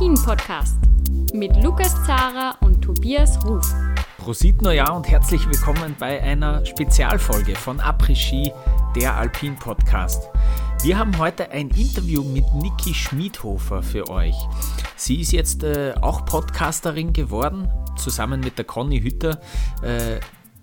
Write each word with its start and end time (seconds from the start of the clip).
Après-Ski, 0.00 0.08
der 0.08 0.08
Alpin-Podcast 0.08 0.76
mit 1.34 1.62
Lukas 1.62 1.94
Zara 2.06 2.56
und 2.60 2.80
Tobias 2.80 3.44
Ruf. 3.44 3.66
Prosit 4.16 4.62
Neujahr 4.62 4.96
und 4.96 5.06
herzlich 5.06 5.46
willkommen 5.46 5.94
bei 5.98 6.22
einer 6.22 6.64
Spezialfolge 6.64 7.54
von 7.54 7.80
Après-Ski, 7.80 8.50
der 8.96 9.14
Alpin-Podcast. 9.16 10.30
Wir 10.82 10.98
haben 10.98 11.18
heute 11.18 11.50
ein 11.50 11.68
Interview 11.68 12.24
mit 12.24 12.46
Niki 12.54 12.94
Schmiedhofer 12.94 13.82
für 13.82 14.08
euch. 14.08 14.36
Sie 14.96 15.20
ist 15.20 15.32
jetzt 15.32 15.64
äh, 15.64 15.94
auch 16.00 16.24
Podcasterin 16.24 17.12
geworden, 17.12 17.70
zusammen 17.98 18.40
mit 18.40 18.56
der 18.56 18.64
Conny 18.64 19.02
Hütter. 19.02 19.38
Äh, 19.82 20.20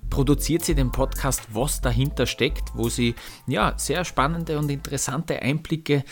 produziert 0.10 0.64
sie 0.64 0.74
den 0.74 0.92
Podcast 0.92 1.54
Was 1.54 1.82
dahinter 1.82 2.26
steckt, 2.26 2.72
wo 2.74 2.90
sie 2.90 3.14
ja 3.46 3.74
sehr 3.78 4.04
spannende 4.06 4.58
und 4.58 4.72
interessante 4.72 5.42
Einblicke 5.42 6.04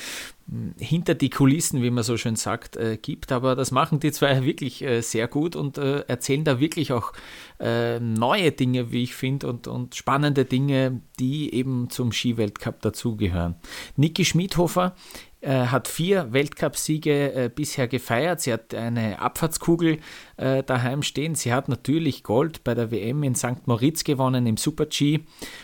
hinter 0.79 1.15
die 1.15 1.31
Kulissen, 1.31 1.81
wie 1.81 1.89
man 1.89 2.03
so 2.03 2.17
schön 2.17 2.35
sagt, 2.35 2.75
äh, 2.75 2.97
gibt. 3.01 3.31
Aber 3.31 3.55
das 3.55 3.71
machen 3.71 3.99
die 3.99 4.11
zwei 4.11 4.45
wirklich 4.45 4.83
äh, 4.83 5.01
sehr 5.01 5.27
gut 5.27 5.55
und 5.55 5.77
äh, 5.77 6.01
erzählen 6.01 6.43
da 6.43 6.59
wirklich 6.59 6.91
auch 6.91 7.13
äh, 7.59 7.99
neue 7.99 8.51
Dinge, 8.51 8.91
wie 8.91 9.03
ich 9.03 9.15
finde, 9.15 9.47
und, 9.47 9.67
und 9.67 9.95
spannende 9.95 10.45
Dinge, 10.45 11.01
die 11.19 11.53
eben 11.53 11.89
zum 11.89 12.11
Skiweltcup 12.11 12.81
dazugehören. 12.81 13.55
Niki 13.95 14.23
Schmidhofer 14.23 14.95
äh, 15.41 15.65
hat 15.65 15.87
vier 15.87 16.31
Weltcupsiege 16.31 17.33
äh, 17.33 17.49
bisher 17.53 17.87
gefeiert. 17.87 18.41
Sie 18.41 18.53
hat 18.53 18.75
eine 18.75 19.19
Abfahrtskugel 19.19 19.97
daheim 20.37 21.01
stehen. 21.01 21.33
Sie 21.33 21.53
hat 21.53 21.69
natürlich 21.69 22.21
Gold 22.21 22.65
bei 22.65 22.75
der 22.75 22.91
WM 22.91 23.23
in 23.23 23.35
St. 23.35 23.67
Moritz 23.67 24.03
gewonnen 24.03 24.45
im 24.47 24.57
Super-G 24.57 25.21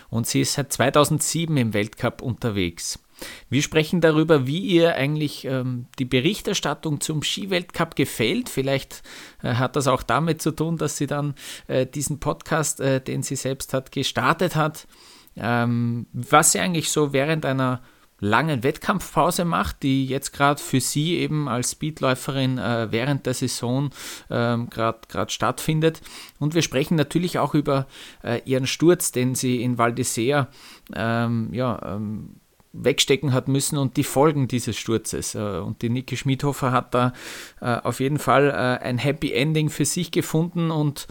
und 0.10 0.28
sie 0.28 0.42
ist 0.42 0.54
seit 0.54 0.72
2007 0.72 1.58
im 1.58 1.74
Weltcup 1.74 2.22
unterwegs. 2.22 3.00
Wir 3.50 3.62
sprechen 3.62 4.02
darüber, 4.02 4.48
wie 4.48 4.60
ihr 4.60 4.96
eigentlich 4.96 5.46
ähm, 5.46 5.86
die 6.00 6.06
Berichterstattung 6.06 7.02
zum 7.02 7.24
Skiweltcup 7.24 7.96
gefällt. 7.96 8.50
Vielleicht 8.50 9.04
äh, 9.44 9.56
hat 9.56 9.76
das 9.76 9.88
auch 9.88 10.04
damit 10.04 10.42
zu 10.42 10.52
tun, 10.52 10.78
dass 10.78 10.98
sie 10.98 11.08
dann 11.08 11.36
äh, 11.68 11.86
diesen 11.86 12.20
Podcast, 12.20 12.80
äh, 12.80 13.02
den 13.02 13.24
sie 13.24 13.36
selbst 13.36 13.74
hat, 13.74 13.92
gestartet 13.92 14.56
hat. 14.56 14.88
Ähm, 15.36 16.08
was 16.14 16.52
sie 16.52 16.60
eigentlich 16.60 16.90
so 16.92 17.14
während 17.14 17.46
einer 17.46 17.82
langen 18.22 18.64
Wettkampfpause 18.64 19.44
macht, 19.44 19.84
die 19.84 20.06
jetzt 20.06 20.32
gerade 20.32 20.62
für 20.62 20.80
sie 20.80 21.18
eben 21.18 21.50
als 21.50 21.72
Speedläuferin 21.72 22.58
äh, 22.60 22.92
während 22.92 23.26
der 23.26 23.34
Saison 23.34 23.90
ähm, 24.30 24.70
gerade 24.70 25.32
stattfindet. 25.32 26.02
Und 26.40 26.54
wir 26.54 26.62
sprechen 26.62 26.96
natürlich 26.96 27.40
auch 27.40 27.56
über 27.56 27.88
äh, 28.24 28.40
ihren 28.46 28.68
Sturz, 28.68 29.12
den 29.12 29.36
sie 29.36 29.62
in 29.62 29.78
Val 29.78 29.92
d'Isère 29.92 30.48
ähm, 30.96 31.50
ja, 31.52 31.96
ähm, 31.96 32.41
wegstecken 32.74 33.34
hat 33.34 33.48
müssen 33.48 33.78
und 33.78 33.98
die 33.98 34.04
Folgen 34.04 34.48
dieses 34.48 34.78
Sturzes. 34.78 35.36
Äh, 35.36 35.60
und 35.60 35.82
die 35.82 35.90
Niki 35.90 36.18
Schmidhofer 36.18 36.72
hat 36.72 36.94
da 36.94 37.14
äh, 37.60 37.78
auf 37.78 38.00
jeden 38.00 38.20
Fall 38.20 38.50
äh, 38.50 38.84
ein 38.84 38.98
Happy 38.98 39.34
Ending 39.34 39.70
für 39.70 39.86
sich 39.86 40.12
gefunden 40.12 40.72
und 40.72 41.08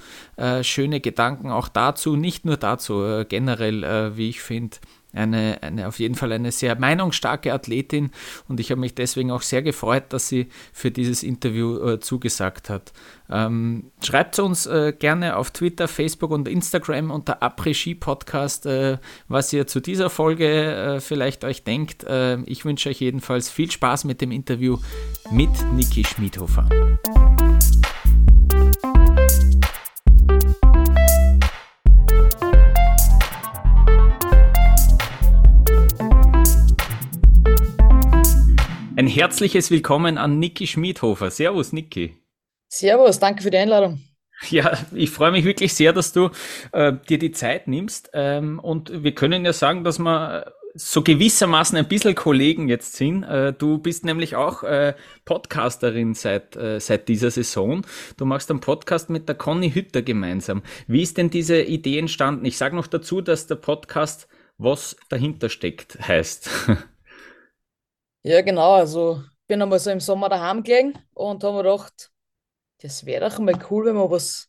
schöne 0.63 1.01
Gedanken 1.01 1.51
auch 1.51 1.69
dazu, 1.69 2.17
nicht 2.17 2.47
nur 2.47 2.57
dazu, 2.57 3.25
generell, 3.29 4.17
wie 4.17 4.31
ich 4.31 4.41
finde, 4.41 4.79
eine, 5.13 5.59
eine, 5.63 5.89
auf 5.89 5.99
jeden 5.99 6.15
Fall 6.15 6.33
eine 6.33 6.53
sehr 6.53 6.79
meinungsstarke 6.79 7.53
Athletin 7.53 8.11
und 8.49 8.61
ich 8.61 8.71
habe 8.71 8.81
mich 8.81 8.95
deswegen 8.95 9.31
auch 9.31 9.43
sehr 9.43 9.63
gefreut, 9.63 10.05
dass 10.11 10.29
sie 10.29 10.49
für 10.73 10.91
dieses 10.91 11.23
Interview 11.23 11.79
äh, 11.79 12.01
zugesagt 12.01 12.71
hat. 12.71 12.93
Ähm, 13.31 13.91
schreibt 14.03 14.39
uns 14.39 14.67
äh, 14.67 14.93
gerne 14.93 15.37
auf 15.37 15.51
Twitter, 15.53 15.89
Facebook 15.89 16.31
und 16.31 16.49
Instagram 16.49 17.11
unter 17.11 17.43
Après-Ski 17.43 17.95
Podcast, 17.95 18.67
äh, 18.67 18.99
was 19.29 19.53
ihr 19.53 19.67
zu 19.67 19.81
dieser 19.81 20.11
Folge 20.11 20.47
äh, 20.47 21.01
vielleicht 21.01 21.45
euch 21.45 21.63
denkt. 21.63 22.05
Äh, 22.05 22.41
ich 22.43 22.65
wünsche 22.65 22.89
euch 22.89 23.01
jedenfalls 23.01 23.51
viel 23.51 23.71
Spaß 23.71 24.05
mit 24.05 24.21
dem 24.21 24.33
Interview 24.33 24.79
mit 25.31 25.51
Niki 25.75 26.05
Schmidhofer. 26.05 26.69
Herzliches 39.11 39.73
Willkommen 39.73 40.19
an 40.19 40.39
Niki 40.39 40.67
Schmidhofer. 40.67 41.31
Servus, 41.31 41.73
Niki. 41.73 42.17
Servus, 42.69 43.19
danke 43.19 43.43
für 43.43 43.51
die 43.51 43.59
Einladung. 43.59 44.01
Ja, 44.49 44.79
ich 44.95 45.11
freue 45.11 45.33
mich 45.33 45.45
wirklich 45.45 45.75
sehr, 45.75 45.93
dass 45.93 46.13
du 46.13 46.31
äh, 46.73 46.93
dir 47.09 47.19
die 47.19 47.33
Zeit 47.33 47.67
nimmst. 47.67 48.11
Ähm, 48.15 48.59
und 48.61 49.03
wir 49.03 49.15
können 49.15 49.45
ja 49.45 49.53
sagen, 49.53 49.85
dass 49.85 49.99
wir 49.99 50.55
so 50.75 51.03
gewissermaßen 51.03 51.77
ein 51.77 51.89
bisschen 51.89 52.15
Kollegen 52.15 52.69
jetzt 52.69 52.95
sind. 52.95 53.25
Äh, 53.25 53.53
du 53.53 53.79
bist 53.79 54.05
nämlich 54.05 54.37
auch 54.37 54.63
äh, 54.63 54.95
Podcasterin 55.25 56.15
seit, 56.15 56.55
äh, 56.57 56.79
seit 56.79 57.09
dieser 57.09 57.33
Saison. 57.33 57.85
Du 58.17 58.25
machst 58.25 58.51
einen 58.51 58.61
Podcast 58.61 59.11
mit 59.11 59.29
der 59.29 59.35
Conny 59.35 59.73
Hütter 59.73 60.03
gemeinsam. 60.03 60.63
Wie 60.87 61.03
ist 61.03 61.19
denn 61.19 61.31
diese 61.31 61.61
Idee 61.61 61.99
entstanden? 61.99 62.45
Ich 62.45 62.57
sage 62.57 62.77
noch 62.77 62.87
dazu, 62.87 63.21
dass 63.21 63.49
der 63.49 63.57
Podcast 63.57 64.29
Was 64.57 64.97
dahinter 65.09 65.49
steckt 65.49 65.99
heißt. 66.07 66.49
Ja, 68.23 68.41
genau. 68.43 68.75
Also 68.75 69.23
bin 69.47 69.63
einmal 69.63 69.79
so 69.79 69.91
im 69.91 70.01
Sommer 70.01 70.29
daheim 70.29 70.63
gelegen 70.63 70.99
und 71.15 71.43
habe 71.43 71.57
mir 71.57 71.63
gedacht, 71.63 72.11
das 72.83 73.07
wäre 73.07 73.29
doch 73.31 73.39
mal 73.41 73.59
cool, 73.71 73.87
wenn 73.87 73.97
man 73.97 74.11
was 74.11 74.49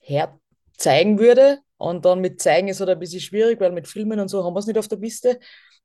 herzeigen 0.00 1.18
würde. 1.18 1.60
Und 1.78 2.04
dann 2.06 2.20
mit 2.20 2.40
zeigen 2.42 2.68
ist 2.68 2.80
halt 2.80 2.90
ein 2.90 2.98
bisschen 2.98 3.20
schwierig, 3.20 3.60
weil 3.60 3.72
mit 3.72 3.88
Filmen 3.88 4.20
und 4.20 4.28
so 4.28 4.44
haben 4.44 4.54
wir 4.54 4.60
es 4.60 4.66
nicht 4.66 4.78
auf 4.78 4.88
der 4.88 4.96
Piste. 4.98 5.40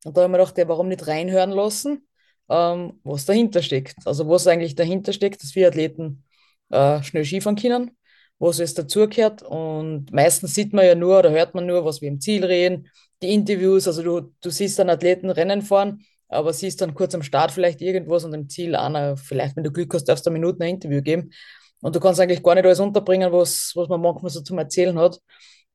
Und 0.05 0.17
da 0.17 0.21
habe 0.23 0.31
ich 0.31 0.31
mir 0.33 0.39
gedacht, 0.39 0.57
ja, 0.57 0.67
warum 0.69 0.89
nicht 0.89 1.07
reinhören 1.07 1.51
lassen, 1.51 2.07
ähm, 2.49 2.99
was 3.03 3.25
dahinter 3.25 3.61
steckt. 3.63 3.95
Also 4.05 4.27
was 4.29 4.47
eigentlich 4.47 4.75
dahinter 4.75 5.13
steckt, 5.13 5.43
dass 5.43 5.55
wir 5.55 5.67
Athleten 5.69 6.25
äh, 6.69 7.03
schnell 7.03 7.25
Skifahren 7.25 7.57
können, 7.57 7.97
was 8.39 8.59
es 8.59 8.73
dazugehört. 8.75 9.43
Und 9.43 10.11
meistens 10.13 10.55
sieht 10.55 10.73
man 10.73 10.85
ja 10.85 10.95
nur 10.95 11.19
oder 11.19 11.31
hört 11.31 11.55
man 11.55 11.65
nur, 11.65 11.85
was 11.85 12.01
wir 12.01 12.09
im 12.09 12.21
Ziel 12.21 12.45
reden, 12.45 12.89
die 13.21 13.33
Interviews. 13.33 13.87
Also 13.87 14.03
du, 14.03 14.33
du 14.41 14.49
siehst 14.49 14.79
dann 14.79 14.89
Athleten 14.89 15.29
Rennen 15.29 15.61
fahren 15.61 16.05
aber 16.29 16.53
siehst 16.53 16.81
dann 16.81 16.93
kurz 16.93 17.15
am 17.15 17.23
Start 17.23 17.51
vielleicht 17.51 17.81
irgendwas 17.81 18.23
und 18.23 18.33
im 18.33 18.49
Ziel 18.49 18.75
einer, 18.75 19.17
vielleicht 19.17 19.55
wenn 19.55 19.63
du 19.63 19.71
Glück 19.71 19.93
hast, 19.93 20.05
darfst 20.05 20.25
du 20.25 20.29
eine 20.29 20.39
Minute 20.39 20.63
ein 20.63 20.75
Interview 20.75 21.01
geben. 21.01 21.31
Und 21.81 21.95
du 21.95 21.99
kannst 21.99 22.19
eigentlich 22.19 22.43
gar 22.43 22.55
nicht 22.55 22.65
alles 22.65 22.79
unterbringen, 22.79 23.31
was, 23.31 23.71
was 23.75 23.87
man 23.87 24.01
manchmal 24.01 24.31
so 24.31 24.41
zum 24.41 24.57
Erzählen 24.57 24.97
hat. 24.97 25.21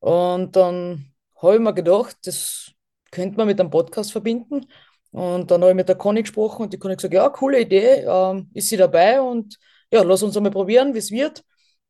Und 0.00 0.56
dann 0.56 1.12
habe 1.40 1.54
ich 1.54 1.60
mir 1.60 1.74
gedacht, 1.74 2.16
das 2.24 2.72
könnte 3.10 3.36
man 3.36 3.46
mit 3.46 3.60
einem 3.60 3.70
Podcast 3.70 4.12
verbinden. 4.12 4.66
Und 5.12 5.50
dann 5.50 5.60
habe 5.60 5.70
ich 5.72 5.76
mit 5.76 5.88
der 5.88 5.96
Conny 5.96 6.22
gesprochen 6.22 6.62
und 6.62 6.72
die 6.72 6.78
Conny 6.78 6.96
gesagt, 6.96 7.14
ja, 7.14 7.28
coole 7.28 7.60
Idee, 7.60 8.04
ähm, 8.06 8.50
ist 8.54 8.68
sie 8.68 8.76
dabei 8.76 9.20
und 9.20 9.58
ja, 9.92 10.02
lass 10.02 10.22
uns 10.22 10.36
einmal 10.36 10.52
probieren, 10.52 10.94
wie 10.94 10.98
es 10.98 11.10
wird. 11.10 11.44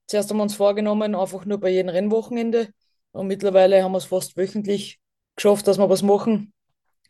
Zuerst 0.08 0.28
haben 0.30 0.38
wir 0.38 0.42
uns 0.42 0.56
vorgenommen, 0.56 1.14
einfach 1.14 1.44
nur 1.46 1.58
bei 1.58 1.70
jedem 1.70 1.90
Rennwochenende. 1.90 2.68
Und 3.12 3.28
mittlerweile 3.28 3.82
haben 3.82 3.92
wir 3.92 3.98
es 3.98 4.06
fast 4.06 4.36
wöchentlich 4.36 5.00
geschafft, 5.36 5.66
dass 5.68 5.78
wir 5.78 5.88
was 5.88 6.02
machen 6.02 6.51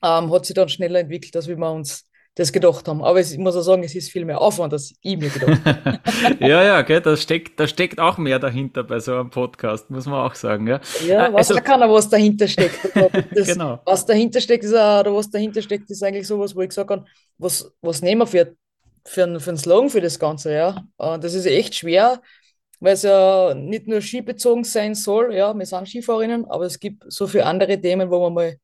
ähm, 0.02 0.32
hat 0.32 0.46
sich 0.46 0.54
dann 0.54 0.68
schneller 0.68 1.00
entwickelt, 1.00 1.36
als 1.36 1.48
wir 1.48 1.58
uns 1.58 2.06
das 2.34 2.50
gedacht 2.50 2.88
haben. 2.88 3.02
Aber 3.02 3.20
ich 3.20 3.36
muss 3.36 3.56
auch 3.56 3.62
sagen, 3.62 3.84
es 3.84 3.94
ist 3.94 4.10
viel 4.10 4.24
mehr 4.24 4.40
Aufwand, 4.40 4.72
als 4.72 4.94
ich 5.02 5.18
mir 5.18 5.28
gedacht 5.28 5.64
habe. 5.64 6.00
ja, 6.40 6.64
ja, 6.64 6.82
gell, 6.82 7.00
da, 7.00 7.16
steckt, 7.16 7.60
da 7.60 7.66
steckt 7.66 8.00
auch 8.00 8.16
mehr 8.16 8.38
dahinter 8.38 8.84
bei 8.84 9.00
so 9.00 9.14
einem 9.14 9.30
Podcast, 9.30 9.90
muss 9.90 10.06
man 10.06 10.26
auch 10.26 10.34
sagen. 10.34 10.66
Ja, 10.66 10.80
ja 11.06 11.32
weiß 11.32 11.50
also, 11.50 11.62
keiner, 11.62 11.90
was 11.90 12.08
dahinter 12.08 12.48
steckt. 12.48 12.78
Also 12.94 13.10
das, 13.34 13.48
genau. 13.48 13.80
Was 13.84 14.06
dahinter 14.06 14.40
steckt, 14.40 14.64
ist, 14.64 14.72
oder 14.72 15.14
was 15.14 15.30
dahinter 15.30 15.60
steckt, 15.60 15.90
ist 15.90 16.02
eigentlich 16.02 16.26
sowas, 16.26 16.54
wo 16.56 16.62
ich 16.62 16.70
gesagt 16.70 16.90
habe, 16.90 17.04
was, 17.38 17.70
was 17.82 18.00
nehmen 18.00 18.22
wir 18.22 18.26
für, 18.26 18.56
für, 19.04 19.24
einen, 19.24 19.40
für 19.40 19.50
einen 19.50 19.58
Slogan 19.58 19.90
für 19.90 20.00
das 20.00 20.18
Ganze, 20.18 20.54
ja. 20.54 20.84
Und 20.96 21.24
das 21.24 21.34
ist 21.34 21.46
echt 21.46 21.74
schwer, 21.74 22.22
weil 22.80 22.94
es 22.94 23.02
ja 23.02 23.54
nicht 23.54 23.88
nur 23.88 24.00
skibezogen 24.00 24.64
sein 24.64 24.94
soll, 24.94 25.34
ja, 25.34 25.52
wir 25.52 25.66
sind 25.66 25.88
Skifahrerinnen, 25.88 26.46
aber 26.46 26.64
es 26.64 26.80
gibt 26.80 27.04
so 27.08 27.26
viele 27.26 27.44
andere 27.44 27.80
Themen, 27.80 28.10
wo 28.10 28.20
man 28.20 28.34
mal 28.34 28.56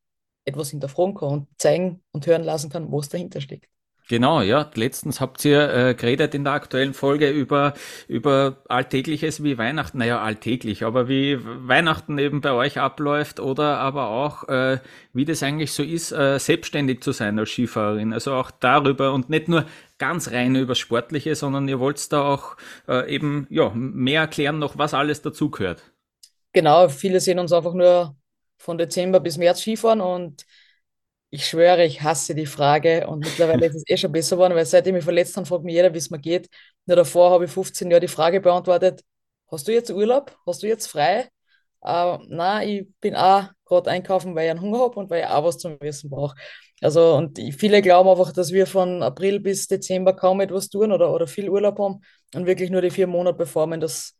etwas 0.44 0.70
hinterfragen 0.70 1.14
kann 1.14 1.29
und 1.29 1.49
zeigen 1.58 2.00
und 2.12 2.26
hören 2.26 2.43
lassen 2.44 2.70
kann, 2.70 2.90
was 2.90 3.08
dahinter 3.08 3.40
steckt. 3.40 3.69
Genau, 4.08 4.40
ja. 4.40 4.70
Letztens 4.75 5.20
habt 5.20 5.44
ihr 5.44 5.69
äh, 5.70 5.94
geredet 5.94 6.35
in 6.35 6.43
der 6.44 6.55
aktuellen 6.55 6.94
Folge 6.94 7.29
über, 7.29 7.75
über 8.08 8.62
Alltägliches 8.67 9.44
wie 9.44 9.58
Weihnachten. 9.58 9.99
Naja, 9.99 10.23
alltäglich, 10.23 10.82
aber 10.82 11.08
wie 11.08 11.38
Weihnachten 11.44 12.17
eben 12.17 12.40
bei 12.40 12.52
euch 12.52 12.79
abläuft 12.79 13.38
oder 13.38 13.79
aber 13.79 14.08
auch, 14.08 14.49
äh, 14.49 14.79
wie 15.12 15.26
das 15.26 15.43
eigentlich 15.43 15.73
so 15.73 15.82
ist, 15.82 16.12
äh, 16.12 16.38
selbstständig 16.38 17.02
zu 17.02 17.12
sein 17.12 17.38
als 17.38 17.50
Skifahrerin. 17.50 18.14
Also 18.14 18.32
auch 18.32 18.50
darüber 18.50 19.12
und 19.12 19.29
nicht 19.29 19.49
nur 19.49 19.67
ganz 19.99 20.31
rein 20.31 20.56
über 20.56 20.75
Sportliche, 20.75 21.34
sondern 21.34 21.69
ihr 21.69 21.79
wollt 21.79 22.11
da 22.11 22.23
auch 22.23 22.56
äh, 22.88 23.14
eben 23.14 23.46
ja, 23.50 23.70
mehr 23.75 24.23
erklären 24.23 24.58
noch, 24.58 24.79
was 24.79 24.94
alles 24.94 25.20
dazugehört. 25.20 25.82
Genau, 26.55 26.88
viele 26.88 27.20
sehen 27.20 27.38
uns 27.38 27.52
einfach 27.52 27.75
nur 27.75 28.17
von 28.58 28.78
Dezember 28.78 29.20
bis 29.20 29.38
März 29.38 29.60
Skifahren 29.60 30.00
und 30.00 30.44
ich 31.31 31.46
schwöre, 31.46 31.84
ich 31.84 32.02
hasse 32.02 32.34
die 32.34 32.46
Frage 32.46 33.06
und 33.06 33.20
mittlerweile 33.20 33.66
ist 33.66 33.76
es 33.76 33.84
eh 33.87 33.96
schon 33.96 34.12
besser 34.12 34.37
geworden, 34.37 34.55
weil 34.55 34.64
seitdem 34.66 34.96
ich 34.96 35.05
verletzt 35.05 35.37
habe, 35.37 35.46
fragt 35.46 35.64
mich 35.64 35.75
jeder, 35.75 35.93
wie 35.93 35.99
es 35.99 36.10
mir 36.10 36.19
geht. 36.19 36.49
Nur 36.87 36.96
davor 36.96 37.31
habe 37.31 37.44
ich 37.44 37.50
15 37.50 37.90
Jahre 37.90 38.00
die 38.00 38.08
Frage 38.08 38.40
beantwortet, 38.40 39.02
hast 39.50 39.69
du 39.69 39.72
jetzt 39.72 39.90
Urlaub? 39.90 40.37
Hast 40.46 40.62
du 40.62 40.66
jetzt 40.66 40.87
frei? 40.87 41.28
Uh, 41.84 42.19
na, 42.28 42.64
ich 42.64 42.88
bin 43.00 43.14
auch 43.14 43.44
gerade 43.64 43.90
einkaufen, 43.90 44.34
weil 44.34 44.46
ich 44.46 44.50
einen 44.50 44.60
Hunger 44.60 44.81
habe 44.81 44.99
und 44.99 45.10
weil 45.10 45.22
ich 45.22 45.28
auch 45.28 45.44
was 45.44 45.58
zum 45.58 45.78
Essen 45.81 46.10
brauche. 46.10 46.34
Also, 46.81 47.14
und 47.16 47.38
viele 47.58 47.82
glauben 47.82 48.08
einfach, 48.08 48.32
dass 48.32 48.52
wir 48.52 48.66
von 48.66 49.02
April 49.02 49.40
bis 49.40 49.66
Dezember 49.69 50.14
kaum 50.14 50.40
etwas 50.40 50.69
tun 50.70 50.93
oder, 50.93 51.12
oder 51.12 51.26
viel 51.26 51.49
Urlaub 51.50 51.78
haben 51.78 52.00
und 52.34 52.46
wirklich 52.46 52.70
nur 52.70 52.82
die 52.82 52.90
vier 52.90 53.06
Monate 53.06 53.37
performen, 53.37 53.81
dass 53.81 54.16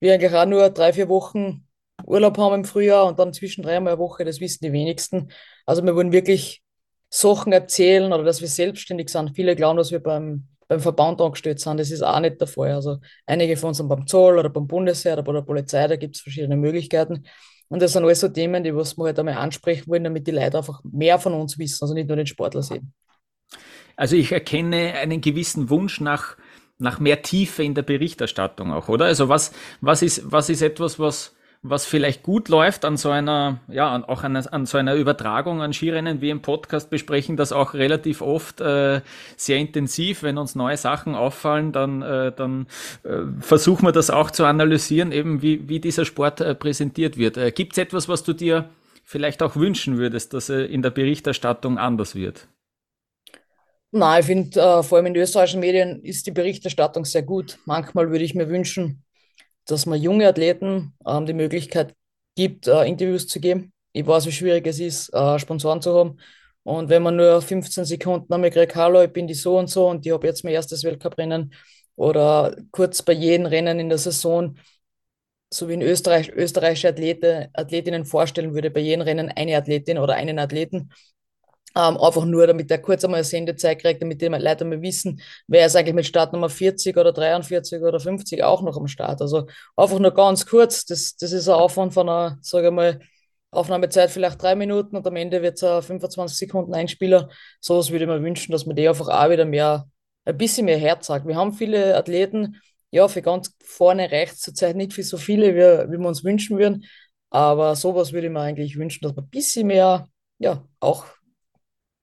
wir 0.00 0.14
eigentlich 0.14 0.34
auch 0.34 0.46
nur 0.46 0.70
drei, 0.70 0.92
vier 0.92 1.08
Wochen 1.08 1.65
Urlaub 2.04 2.38
haben 2.38 2.54
im 2.54 2.64
Frühjahr 2.64 3.06
und 3.06 3.18
dann 3.18 3.32
zwischen 3.32 3.62
dreimal 3.62 3.94
eine 3.94 3.98
Woche, 4.00 4.24
das 4.24 4.40
wissen 4.40 4.64
die 4.64 4.72
wenigsten. 4.72 5.30
Also 5.64 5.82
wir 5.84 5.94
wollen 5.94 6.12
wirklich 6.12 6.62
Sachen 7.08 7.52
erzählen 7.52 8.12
oder 8.12 8.24
dass 8.24 8.40
wir 8.40 8.48
selbstständig 8.48 9.08
sind. 9.08 9.34
Viele 9.34 9.56
glauben, 9.56 9.78
dass 9.78 9.90
wir 9.90 10.00
beim, 10.00 10.48
beim 10.68 10.80
Verband 10.80 11.20
angestellt 11.20 11.60
sind. 11.60 11.78
Das 11.78 11.90
ist 11.90 12.02
auch 12.02 12.20
nicht 12.20 12.40
der 12.40 12.48
Fall. 12.48 12.72
Also 12.72 12.98
einige 13.26 13.56
von 13.56 13.68
uns 13.68 13.78
sind 13.78 13.88
beim 13.88 14.06
Zoll 14.06 14.38
oder 14.38 14.50
beim 14.50 14.66
Bundesheer 14.66 15.14
oder 15.14 15.22
bei 15.22 15.32
der 15.32 15.42
Polizei, 15.42 15.86
da 15.88 15.96
gibt 15.96 16.16
es 16.16 16.22
verschiedene 16.22 16.56
Möglichkeiten. 16.56 17.24
Und 17.68 17.82
das 17.82 17.92
sind 17.92 18.04
alles 18.04 18.20
so 18.20 18.28
Themen, 18.28 18.62
die 18.62 18.74
was 18.74 18.96
wir 18.96 19.06
halt 19.06 19.18
einmal 19.18 19.34
ansprechen 19.34 19.88
wollen, 19.88 20.04
damit 20.04 20.26
die 20.26 20.32
Leute 20.32 20.58
einfach 20.58 20.82
mehr 20.84 21.18
von 21.18 21.34
uns 21.34 21.58
wissen, 21.58 21.82
also 21.82 21.94
nicht 21.94 22.06
nur 22.06 22.16
den 22.16 22.26
Sportler 22.26 22.62
sehen. 22.62 22.92
Also 23.96 24.14
ich 24.14 24.30
erkenne 24.30 24.92
einen 24.94 25.20
gewissen 25.20 25.70
Wunsch 25.70 26.00
nach, 26.00 26.36
nach 26.78 27.00
mehr 27.00 27.22
Tiefe 27.22 27.64
in 27.64 27.74
der 27.74 27.82
Berichterstattung 27.82 28.72
auch, 28.72 28.88
oder? 28.88 29.06
Also 29.06 29.28
was, 29.28 29.52
was, 29.80 30.02
ist, 30.02 30.30
was 30.30 30.48
ist 30.48 30.62
etwas, 30.62 30.98
was, 30.98 31.35
was 31.68 31.86
vielleicht 31.86 32.22
gut 32.22 32.48
läuft 32.48 32.84
an 32.84 32.96
so 32.96 33.10
einer, 33.10 33.60
ja, 33.68 34.04
auch 34.08 34.22
an, 34.22 34.36
an 34.36 34.66
so 34.66 34.78
einer 34.78 34.94
Übertragung 34.94 35.62
an 35.62 35.72
Skirennen 35.72 36.20
wie 36.20 36.30
im 36.30 36.42
Podcast 36.42 36.90
besprechen 36.90 37.36
das 37.36 37.52
auch 37.52 37.74
relativ 37.74 38.22
oft 38.22 38.60
äh, 38.60 39.00
sehr 39.36 39.58
intensiv. 39.58 40.22
Wenn 40.22 40.38
uns 40.38 40.54
neue 40.54 40.76
Sachen 40.76 41.14
auffallen, 41.14 41.72
dann, 41.72 42.02
äh, 42.02 42.32
dann 42.32 42.66
äh, 43.04 43.22
versuchen 43.40 43.86
wir 43.86 43.92
das 43.92 44.10
auch 44.10 44.30
zu 44.30 44.44
analysieren, 44.44 45.12
eben 45.12 45.42
wie, 45.42 45.68
wie 45.68 45.80
dieser 45.80 46.04
Sport 46.04 46.40
äh, 46.40 46.54
präsentiert 46.54 47.16
wird. 47.16 47.36
Äh, 47.36 47.50
Gibt 47.50 47.72
es 47.72 47.78
etwas, 47.78 48.08
was 48.08 48.22
du 48.22 48.32
dir 48.32 48.68
vielleicht 49.04 49.42
auch 49.42 49.56
wünschen 49.56 49.98
würdest, 49.98 50.34
dass 50.34 50.48
äh, 50.48 50.64
in 50.64 50.82
der 50.82 50.90
Berichterstattung 50.90 51.78
anders 51.78 52.14
wird? 52.14 52.48
Nein, 53.92 54.20
ich 54.20 54.26
finde, 54.26 54.60
äh, 54.60 54.82
vor 54.82 54.98
allem 54.98 55.06
in 55.06 55.16
österreichischen 55.16 55.60
Medien 55.60 56.02
ist 56.02 56.26
die 56.26 56.32
Berichterstattung 56.32 57.04
sehr 57.04 57.22
gut. 57.22 57.58
Manchmal 57.64 58.10
würde 58.10 58.24
ich 58.24 58.34
mir 58.34 58.48
wünschen, 58.48 59.05
dass 59.66 59.86
man 59.86 60.00
junge 60.00 60.28
Athleten 60.28 60.94
ähm, 61.06 61.26
die 61.26 61.32
Möglichkeit 61.34 61.94
gibt, 62.36 62.66
äh, 62.68 62.84
Interviews 62.84 63.26
zu 63.28 63.40
geben. 63.40 63.72
Ich 63.92 64.06
weiß, 64.06 64.26
wie 64.26 64.32
schwierig 64.32 64.66
es 64.66 64.80
ist, 64.80 65.12
äh, 65.14 65.38
Sponsoren 65.38 65.82
zu 65.82 65.94
haben. 65.94 66.18
Und 66.62 66.88
wenn 66.88 67.02
man 67.02 67.16
nur 67.16 67.40
15 67.42 67.84
Sekunden 67.84 68.32
einmal 68.32 68.50
kriegt, 68.50 68.74
hallo, 68.74 69.02
ich 69.02 69.12
bin 69.12 69.26
die 69.26 69.34
so 69.34 69.58
und 69.58 69.68
so 69.70 69.88
und 69.88 70.04
ich 70.04 70.12
habe 70.12 70.26
jetzt 70.26 70.44
mein 70.44 70.54
erstes 70.54 70.84
Weltcuprennen 70.84 71.52
oder 71.94 72.56
kurz 72.72 73.02
bei 73.02 73.12
jedem 73.12 73.46
Rennen 73.46 73.78
in 73.78 73.88
der 73.88 73.98
Saison, 73.98 74.56
so 75.52 75.68
wie 75.68 75.74
in 75.74 75.82
Österreich, 75.82 76.28
österreichische 76.30 76.88
Athlete, 76.88 77.50
Athletinnen 77.54 78.04
vorstellen 78.04 78.52
würde, 78.54 78.70
bei 78.70 78.80
jedem 78.80 79.02
Rennen 79.02 79.30
eine 79.30 79.56
Athletin 79.56 79.98
oder 79.98 80.14
einen 80.14 80.38
Athleten, 80.38 80.90
ähm, 81.76 81.98
einfach 81.98 82.24
nur, 82.24 82.46
damit 82.46 82.70
er 82.70 82.78
kurz 82.78 83.04
einmal 83.04 83.18
eine 83.18 83.24
Sendezeit 83.24 83.80
kriegt, 83.80 84.00
damit 84.00 84.22
die 84.22 84.26
Leute 84.26 84.64
mal 84.64 84.80
wissen, 84.80 85.20
wer 85.46 85.66
ist 85.66 85.76
eigentlich 85.76 85.94
mit 85.94 86.06
Startnummer 86.06 86.48
40 86.48 86.96
oder 86.96 87.12
43 87.12 87.82
oder 87.82 88.00
50 88.00 88.42
auch 88.42 88.62
noch 88.62 88.78
am 88.78 88.88
Start. 88.88 89.20
Also 89.20 89.46
einfach 89.76 89.98
nur 89.98 90.12
ganz 90.12 90.46
kurz, 90.46 90.86
das, 90.86 91.16
das 91.16 91.32
ist 91.32 91.48
ein 91.48 91.54
Aufwand 91.54 91.92
von 91.92 92.08
einer, 92.08 92.38
sage 92.40 92.68
ich 92.68 92.72
mal, 92.72 93.00
Aufnahmezeit 93.50 94.10
vielleicht 94.10 94.42
drei 94.42 94.54
Minuten 94.54 94.96
und 94.96 95.06
am 95.06 95.16
Ende 95.16 95.42
wird 95.42 95.56
es 95.56 95.64
ein 95.64 95.82
25 95.82 96.38
Sekunden 96.38 96.74
Einspieler. 96.74 97.28
So 97.60 97.76
was 97.76 97.90
würde 97.90 98.04
ich 98.04 98.10
mir 98.10 98.22
wünschen, 98.22 98.52
dass 98.52 98.66
man 98.66 98.74
die 98.76 98.88
einfach 98.88 99.08
auch 99.08 99.30
wieder 99.30 99.44
mehr, 99.44 99.86
ein 100.24 100.38
bisschen 100.38 100.64
mehr 100.66 100.78
Herz 100.78 101.06
sagt. 101.06 101.26
Wir 101.26 101.36
haben 101.36 101.52
viele 101.52 101.94
Athleten, 101.96 102.60
ja, 102.90 103.06
für 103.08 103.22
ganz 103.22 103.54
vorne 103.62 104.10
reicht 104.10 104.34
es 104.34 104.40
zurzeit 104.40 104.76
nicht 104.76 104.94
für 104.94 105.02
so 105.02 105.18
viele, 105.18 105.54
wie, 105.54 105.92
wie 105.92 105.98
wir 105.98 106.08
uns 106.08 106.24
wünschen 106.24 106.58
würden. 106.58 106.86
Aber 107.30 107.76
sowas 107.76 108.12
würde 108.12 108.28
ich 108.28 108.32
mir 108.32 108.40
eigentlich 108.40 108.78
wünschen, 108.78 109.02
dass 109.02 109.14
man 109.14 109.26
ein 109.26 109.30
bisschen 109.30 109.66
mehr, 109.66 110.08
ja, 110.38 110.64
auch 110.80 111.06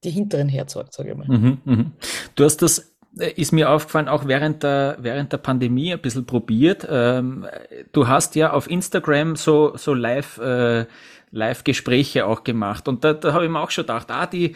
die 0.05 0.11
hinteren 0.11 0.49
herzeugt, 0.49 0.93
sage 0.93 1.11
ich 1.11 1.17
mal. 1.17 1.27
Mhm, 1.27 1.57
mh. 1.65 1.85
Du 2.35 2.43
hast 2.43 2.61
das 2.61 2.93
äh, 3.17 3.31
ist 3.33 3.51
mir 3.51 3.69
aufgefallen, 3.69 4.07
auch 4.07 4.27
während 4.27 4.63
der, 4.63 4.97
während 4.99 5.31
der 5.31 5.37
Pandemie 5.37 5.93
ein 5.93 6.01
bisschen 6.01 6.25
probiert. 6.25 6.87
Ähm, 6.89 7.45
du 7.91 8.07
hast 8.07 8.35
ja 8.35 8.53
auf 8.53 8.69
Instagram 8.69 9.35
so, 9.35 9.75
so 9.77 9.93
live, 9.93 10.37
äh, 10.39 10.85
Live-Gespräche 11.31 12.25
auch 12.25 12.43
gemacht. 12.43 12.87
Und 12.87 13.03
da, 13.03 13.13
da 13.13 13.33
habe 13.33 13.45
ich 13.45 13.51
mir 13.51 13.59
auch 13.59 13.71
schon 13.71 13.83
gedacht, 13.83 14.11
ah, 14.11 14.27
die, 14.27 14.55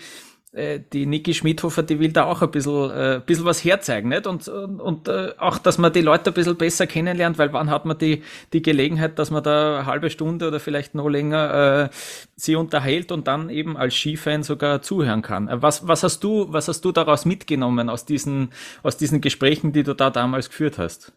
äh, 0.57 0.81
die 0.91 1.05
Niki 1.05 1.33
Schmidhofer, 1.33 1.83
die 1.83 1.99
will 1.99 2.11
da 2.11 2.25
auch 2.25 2.41
ein 2.41 2.51
bisschen, 2.51 2.91
äh, 2.91 3.21
bisschen 3.25 3.45
was 3.45 3.63
herzeigen, 3.63 4.09
nicht? 4.09 4.27
Und, 4.27 4.47
und, 4.47 4.81
und 4.81 5.07
äh, 5.07 5.33
auch, 5.37 5.57
dass 5.57 5.77
man 5.77 5.93
die 5.93 6.01
Leute 6.01 6.31
ein 6.31 6.33
bisschen 6.33 6.57
besser 6.57 6.87
kennenlernt, 6.87 7.37
weil 7.37 7.53
wann 7.53 7.69
hat 7.69 7.85
man 7.85 7.97
die, 7.97 8.23
die 8.53 8.61
Gelegenheit, 8.61 9.19
dass 9.19 9.31
man 9.31 9.43
da 9.43 9.77
eine 9.79 9.85
halbe 9.85 10.09
Stunde 10.09 10.47
oder 10.47 10.59
vielleicht 10.59 10.95
noch 10.95 11.07
länger 11.09 11.89
äh, 11.91 11.95
sie 12.35 12.55
unterhält 12.55 13.11
und 13.11 13.27
dann 13.27 13.49
eben 13.49 13.77
als 13.77 13.95
Skifan 13.95 14.43
sogar 14.43 14.81
zuhören 14.81 15.21
kann. 15.21 15.47
Äh, 15.47 15.61
was, 15.61 15.87
was 15.87 16.03
hast 16.03 16.23
du, 16.23 16.51
was 16.51 16.67
hast 16.67 16.81
du 16.83 16.91
daraus 16.91 17.25
mitgenommen 17.25 17.89
aus 17.89 18.05
diesen, 18.05 18.51
aus 18.83 18.97
diesen 18.97 19.21
Gesprächen, 19.21 19.71
die 19.73 19.83
du 19.83 19.93
da 19.93 20.09
damals 20.09 20.49
geführt 20.49 20.77
hast? 20.77 21.13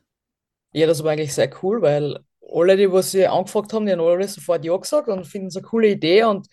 Ja, 0.73 0.87
das 0.87 1.03
war 1.03 1.13
eigentlich 1.13 1.35
sehr 1.35 1.51
cool, 1.63 1.83
weil 1.83 2.19
alle, 2.53 2.77
die 2.77 2.91
was 2.93 3.11
sie 3.13 3.27
angefragt 3.27 3.73
haben, 3.73 3.87
die 3.87 3.93
haben 3.93 4.01
alle 4.01 4.27
sofort 4.29 4.65
Ja 4.65 4.77
gesagt 4.77 5.09
und 5.09 5.27
finden 5.27 5.49
es 5.49 5.57
eine 5.57 5.67
coole 5.67 5.89
Idee 5.89 6.25
und 6.25 6.49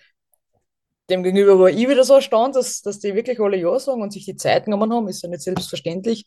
Demgegenüber 1.10 1.58
war 1.60 1.70
ich 1.70 1.88
wieder 1.88 2.04
so 2.04 2.16
erstaunt, 2.16 2.56
dass, 2.56 2.82
dass 2.82 3.00
die 3.00 3.16
wirklich 3.16 3.40
alle 3.40 3.58
Ja 3.58 3.80
sagen 3.80 4.02
und 4.02 4.12
sich 4.12 4.26
die 4.26 4.36
Zeit 4.36 4.66
genommen 4.66 4.92
haben, 4.92 5.08
ist 5.08 5.24
ja 5.24 5.30
nicht 5.30 5.42
selbstverständlich. 5.42 6.26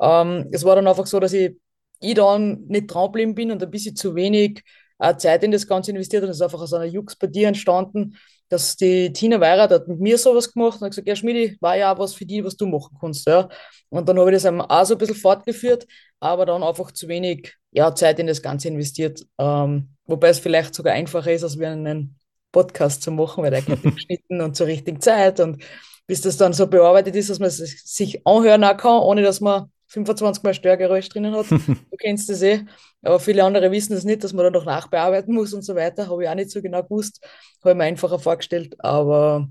Ähm, 0.00 0.48
es 0.52 0.64
war 0.64 0.76
dann 0.76 0.86
einfach 0.86 1.06
so, 1.06 1.20
dass 1.20 1.32
ich, 1.34 1.56
ich 2.00 2.14
dann 2.14 2.64
nicht 2.66 2.86
dranbleiben 2.86 3.34
bin 3.34 3.50
und 3.50 3.62
ein 3.62 3.70
bisschen 3.70 3.94
zu 3.94 4.14
wenig 4.14 4.62
äh, 4.98 5.16
Zeit 5.16 5.42
in 5.44 5.50
das 5.50 5.66
Ganze 5.66 5.90
investiert 5.90 6.22
und 6.22 6.30
es 6.30 6.36
ist 6.36 6.42
einfach 6.42 6.60
aus 6.60 6.72
einer 6.72 6.84
Jux 6.86 7.14
bei 7.16 7.26
dir 7.26 7.48
entstanden, 7.48 8.16
dass 8.48 8.76
die 8.76 9.12
Tina 9.12 9.40
Weirat 9.40 9.70
hat 9.70 9.88
mit 9.88 10.00
mir 10.00 10.18
sowas 10.18 10.52
gemacht 10.52 10.76
und 10.76 10.84
hat 10.84 10.90
gesagt, 10.90 11.08
ja 11.08 11.16
Schmidi, 11.16 11.56
war 11.60 11.76
ja 11.76 11.92
auch 11.92 11.98
was 11.98 12.14
für 12.14 12.26
die, 12.26 12.44
was 12.44 12.56
du 12.56 12.66
machen 12.66 12.96
kannst. 13.00 13.26
Ja. 13.26 13.48
Und 13.88 14.08
dann 14.08 14.18
habe 14.18 14.30
ich 14.30 14.42
das 14.42 14.46
auch 14.46 14.84
so 14.84 14.94
ein 14.94 14.98
bisschen 14.98 15.16
fortgeführt, 15.16 15.86
aber 16.20 16.46
dann 16.46 16.62
einfach 16.62 16.92
zu 16.92 17.08
wenig 17.08 17.54
ja, 17.70 17.94
Zeit 17.94 18.18
in 18.18 18.26
das 18.26 18.42
Ganze 18.42 18.68
investiert. 18.68 19.24
Ähm, 19.38 19.96
wobei 20.04 20.28
es 20.28 20.38
vielleicht 20.38 20.74
sogar 20.74 20.92
einfacher 20.92 21.32
ist, 21.32 21.42
als 21.42 21.58
wir 21.58 21.70
einen 21.70 22.18
Podcast 22.52 23.02
zu 23.02 23.10
machen, 23.10 23.42
weil 23.42 23.50
der 23.50 23.62
geht 23.62 23.82
geschnitten 23.94 24.40
und 24.40 24.54
zur 24.54 24.66
richtigen 24.66 25.00
Zeit 25.00 25.40
und 25.40 25.62
bis 26.06 26.20
das 26.20 26.36
dann 26.36 26.52
so 26.52 26.66
bearbeitet 26.66 27.16
ist, 27.16 27.30
dass 27.30 27.38
man 27.38 27.48
es 27.48 27.56
sich 27.56 28.26
anhören 28.26 28.64
auch 28.64 28.76
kann, 28.76 29.02
ohne 29.02 29.22
dass 29.22 29.40
man 29.40 29.70
25 29.92 30.42
Mal 30.42 30.54
Störgeräusch 30.54 31.08
drinnen 31.08 31.34
hat. 31.34 31.46
Du 31.50 31.96
kennst 31.98 32.28
das 32.28 32.42
eh. 32.42 32.64
Aber 33.02 33.20
viele 33.20 33.44
andere 33.44 33.70
wissen 33.70 33.94
das 33.94 34.04
nicht, 34.04 34.24
dass 34.24 34.32
man 34.32 34.44
dann 34.44 34.54
noch 34.54 34.64
nachbearbeiten 34.64 35.34
muss 35.34 35.52
und 35.52 35.62
so 35.62 35.74
weiter. 35.74 36.08
Habe 36.08 36.24
ich 36.24 36.28
auch 36.28 36.34
nicht 36.34 36.50
so 36.50 36.62
genau 36.62 36.82
gewusst. 36.82 37.20
Habe 37.60 37.72
ich 37.72 37.76
mir 37.76 37.84
einfacher 37.84 38.18
vorgestellt. 38.18 38.74
Aber 38.78 39.48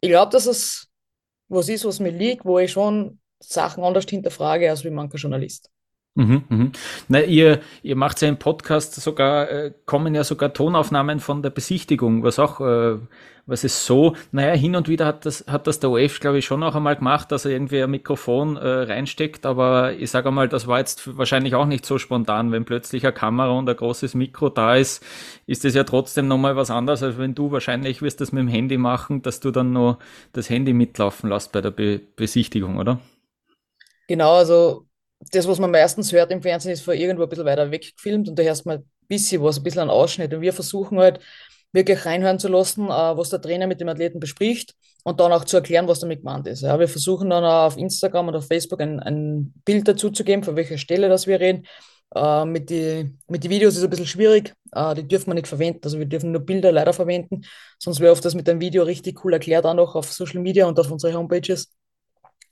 ich 0.00 0.08
glaube, 0.08 0.32
dass 0.32 0.46
es 0.46 0.88
was 1.48 1.68
ist, 1.68 1.84
was 1.84 2.00
mir 2.00 2.10
liegt, 2.10 2.44
wo 2.44 2.58
ich 2.58 2.72
schon 2.72 3.20
Sachen 3.38 3.84
anders 3.84 4.06
hinterfrage 4.08 4.68
als 4.68 4.82
wie 4.84 4.90
mancher 4.90 5.18
Journalist. 5.18 5.70
Mhm, 6.16 6.44
mhm. 6.48 6.72
Na, 7.08 7.22
ihr, 7.22 7.60
ihr 7.82 7.94
macht 7.94 8.22
ja 8.22 8.28
im 8.28 8.38
Podcast 8.38 8.94
sogar, 8.94 9.50
äh, 9.50 9.72
kommen 9.84 10.14
ja 10.14 10.24
sogar 10.24 10.54
Tonaufnahmen 10.54 11.20
von 11.20 11.42
der 11.42 11.50
Besichtigung, 11.50 12.22
was 12.22 12.38
auch, 12.38 12.58
äh, 12.62 12.96
was 13.44 13.64
ist 13.64 13.84
so, 13.84 14.16
naja, 14.32 14.54
hin 14.54 14.76
und 14.76 14.88
wieder 14.88 15.04
hat 15.04 15.26
das, 15.26 15.44
hat 15.46 15.66
das 15.66 15.78
der 15.78 15.90
OF, 15.90 16.18
glaube 16.18 16.38
ich, 16.38 16.46
schon 16.46 16.62
auch 16.62 16.74
einmal 16.74 16.96
gemacht, 16.96 17.30
dass 17.30 17.44
er 17.44 17.50
irgendwie 17.50 17.82
ein 17.82 17.90
Mikrofon 17.90 18.56
äh, 18.56 18.66
reinsteckt, 18.66 19.44
aber 19.44 19.92
ich 19.92 20.10
sage 20.10 20.28
einmal, 20.28 20.48
das 20.48 20.66
war 20.66 20.78
jetzt 20.78 21.18
wahrscheinlich 21.18 21.54
auch 21.54 21.66
nicht 21.66 21.84
so 21.84 21.98
spontan, 21.98 22.50
wenn 22.50 22.64
plötzlich 22.64 23.04
eine 23.04 23.12
Kamera 23.12 23.50
und 23.50 23.68
ein 23.68 23.76
großes 23.76 24.14
Mikro 24.14 24.48
da 24.48 24.74
ist, 24.74 25.04
ist 25.46 25.66
das 25.66 25.74
ja 25.74 25.84
trotzdem 25.84 26.28
nochmal 26.28 26.56
was 26.56 26.70
anderes, 26.70 27.02
als 27.02 27.18
wenn 27.18 27.34
du 27.34 27.52
wahrscheinlich 27.52 28.00
wirst 28.00 28.22
das 28.22 28.32
mit 28.32 28.40
dem 28.40 28.48
Handy 28.48 28.78
machen, 28.78 29.20
dass 29.20 29.40
du 29.40 29.50
dann 29.50 29.74
nur 29.74 29.98
das 30.32 30.48
Handy 30.48 30.72
mitlaufen 30.72 31.28
lässt 31.28 31.52
bei 31.52 31.60
der 31.60 31.72
Be 31.72 32.00
Besichtigung, 32.16 32.78
oder? 32.78 33.00
Genau, 34.08 34.36
also 34.36 34.85
das, 35.20 35.48
was 35.48 35.58
man 35.58 35.70
meistens 35.70 36.12
hört 36.12 36.30
im 36.30 36.42
Fernsehen, 36.42 36.72
ist 36.72 36.82
von 36.82 36.94
irgendwo 36.94 37.24
ein 37.24 37.28
bisschen 37.28 37.44
weiter 37.44 37.70
weg 37.70 37.94
gefilmt 37.96 38.28
und 38.28 38.38
da 38.38 38.42
hörst 38.42 38.66
mal 38.66 38.78
ein 38.78 38.90
bisschen 39.08 39.42
was, 39.42 39.58
ein 39.58 39.62
bisschen 39.62 39.82
ein 39.82 39.90
Ausschnitt. 39.90 40.32
Und 40.34 40.40
wir 40.40 40.52
versuchen 40.52 40.98
halt 40.98 41.20
wirklich 41.72 42.04
reinhören 42.04 42.38
zu 42.38 42.48
lassen, 42.48 42.86
äh, 42.86 42.88
was 42.90 43.30
der 43.30 43.40
Trainer 43.40 43.66
mit 43.66 43.80
dem 43.80 43.88
Athleten 43.88 44.20
bespricht 44.20 44.74
und 45.04 45.20
dann 45.20 45.32
auch 45.32 45.44
zu 45.44 45.56
erklären, 45.56 45.88
was 45.88 46.00
damit 46.00 46.20
gemeint 46.20 46.46
ist. 46.46 46.62
Ja, 46.62 46.78
wir 46.78 46.88
versuchen 46.88 47.30
dann 47.30 47.44
auf 47.44 47.76
Instagram 47.76 48.28
und 48.28 48.36
auf 48.36 48.46
Facebook 48.46 48.80
ein, 48.80 49.00
ein 49.00 49.52
Bild 49.64 49.86
dazu 49.88 50.10
zu 50.10 50.24
geben, 50.24 50.42
von 50.42 50.56
welcher 50.56 50.78
Stelle 50.78 51.08
das 51.08 51.26
wir 51.26 51.40
reden. 51.40 51.66
Äh, 52.14 52.44
mit 52.44 52.70
den 52.70 53.18
mit 53.28 53.42
die 53.44 53.50
Videos 53.50 53.74
ist 53.74 53.78
es 53.78 53.84
ein 53.84 53.90
bisschen 53.90 54.06
schwierig, 54.06 54.54
äh, 54.72 54.94
die 54.94 55.06
dürfen 55.08 55.28
wir 55.28 55.34
nicht 55.34 55.48
verwenden, 55.48 55.80
also 55.82 55.98
wir 55.98 56.06
dürfen 56.06 56.30
nur 56.30 56.40
Bilder 56.40 56.70
leider 56.70 56.92
verwenden, 56.92 57.42
sonst 57.78 57.98
wäre 57.98 58.12
oft 58.12 58.24
das 58.24 58.34
mit 58.36 58.46
dem 58.46 58.60
Video 58.60 58.84
richtig 58.84 59.24
cool 59.24 59.32
erklärt, 59.32 59.66
auch 59.66 59.74
noch 59.74 59.96
auf 59.96 60.12
Social 60.12 60.40
Media 60.40 60.66
und 60.66 60.78
auf 60.78 60.90
unsere 60.90 61.14
Homepages. 61.18 61.72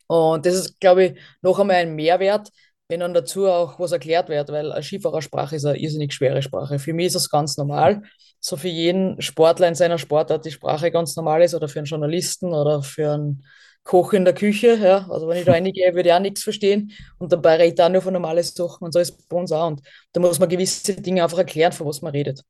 Und 0.07 0.47
das 0.47 0.55
ist, 0.55 0.81
glaube 0.81 1.05
ich, 1.05 1.21
noch 1.43 1.59
einmal 1.59 1.77
ein 1.77 1.95
Mehrwert, 1.95 2.51
wenn 2.89 3.01
dann 3.01 3.15
dazu 3.15 3.47
auch 3.47 3.79
was 3.81 3.93
erklärt 3.93 4.29
wird, 4.29 4.51
weil 4.51 4.71
eine 4.73 4.83
Skifahrersprache 4.83 5.57
ist 5.57 5.65
eine 5.65 5.79
irrsinnig 5.79 6.13
schwere 6.13 6.43
Sprache. 6.43 6.79
Für 6.79 6.93
mich 6.93 7.07
ist 7.07 7.17
das 7.17 7.31
ganz 7.31 7.57
normal. 7.57 8.03
So 8.41 8.57
für 8.57 8.69
jeden 8.69 9.21
Sportler 9.23 9.69
in 9.69 9.75
seiner 9.75 9.99
Sportart 9.99 10.45
die 10.45 10.51
Sprache 10.51 10.91
ganz 10.91 11.17
normal 11.17 11.43
ist 11.43 11.55
oder 11.55 11.69
für 11.69 11.79
einen 11.79 11.87
Journalisten 11.87 12.53
oder 12.53 12.83
für 12.83 13.13
einen 13.13 13.45
Koch 13.85 14.13
in 14.13 14.25
der 14.25 14.35
Küche. 14.35 14.77
Ja. 14.77 15.09
Also 15.11 15.29
wenn 15.29 15.39
ich 15.39 15.45
da 15.45 15.53
reingehe, 15.55 15.95
würde 15.95 16.09
ich 16.11 16.15
auch 16.15 16.21
nichts 16.21 16.43
verstehen. 16.43 16.93
Und 17.19 17.33
dabei 17.33 17.57
rede 17.57 17.75
ich 17.75 17.83
auch 17.83 17.89
nur 17.89 18.03
von 18.03 18.13
normalen 18.13 18.43
Sachen 18.43 18.85
und 18.85 18.93
so 18.93 18.99
ist 18.99 19.19
es 19.19 19.27
bei 19.27 19.37
uns 19.37 19.53
auch. 19.53 19.69
Und 19.69 19.81
da 20.13 20.21
muss 20.21 20.39
man 20.39 20.49
gewisse 20.49 20.95
Dinge 21.01 21.23
einfach 21.23 21.39
erklären, 21.39 21.73
von 21.73 21.87
was 21.87 22.03
man 22.03 22.13
redet. 22.13 22.45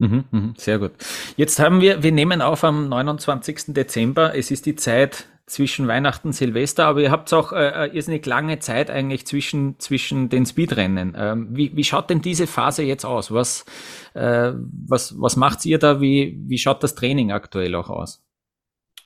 Mhm, 0.00 0.24
mhm, 0.30 0.54
sehr 0.56 0.78
gut. 0.78 0.92
Jetzt 1.36 1.58
haben 1.58 1.82
wir, 1.82 2.02
wir 2.02 2.10
nehmen 2.10 2.40
auf 2.40 2.64
am 2.64 2.88
29. 2.88 3.74
Dezember. 3.74 4.34
Es 4.34 4.50
ist 4.50 4.64
die 4.64 4.74
Zeit 4.74 5.26
zwischen 5.44 5.88
Weihnachten 5.88 6.28
und 6.28 6.32
Silvester, 6.32 6.86
aber 6.86 7.02
ihr 7.02 7.10
habt 7.10 7.30
auch 7.34 7.52
äh, 7.52 7.86
äh, 7.86 7.94
irrsinnig 7.94 8.24
lange 8.24 8.60
Zeit 8.60 8.88
eigentlich 8.88 9.26
zwischen, 9.26 9.78
zwischen 9.78 10.30
den 10.30 10.46
Speedrennen. 10.46 11.14
Ähm, 11.18 11.48
wie, 11.50 11.76
wie 11.76 11.84
schaut 11.84 12.08
denn 12.08 12.22
diese 12.22 12.46
Phase 12.46 12.82
jetzt 12.82 13.04
aus? 13.04 13.30
Was, 13.30 13.66
äh, 14.14 14.52
was, 14.86 15.20
was 15.20 15.36
macht 15.36 15.66
ihr 15.66 15.78
da? 15.78 16.00
Wie, 16.00 16.40
wie 16.46 16.58
schaut 16.58 16.82
das 16.82 16.94
Training 16.94 17.30
aktuell 17.30 17.74
auch 17.74 17.90
aus? 17.90 18.22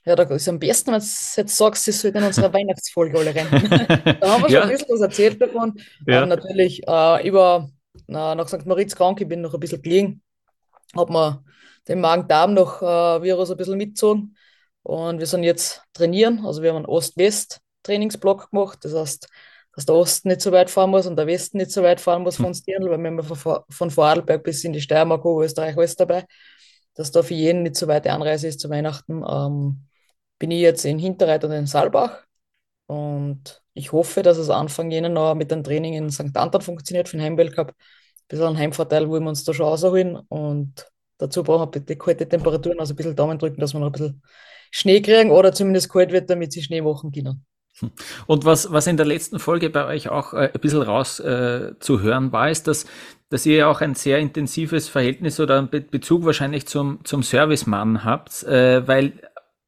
Ja, 0.05 0.15
da 0.15 0.23
ist 0.23 0.49
am 0.49 0.61
besten, 0.61 0.93
wenn 0.93 1.01
du 1.01 1.07
jetzt 1.37 1.57
sagst, 1.57 1.85
sie 1.87 1.93
sollten 1.93 2.19
in 2.19 2.25
unserer 2.25 2.53
Weihnachtsfolge 2.53 3.19
alle 3.19 3.35
rennen. 3.35 3.51
da 4.21 4.31
haben 4.31 4.43
wir 4.43 4.49
schon 4.49 4.51
ja. 4.51 4.63
ein 4.63 4.69
bisschen 4.69 4.89
was 4.91 5.01
erzählt 5.01 5.43
davon. 5.43 5.75
Ja. 6.07 6.23
Ähm, 6.23 6.29
natürlich 6.29 6.87
äh, 6.87 7.27
über 7.27 7.69
na, 8.07 8.35
nach 8.35 8.49
St. 8.49 8.67
Moritz 8.67 8.95
krank, 8.95 9.21
ich 9.21 9.29
bin 9.29 9.41
noch 9.41 9.55
ein 9.55 9.61
bisschen 9.61 9.83
gelegen, 9.83 10.23
hat 10.97 11.11
man 11.11 11.45
den 11.89 12.01
Magen-Darm 12.01 12.55
noch 12.55 12.83
äh, 12.83 13.23
Virus 13.23 13.51
ein 13.51 13.57
bisschen 13.57 13.79
mitgezogen. 13.79 14.37
Und 14.83 15.19
wir 15.19 15.27
sind 15.27 15.43
jetzt 15.45 15.83
trainieren. 15.95 16.45
Also 16.45 16.63
wir 16.63 16.71
haben 16.71 16.77
einen 16.77 16.87
Ost-West-Trainingsblock 16.87 18.51
gemacht. 18.51 18.79
Das 18.83 18.95
heißt, 18.95 19.29
dass 19.75 19.87
der 19.87 19.95
Osten 19.95 20.29
nicht 20.29 20.41
so 20.41 20.53
weit 20.53 20.71
fahren 20.71 20.91
muss 20.91 21.07
und 21.07 21.17
der 21.17 21.27
Westen 21.27 21.59
nicht 21.59 21.71
so 21.71 21.83
weit 21.83 22.01
fahren 22.01 22.23
muss 22.23 22.37
von 22.37 22.55
Stirnl, 22.55 22.91
weil 22.91 22.99
wir 22.99 23.11
haben 23.11 23.23
von, 23.23 23.61
von 23.69 23.91
Vorarlberg 23.91 24.43
bis 24.45 24.63
in 24.65 24.73
die 24.73 24.81
Steiermark, 24.81 25.25
Österreich, 25.25 25.77
alles 25.77 25.97
dabei. 25.97 26.25
Dass 26.95 27.11
da 27.11 27.23
für 27.23 27.35
jeden 27.35 27.63
nicht 27.65 27.77
so 27.77 27.89
weit 27.89 28.05
die 28.05 28.11
Anreise 28.11 28.47
ist 28.49 28.61
zu 28.61 28.71
Weihnachten. 28.71 29.25
Ähm, 29.29 29.87
bin 30.39 30.51
ich 30.51 30.61
jetzt 30.61 30.85
in 30.85 30.99
Hinterreit 30.99 31.45
und 31.45 31.53
in 31.53 31.67
Saalbach. 31.67 32.25
Und 32.87 33.63
ich 33.73 33.93
hoffe, 33.93 34.23
dass 34.23 34.39
es 34.39 34.51
Anfang 34.51 34.91
Jänner 34.91 35.09
noch 35.09 35.35
mit 35.35 35.51
dem 35.51 35.65
Training 35.65 35.95
in 35.95 36.11
St. 36.11 36.37
Anton 36.37 36.61
funktioniert 36.61 37.09
für 37.09 37.17
den 37.17 37.25
Heimweltcup. 37.25 37.75
Bisschen 38.28 38.47
ein 38.47 38.59
Heimvorteil 38.59 39.09
wollen 39.09 39.25
wir 39.25 39.31
uns 39.31 39.45
da 39.45 39.52
schon 39.52 39.66
rausholen. 39.66 40.16
Und 40.28 40.87
dazu 41.19 41.43
brauchen 41.43 41.66
wir 41.66 41.81
bitte 41.81 41.97
kalte 41.97 42.28
Temperaturen, 42.28 42.81
also 42.81 42.95
ein 42.95 42.97
bisschen 42.97 43.16
Daumen 43.16 43.38
drücken, 43.38 43.61
dass 43.61 43.75
wir 43.75 43.81
noch 43.81 43.87
ein 43.87 43.93
bisschen 43.93 44.23
Schnee 44.71 45.00
kriegen 45.00 45.31
oder 45.31 45.52
zumindest 45.52 45.93
kalt 45.93 46.12
wird, 46.12 46.31
damit 46.31 46.52
sie 46.52 46.62
Schnee 46.62 46.81
machen 46.81 47.12
können. 47.12 47.45
Und 48.26 48.45
was, 48.45 48.71
was 48.73 48.87
in 48.87 48.97
der 48.97 49.07
letzten 49.07 49.38
Folge 49.38 49.69
bei 49.71 49.87
euch 49.87 50.09
auch 50.09 50.33
äh, 50.33 50.50
ein 50.54 50.61
bisschen 50.61 50.83
raus 50.83 51.19
äh, 51.21 51.73
war, 51.81 52.50
ist, 52.50 52.69
dass, 52.69 52.87
dass 53.31 53.47
ihr 53.47 53.57
ja 53.57 53.69
auch 53.69 53.81
ein 53.81 53.95
sehr 53.95 54.19
intensives 54.19 54.88
Verhältnis 54.88 55.40
oder 55.40 55.59
einen 55.59 55.71
Be 55.71 55.81
Bezug 55.81 56.25
wahrscheinlich 56.25 56.66
zum, 56.66 57.04
zum 57.04 57.23
Servicemann 57.23 58.04
habt, 58.04 58.45
äh, 58.45 58.87
weil 58.87 59.21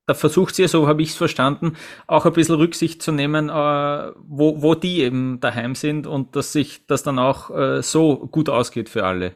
da 0.07 0.15
versucht 0.15 0.59
ihr, 0.59 0.69
so 0.69 0.87
habe 0.87 1.03
ich 1.03 1.11
es 1.11 1.17
verstanden, 1.17 1.77
auch 2.07 2.25
ein 2.27 2.33
bisschen 2.33 2.55
Rücksicht 2.55 3.03
zu 3.03 3.13
nehmen, 3.13 3.49
äh, 3.49 3.53
wo, 3.53 4.63
wo 4.63 4.75
die 4.75 5.03
eben 5.03 5.41
daheim 5.41 5.75
sind 5.75 6.07
und 6.07 6.37
dass 6.37 6.53
sich 6.53 6.87
das 6.87 7.03
dann 7.03 7.19
auch 7.19 7.51
äh, 7.51 7.83
so 7.83 8.27
gut 8.29 8.49
ausgeht 8.49 8.89
für 8.89 9.05
alle. 9.05 9.35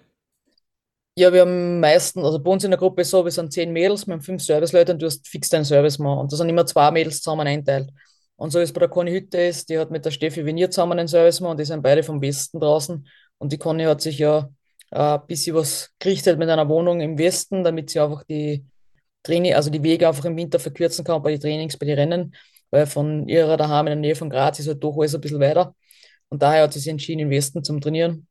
Ja, 1.16 1.32
wir 1.32 1.40
haben 1.42 1.80
meistens, 1.80 2.24
also 2.24 2.38
bei 2.38 2.50
uns 2.50 2.64
in 2.64 2.70
der 2.70 2.78
Gruppe 2.78 3.02
ist 3.02 3.10
so, 3.10 3.24
wir 3.24 3.32
sind 3.32 3.52
zehn 3.52 3.72
Mädels, 3.72 4.06
wir 4.06 4.14
haben 4.14 4.22
fünf 4.22 4.42
Serviceleute 4.42 4.92
und 4.92 5.02
du 5.02 5.06
hast 5.06 5.26
fix 5.26 5.48
deinen 5.48 5.64
Servicemann. 5.64 6.18
Und 6.18 6.32
da 6.32 6.36
sind 6.36 6.48
immer 6.48 6.64
zwei 6.64 6.90
Mädels 6.92 7.20
zusammen 7.20 7.46
einteilt. 7.46 7.90
Und 8.36 8.52
so 8.52 8.60
ist 8.60 8.72
bei 8.72 8.78
der 8.78 8.88
Conny 8.88 9.10
Hütte 9.10 9.38
ist, 9.38 9.68
die 9.68 9.78
hat 9.78 9.90
mit 9.90 10.04
der 10.04 10.12
Steffi 10.12 10.46
Venier 10.46 10.70
zusammen 10.70 10.98
einen 10.98 11.08
Servicemann 11.08 11.52
und 11.52 11.60
die 11.60 11.64
sind 11.64 11.82
beide 11.82 12.02
vom 12.04 12.22
Westen 12.22 12.60
draußen. 12.60 13.06
Und 13.38 13.52
die 13.52 13.58
Conny 13.58 13.84
hat 13.84 14.00
sich 14.00 14.18
ja 14.18 14.48
äh, 14.92 14.98
ein 14.98 15.26
bisschen 15.26 15.56
was 15.56 15.90
gerichtet 15.98 16.38
mit 16.38 16.48
einer 16.48 16.68
Wohnung 16.68 17.00
im 17.00 17.18
Westen, 17.18 17.64
damit 17.64 17.90
sie 17.90 18.00
einfach 18.00 18.24
die 18.24 18.64
Training, 19.22 19.54
also 19.54 19.70
die 19.70 19.82
Wege 19.82 20.08
einfach 20.08 20.24
im 20.24 20.36
Winter 20.36 20.58
verkürzen 20.58 21.04
kann 21.04 21.22
bei 21.22 21.32
den 21.32 21.40
Trainings, 21.40 21.76
bei 21.76 21.86
den 21.86 21.98
Rennen. 21.98 22.34
Weil 22.70 22.86
von 22.86 23.28
ihrer 23.28 23.56
daheim 23.56 23.86
in 23.88 23.90
der 23.90 23.96
Nähe 23.96 24.14
von 24.14 24.30
Graz 24.30 24.58
ist 24.60 24.68
halt 24.68 24.82
doch 24.82 24.96
alles 24.96 25.14
ein 25.14 25.20
bisschen 25.20 25.40
weiter. 25.40 25.74
Und 26.28 26.42
daher 26.42 26.62
hat 26.64 26.72
sie 26.72 26.78
sich 26.78 26.88
entschieden, 26.88 27.20
im 27.20 27.30
Westen 27.30 27.64
zum 27.64 27.80
Trainieren, 27.80 28.28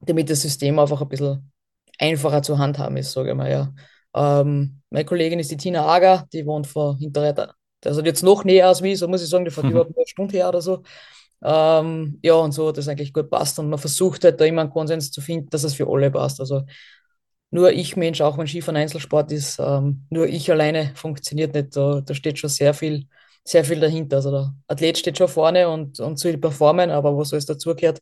damit 0.00 0.30
das 0.30 0.42
System 0.42 0.78
einfach 0.78 1.02
ein 1.02 1.08
bisschen 1.08 1.52
einfacher 1.98 2.42
zu 2.42 2.58
handhaben 2.58 2.96
ist, 2.96 3.12
sage 3.12 3.30
ich 3.30 3.36
mal, 3.36 3.50
ja. 3.50 3.72
Ähm, 4.14 4.80
meine 4.90 5.04
Kollegin 5.04 5.38
ist 5.38 5.50
die 5.50 5.56
Tina 5.56 5.86
Ager, 5.86 6.26
die 6.32 6.46
wohnt 6.46 6.66
vor 6.66 6.96
Hinterreiter. 6.96 7.54
Also 7.84 8.02
jetzt 8.02 8.22
noch 8.22 8.44
näher 8.44 8.68
als 8.68 8.82
wie, 8.82 8.94
so 8.94 9.08
muss 9.08 9.22
ich 9.22 9.28
sagen, 9.28 9.44
die 9.44 9.50
fährt 9.50 9.66
mhm. 9.66 9.72
überhaupt 9.72 9.96
eine 9.96 10.06
Stunde 10.06 10.36
her 10.36 10.48
oder 10.48 10.62
so. 10.62 10.82
Ähm, 11.42 12.18
ja, 12.22 12.34
und 12.34 12.52
so 12.52 12.68
hat 12.68 12.78
das 12.78 12.88
eigentlich 12.88 13.12
gut 13.12 13.30
passt. 13.30 13.58
Und 13.58 13.68
man 13.68 13.78
versucht 13.78 14.24
halt 14.24 14.40
da 14.40 14.44
immer 14.44 14.62
einen 14.62 14.70
Konsens 14.70 15.10
zu 15.10 15.20
finden, 15.20 15.50
dass 15.50 15.64
es 15.64 15.74
für 15.74 15.86
alle 15.88 16.10
passt. 16.10 16.40
Also 16.40 16.62
nur 17.54 17.72
ich 17.72 17.96
Mensch, 17.96 18.20
auch 18.20 18.38
wenn 18.38 18.46
Skifahren 18.48 18.76
Einzelsport 18.76 19.32
ist, 19.32 19.58
ähm, 19.60 20.06
nur 20.10 20.26
ich 20.28 20.50
alleine 20.50 20.92
funktioniert 20.96 21.54
nicht. 21.54 21.76
Da, 21.76 22.00
da 22.00 22.14
steht 22.14 22.38
schon 22.38 22.50
sehr 22.50 22.74
viel, 22.74 23.06
sehr 23.44 23.64
viel 23.64 23.80
dahinter. 23.80 24.16
Also 24.16 24.30
der 24.32 24.54
Athlet 24.68 24.98
steht 24.98 25.18
schon 25.18 25.28
vorne 25.28 25.68
und, 25.68 26.00
und 26.00 26.18
soll 26.18 26.36
performen, 26.38 26.90
aber 26.90 27.16
was 27.16 27.32
alles 27.32 27.46
dazugehört, 27.46 28.00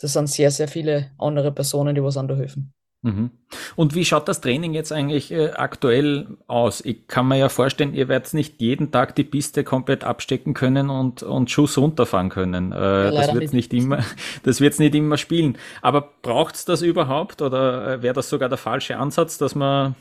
das 0.00 0.12
sind 0.14 0.28
sehr, 0.28 0.50
sehr 0.50 0.68
viele 0.68 1.12
andere 1.18 1.52
Personen, 1.52 1.94
die 1.94 2.02
was 2.02 2.16
an 2.16 2.28
der 2.28 2.36
helfen. 2.38 2.72
Mhm. 3.06 3.30
Und 3.76 3.94
wie 3.94 4.04
schaut 4.04 4.26
das 4.26 4.40
Training 4.40 4.74
jetzt 4.74 4.92
eigentlich 4.92 5.30
äh, 5.30 5.50
aktuell 5.50 6.26
aus? 6.48 6.84
Ich 6.84 7.06
kann 7.06 7.28
mir 7.28 7.38
ja 7.38 7.48
vorstellen, 7.48 7.94
ihr 7.94 8.08
werdet 8.08 8.34
nicht 8.34 8.60
jeden 8.60 8.90
Tag 8.90 9.14
die 9.14 9.22
Piste 9.22 9.62
komplett 9.62 10.02
abstecken 10.02 10.54
können 10.54 10.90
und, 10.90 11.22
und 11.22 11.48
Schuss 11.48 11.78
runterfahren 11.78 12.30
können. 12.30 12.72
Äh, 12.72 12.76
ja, 12.76 13.10
das 13.12 13.32
wird 13.32 13.52
nicht 13.52 13.72
immer, 13.72 14.00
das 14.42 14.60
wird's 14.60 14.80
nicht 14.80 14.92
immer 14.96 15.18
spielen. 15.18 15.56
Aber 15.82 16.14
braucht's 16.22 16.64
das 16.64 16.82
überhaupt 16.82 17.42
oder 17.42 17.92
äh, 17.92 18.02
wäre 18.02 18.14
das 18.14 18.28
sogar 18.28 18.48
der 18.48 18.58
falsche 18.58 18.96
Ansatz, 18.96 19.38
dass 19.38 19.54
man 19.54 19.94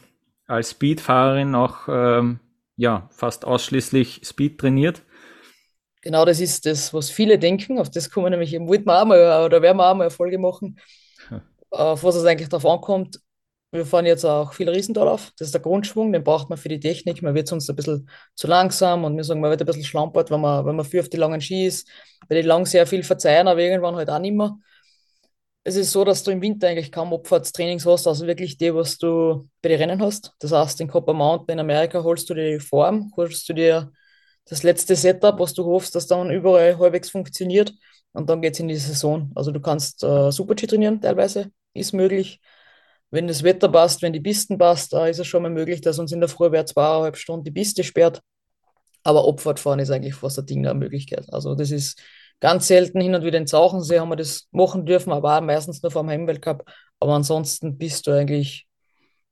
als 0.47 0.71
Speedfahrerin 0.71 1.53
auch 1.53 1.87
ähm, 1.87 2.39
ja, 2.75 3.07
fast 3.11 3.45
ausschließlich 3.45 4.21
Speed 4.23 4.57
trainiert? 4.57 5.03
Genau, 6.01 6.25
das 6.25 6.39
ist 6.39 6.65
das, 6.65 6.91
was 6.91 7.11
viele 7.11 7.37
denken. 7.37 7.77
Auf 7.77 7.91
das 7.91 8.09
kommen 8.09 8.31
nämlich 8.31 8.51
eben, 8.51 8.67
wollten 8.67 8.85
wir 8.85 8.99
auch 8.99 9.05
mal, 9.05 9.45
oder 9.45 9.61
werden 9.61 9.77
wir 9.77 9.87
auch 9.91 9.95
mal 9.95 10.05
eine 10.05 10.11
Folge 10.11 10.39
machen 10.39 10.79
auf 11.75 12.03
was 12.03 12.15
es 12.15 12.25
eigentlich 12.25 12.49
darauf 12.49 12.65
ankommt, 12.65 13.19
wir 13.71 13.85
fahren 13.85 14.05
jetzt 14.05 14.25
auch 14.25 14.53
viel 14.53 14.69
Riesental 14.69 15.07
auf. 15.07 15.31
Das 15.37 15.47
ist 15.47 15.53
der 15.53 15.61
Grundschwung, 15.61 16.13
den 16.13 16.23
braucht 16.23 16.49
man 16.49 16.57
für 16.57 16.69
die 16.69 16.79
Technik. 16.79 17.21
Man 17.21 17.35
wird 17.35 17.47
sonst 17.47 17.69
ein 17.69 17.75
bisschen 17.75 18.09
zu 18.35 18.47
langsam 18.47 19.03
und 19.03 19.17
wir 19.17 19.23
sagen, 19.23 19.41
man 19.41 19.51
wird 19.51 19.61
ein 19.61 19.65
bisschen 19.65 19.83
schlampert, 19.83 20.31
wenn 20.31 20.41
man, 20.41 20.65
wenn 20.65 20.75
man 20.75 20.85
viel 20.85 21.01
auf 21.01 21.09
die 21.09 21.17
langen 21.17 21.41
Ski 21.41 21.67
ist. 21.67 21.87
Weil 22.27 22.41
die 22.41 22.47
lang 22.47 22.65
sehr 22.65 22.87
viel 22.87 23.03
verzeihen, 23.03 23.47
aber 23.47 23.59
irgendwann 23.59 23.95
halt 23.95 24.09
auch 24.09 24.19
nicht 24.19 24.33
mehr. 24.33 24.57
Es 25.63 25.75
ist 25.75 25.91
so, 25.91 26.05
dass 26.05 26.23
du 26.23 26.31
im 26.31 26.41
Winter 26.41 26.67
eigentlich 26.67 26.91
kaum 26.91 27.11
Abfahrtstrainings 27.11 27.85
hast, 27.87 28.07
also 28.07 28.27
wirklich 28.27 28.57
die, 28.57 28.73
was 28.73 28.97
du 28.99 29.49
bei 29.61 29.69
den 29.69 29.79
Rennen 29.79 30.01
hast. 30.01 30.31
Das 30.39 30.51
heißt, 30.51 30.79
in 30.81 30.87
Copper 30.87 31.13
Mountain 31.13 31.55
in 31.55 31.59
Amerika 31.59 32.03
holst 32.03 32.29
du 32.29 32.35
dir 32.35 32.51
die 32.51 32.59
Form, 32.59 33.11
holst 33.17 33.49
du 33.49 33.53
dir 33.53 33.91
das 34.45 34.61
letzte 34.61 34.95
Setup, 34.95 35.39
was 35.39 35.53
du 35.55 35.65
hoffst, 35.65 35.95
dass 35.95 36.05
dann 36.07 36.29
überall 36.29 36.77
halbwegs 36.77 37.09
funktioniert. 37.09 37.73
Und 38.13 38.29
dann 38.29 38.41
geht 38.41 38.53
es 38.53 38.59
in 38.59 38.67
die 38.67 38.75
Saison. 38.75 39.31
Also 39.35 39.51
du 39.51 39.59
kannst 39.59 40.03
äh, 40.03 40.31
Super-G 40.31 40.67
trainieren 40.67 41.01
teilweise, 41.01 41.51
ist 41.75 41.93
möglich. 41.93 42.41
Wenn 43.11 43.27
das 43.27 43.43
Wetter 43.43 43.69
passt, 43.69 44.01
wenn 44.01 44.13
die 44.13 44.19
Pisten 44.19 44.57
passt, 44.57 44.93
da 44.93 45.07
ist 45.07 45.19
es 45.19 45.27
schon 45.27 45.43
mal 45.43 45.51
möglich, 45.51 45.81
dass 45.81 45.99
uns 45.99 46.11
in 46.11 46.19
der 46.19 46.29
Früh 46.29 46.51
wer 46.51 46.65
zweieinhalb 46.65 47.17
Stunden 47.17 47.43
die 47.43 47.51
Piste 47.51 47.83
sperrt. 47.83 48.21
Aber 49.03 49.27
Abfahrtfahren 49.27 49.79
ist 49.79 49.91
eigentlich 49.91 50.15
fast 50.15 50.39
ein 50.39 50.45
Ding 50.47 50.65
eine 50.65 50.73
Möglichkeit. 50.73 51.31
Also 51.31 51.53
das 51.55 51.71
ist 51.71 52.01
ganz 52.39 52.67
selten 52.67 52.99
hin 52.99 53.13
und 53.15 53.23
wieder 53.23 53.37
in 53.37 53.47
Zauchensee 53.47 53.99
haben 53.99 54.09
wir 54.09 54.15
das 54.15 54.47
machen 54.51 54.85
dürfen, 54.85 55.13
aber 55.13 55.37
auch 55.37 55.41
meistens 55.41 55.81
nur 55.83 55.91
vor 55.91 56.03
dem 56.03 56.09
Heimweltcup. 56.09 56.65
Aber 56.99 57.13
ansonsten 57.13 57.77
bist 57.77 58.07
du 58.07 58.11
eigentlich 58.11 58.67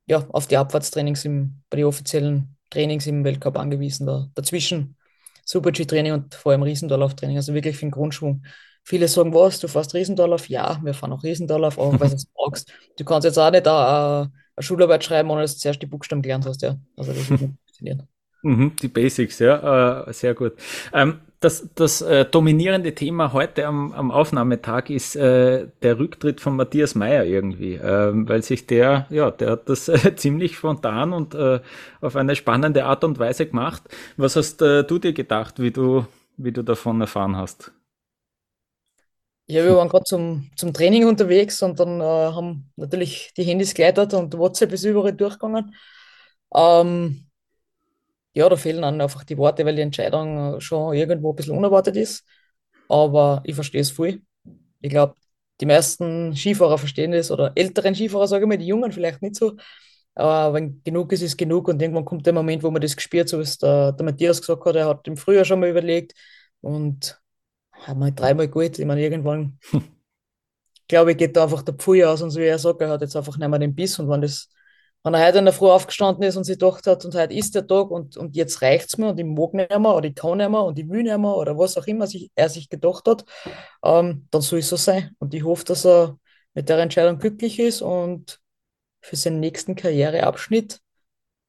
ja, 0.06 0.26
auf 0.30 0.48
die 0.48 0.58
Abfahrtstrainings 0.58 1.26
im, 1.26 1.62
bei 1.70 1.78
den 1.78 1.86
offiziellen 1.86 2.58
Trainings 2.70 3.08
im 3.08 3.24
Weltcup 3.24 3.58
angewiesen. 3.58 4.06
Da, 4.06 4.28
dazwischen 4.36 4.98
Super-G-Training 5.46 6.14
und 6.14 6.36
vor 6.36 6.52
allem 6.52 6.64
Riesendorlauf-Training, 6.64 7.38
also 7.38 7.54
wirklich 7.54 7.76
für 7.76 7.86
den 7.86 7.92
Grundschwung. 7.92 8.44
Viele 8.84 9.08
sagen, 9.08 9.34
was, 9.34 9.60
du 9.60 9.68
fährst 9.68 9.94
Riesendorlauf? 9.94 10.50
Ja, 10.50 10.80
wir 10.84 10.94
fahren 10.94 11.14
auch 11.14 11.24
Riesendorlauf, 11.24 11.78
auch 11.78 12.00
weil 12.00 12.10
du 12.10 12.16
es 12.16 12.28
magst. 12.38 12.72
Du 12.98 13.06
kannst 13.06 13.26
jetzt 13.26 13.38
auch 13.38 13.50
nicht 13.50 13.68
eine, 13.68 14.32
eine 14.56 14.64
Schularbeit 14.64 15.04
schreiben, 15.04 15.30
ohne 15.30 15.42
dass 15.42 15.56
du 15.56 15.60
zuerst 15.62 15.82
die 15.82 15.86
Buchstaben 15.86 16.22
gelernt 16.22 16.46
hast, 16.46 16.62
ja. 16.62 16.76
Also 16.98 17.14
das 17.14 17.30
wird 17.30 17.40
funktionieren. 17.74 18.08
Mhm, 18.44 18.76
die 18.82 18.90
Basics, 18.90 19.40
ja, 19.40 20.04
äh, 20.06 20.14
sehr 20.14 20.34
gut. 20.34 20.54
Ähm, 20.92 21.20
das 21.40 21.70
das 21.76 22.02
äh, 22.02 22.26
dominierende 22.26 22.94
Thema 22.96 23.34
heute 23.34 23.66
am, 23.66 23.92
am 23.94 24.12
Aufnahmetag 24.12 24.90
ist 24.90 25.16
äh, 25.16 25.68
der 25.82 26.00
Rücktritt 26.00 26.42
von 26.42 26.56
Matthias 26.56 26.96
Meyer 26.96 27.26
irgendwie, 27.26 27.76
ähm, 27.76 28.28
weil 28.28 28.44
sich 28.44 28.68
der, 28.68 29.08
ja, 29.10 29.32
der 29.32 29.52
hat 29.52 29.70
das 29.70 29.88
äh, 29.90 30.16
ziemlich 30.18 30.58
spontan 30.58 31.14
und 31.14 31.36
äh, 31.36 31.60
auf 32.02 32.16
eine 32.16 32.36
spannende 32.36 32.86
Art 32.86 33.04
und 33.04 33.20
Weise 33.20 33.46
gemacht. 33.46 33.84
Was 34.18 34.36
hast 34.36 34.62
äh, 34.62 34.84
du 34.84 35.00
dir 35.00 35.14
gedacht, 35.14 35.60
wie 35.60 35.72
du, 35.72 36.06
wie 36.38 36.52
du 36.52 36.64
davon 36.64 37.02
erfahren 37.02 37.38
hast? 37.38 37.72
Ja, 39.54 39.64
wir 39.64 39.76
waren 39.76 39.88
gerade 39.88 40.04
zum, 40.06 40.50
zum 40.56 40.74
Training 40.74 41.06
unterwegs 41.08 41.62
und 41.62 41.80
dann 41.80 42.02
äh, 42.02 42.04
haben 42.04 42.72
natürlich 42.76 43.32
die 43.38 43.44
Handys 43.44 43.76
geleitet 43.76 44.14
und 44.16 44.36
WhatsApp 44.36 44.72
ist 44.74 44.84
überall 44.84 45.14
durchgegangen. 45.14 45.76
Ähm, 46.56 47.30
ja, 48.34 48.50
da 48.50 48.56
fehlen 48.56 48.82
dann 48.82 49.00
einfach 49.02 49.24
die 49.24 49.38
Worte, 49.38 49.66
weil 49.66 49.76
die 49.76 49.82
Entscheidung 49.82 50.60
schon 50.60 50.96
irgendwo 50.96 51.32
ein 51.32 51.36
bisschen 51.36 51.56
unerwartet 51.58 51.96
ist. 51.98 52.26
Aber 52.90 53.42
ich 53.46 53.56
verstehe 53.56 53.82
es 53.82 53.92
voll. 53.92 54.22
Ich 54.82 54.90
glaube, 54.90 55.16
die 55.62 55.66
meisten 55.68 56.36
Skifahrer 56.36 56.78
verstehen 56.78 57.12
das 57.12 57.32
oder 57.32 57.52
älteren 57.56 57.96
Skifahrer, 57.96 58.28
sage 58.28 58.46
ich 58.46 58.50
mal, 58.50 58.58
die 58.58 58.68
Jungen 58.68 58.92
vielleicht 58.92 59.22
nicht 59.22 59.36
so. 59.36 59.56
Aber 60.16 60.56
wenn 60.56 60.82
genug 60.84 61.12
ist, 61.14 61.22
ist 61.22 61.38
genug 61.38 61.68
und 61.70 61.82
irgendwann 61.82 62.06
kommt 62.06 62.26
der 62.26 62.34
Moment, 62.34 62.64
wo 62.64 62.72
man 62.72 62.82
das 62.82 62.96
gespürt, 62.96 63.30
so 63.30 63.40
wie 63.40 63.44
es 63.44 63.58
der, 63.60 63.94
der 63.94 64.06
Matthias 64.06 64.42
gesagt 64.42 64.66
hat, 64.66 64.76
er 64.76 64.88
hat 64.88 65.08
im 65.08 65.18
Frühjahr 65.18 65.46
schon 65.46 65.60
mal 65.60 65.70
überlegt 65.70 66.14
und 66.62 67.22
einmal 67.88 68.12
dreimal 68.14 68.48
gut. 68.48 68.80
Ich 68.80 68.86
meine, 68.86 69.02
irgendwann, 69.02 69.60
glaube 70.88 71.12
ich, 71.12 71.18
geht 71.18 71.36
da 71.36 71.44
einfach 71.44 71.62
der 71.64 71.76
Pfui 71.76 72.04
aus 72.04 72.22
und 72.22 72.32
so 72.32 72.40
wie 72.40 72.46
er 72.46 72.60
sagt, 72.60 72.82
er 72.82 72.90
hat 72.90 73.02
jetzt 73.02 73.16
einfach 73.16 73.38
nicht 73.38 73.48
mehr 73.48 73.60
den 73.60 73.76
Biss 73.76 74.00
und 74.00 74.10
wenn 74.10 74.22
das 74.22 74.50
wenn 75.04 75.14
er 75.14 75.28
heute 75.28 75.40
in 75.40 75.46
der 75.46 75.54
Früh 75.54 75.70
aufgestanden 75.70 76.24
ist 76.24 76.38
und 76.38 76.46
sich 76.46 76.58
gedacht 76.58 76.88
hat, 76.88 77.04
und 77.04 77.14
heute 77.14 77.34
ist 77.34 77.54
der 77.56 77.68
Tag 77.68 77.92
und, 77.92 78.16
und 78.16 78.36
jetzt 78.38 78.62
reicht 78.62 78.88
es 78.88 78.98
mir 78.98 79.10
und 79.10 79.20
ich 79.20 79.26
mag 79.26 79.54
nicht 79.54 79.70
mehr 79.70 79.96
oder 79.96 80.08
ich 80.08 80.16
kann 80.16 80.38
nicht 80.38 80.50
mehr 80.50 80.64
und 80.64 80.80
ich 80.80 80.88
will 80.90 81.04
nicht 81.04 81.18
mehr 81.18 81.36
oder 81.36 81.58
was 81.58 81.78
auch 81.78 81.86
immer 81.88 82.08
sich, 82.08 82.32
er 82.36 82.50
sich 82.50 82.70
gedacht 82.70 83.06
hat, 83.08 83.26
ähm, 83.84 84.28
dann 84.32 84.42
soll 84.42 84.60
es 84.60 84.70
so 84.70 84.78
sein. 84.78 85.14
Und 85.20 85.34
ich 85.34 85.44
hoffe, 85.44 85.66
dass 85.66 85.86
er 85.86 86.18
mit 86.54 86.70
der 86.70 86.80
Entscheidung 86.80 87.20
glücklich 87.20 87.60
ist 87.60 87.82
und 87.82 88.40
für 89.02 89.18
seinen 89.18 89.42
nächsten 89.42 89.76
Karriereabschnitt 89.76 90.80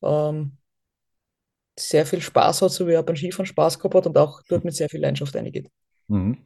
ähm, 0.03 0.59
sehr 1.79 2.07
viel 2.07 2.21
Spaß 2.21 2.63
hat, 2.63 2.73
so 2.73 2.89
wie 2.89 2.93
er 2.93 3.03
beim 3.05 3.17
Skifahren 3.17 3.47
Spaß 3.47 3.79
gehabt 3.79 3.95
hat 3.95 4.07
und 4.07 4.19
auch 4.19 4.43
dort 4.49 4.65
mit 4.65 4.75
sehr 4.75 4.89
viel 4.89 5.01
Leidenschaft 5.01 5.37
eingeht. 5.37 5.71
Mhm. 6.09 6.39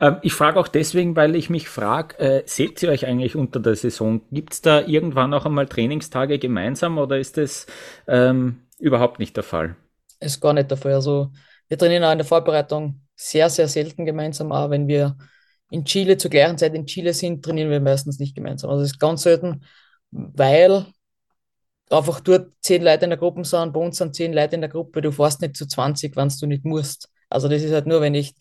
Ähm, 0.00 0.16
ich 0.22 0.32
frage 0.32 0.58
auch 0.58 0.68
deswegen, 0.68 1.16
weil 1.16 1.36
ich 1.36 1.50
mich 1.50 1.68
frage, 1.68 2.18
äh, 2.18 2.42
seht 2.46 2.82
ihr 2.82 2.90
euch 2.90 3.06
eigentlich 3.06 3.36
unter 3.36 3.60
der 3.60 3.76
Saison? 3.76 4.22
Gibt 4.30 4.54
es 4.54 4.62
da 4.62 4.80
irgendwann 4.80 5.34
auch 5.34 5.44
einmal 5.44 5.66
Trainingstage 5.66 6.38
gemeinsam 6.38 6.98
oder 6.98 7.18
ist 7.18 7.36
das 7.36 7.66
ähm, 8.08 8.62
überhaupt 8.78 9.18
nicht 9.18 9.36
der 9.36 9.44
Fall? 9.44 9.76
Ist 10.20 10.40
gar 10.40 10.52
nicht 10.52 10.70
der 10.70 10.78
Fall. 10.78 10.94
Also 10.94 11.30
wir 11.68 11.78
trainieren 11.78 12.04
auch 12.04 12.12
in 12.12 12.18
der 12.18 12.26
Vorbereitung 12.26 13.02
sehr, 13.14 13.50
sehr 13.50 13.68
selten 13.68 14.04
gemeinsam. 14.06 14.52
Auch 14.52 14.70
wenn 14.70 14.88
wir 14.88 15.16
in 15.70 15.84
Chile 15.84 16.16
zur 16.16 16.30
gleichen 16.30 16.58
Zeit 16.58 16.74
in 16.74 16.86
Chile 16.86 17.14
sind, 17.14 17.44
trainieren 17.44 17.70
wir 17.70 17.80
meistens 17.80 18.18
nicht 18.18 18.34
gemeinsam. 18.34 18.70
Also 18.70 18.82
das 18.82 18.92
ist 18.92 18.98
ganz 18.98 19.22
selten, 19.22 19.64
weil 20.10 20.86
einfach 21.90 22.20
dort 22.20 22.52
zehn 22.60 22.82
Leute 22.82 23.04
in 23.04 23.10
der 23.10 23.18
Gruppe 23.18 23.44
sind, 23.44 23.72
bei 23.72 23.80
uns 23.80 23.98
sind 23.98 24.14
zehn 24.14 24.32
Leute 24.32 24.54
in 24.54 24.60
der 24.62 24.70
Gruppe, 24.70 25.02
du 25.02 25.12
fährst 25.12 25.40
nicht 25.40 25.56
zu 25.56 25.66
20, 25.66 26.16
wenn 26.16 26.28
du 26.28 26.46
nicht 26.46 26.64
musst. 26.64 27.10
Also 27.28 27.48
das 27.48 27.62
ist 27.62 27.72
halt 27.72 27.86
nur, 27.86 28.00
wenn 28.00 28.14
ich 28.14 28.34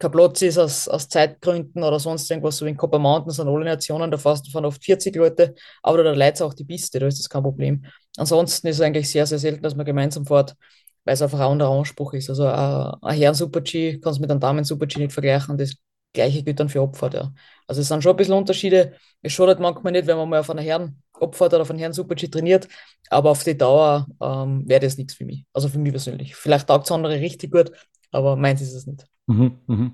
kein 0.00 0.10
Platz 0.10 0.42
ist 0.42 0.58
aus, 0.58 0.88
aus 0.88 1.08
Zeitgründen 1.08 1.82
oder 1.84 2.00
sonst 2.00 2.30
irgendwas, 2.30 2.56
so 2.56 2.66
wie 2.66 2.70
in 2.70 2.76
Copper 2.76 2.98
Mountain 2.98 3.32
sind 3.32 3.48
alle 3.48 3.64
Nationen, 3.64 4.10
da 4.10 4.18
von 4.18 4.64
oft 4.64 4.84
40 4.84 5.14
Leute, 5.14 5.54
aber 5.82 6.02
da 6.02 6.12
leidet 6.12 6.42
auch 6.42 6.54
die 6.54 6.64
Piste, 6.64 6.98
da 6.98 7.06
ist 7.06 7.18
das 7.18 7.28
kein 7.28 7.42
Problem. 7.42 7.84
Ansonsten 8.16 8.66
ist 8.68 8.76
es 8.76 8.82
eigentlich 8.82 9.10
sehr, 9.10 9.26
sehr 9.26 9.38
selten, 9.38 9.62
dass 9.62 9.76
man 9.76 9.86
gemeinsam 9.86 10.26
fährt, 10.26 10.56
weil 11.04 11.14
es 11.14 11.22
einfach 11.22 11.38
ein 11.40 11.52
anderer 11.52 11.70
Anspruch 11.70 12.14
ist. 12.14 12.30
Also 12.30 12.46
ein, 12.46 12.94
ein 13.02 13.16
Herren-Super-G 13.18 14.00
kannst 14.00 14.18
du 14.18 14.22
mit 14.22 14.30
einem 14.30 14.40
Damen-Super-G 14.40 14.98
nicht 15.00 15.12
vergleichen, 15.12 15.58
das 15.58 15.76
gleiche 16.12 16.42
gilt 16.42 16.58
dann 16.58 16.68
für 16.68 16.82
Abfahrt, 16.82 17.14
ja. 17.14 17.32
Also 17.66 17.82
es 17.82 17.88
sind 17.88 18.02
schon 18.02 18.14
ein 18.14 18.16
bisschen 18.16 18.34
Unterschiede. 18.34 18.94
Es 19.22 19.32
schadet 19.32 19.60
manchmal 19.60 19.92
nicht, 19.92 20.06
wenn 20.08 20.16
man 20.16 20.28
mal 20.28 20.40
auf 20.40 20.50
einer 20.50 20.62
Herren 20.62 21.02
Abfahrt 21.12 21.52
oder 21.52 21.62
auf 21.62 21.70
einen 21.70 21.78
Herren 21.78 21.92
Super-G 21.92 22.28
trainiert, 22.28 22.66
aber 23.10 23.30
auf 23.30 23.44
die 23.44 23.56
Dauer 23.56 24.06
ähm, 24.20 24.66
wäre 24.66 24.80
das 24.80 24.96
nichts 24.96 25.14
für 25.14 25.24
mich. 25.24 25.44
Also 25.52 25.68
für 25.68 25.78
mich 25.78 25.92
persönlich. 25.92 26.34
Vielleicht 26.34 26.66
taugt 26.66 26.86
es 26.86 26.92
andere 26.92 27.20
richtig 27.20 27.52
gut, 27.52 27.70
aber 28.10 28.36
meins 28.36 28.60
ist 28.60 28.74
es 28.74 28.86
nicht. 28.86 29.06
Mhm, 29.26 29.58
mhm. 29.66 29.92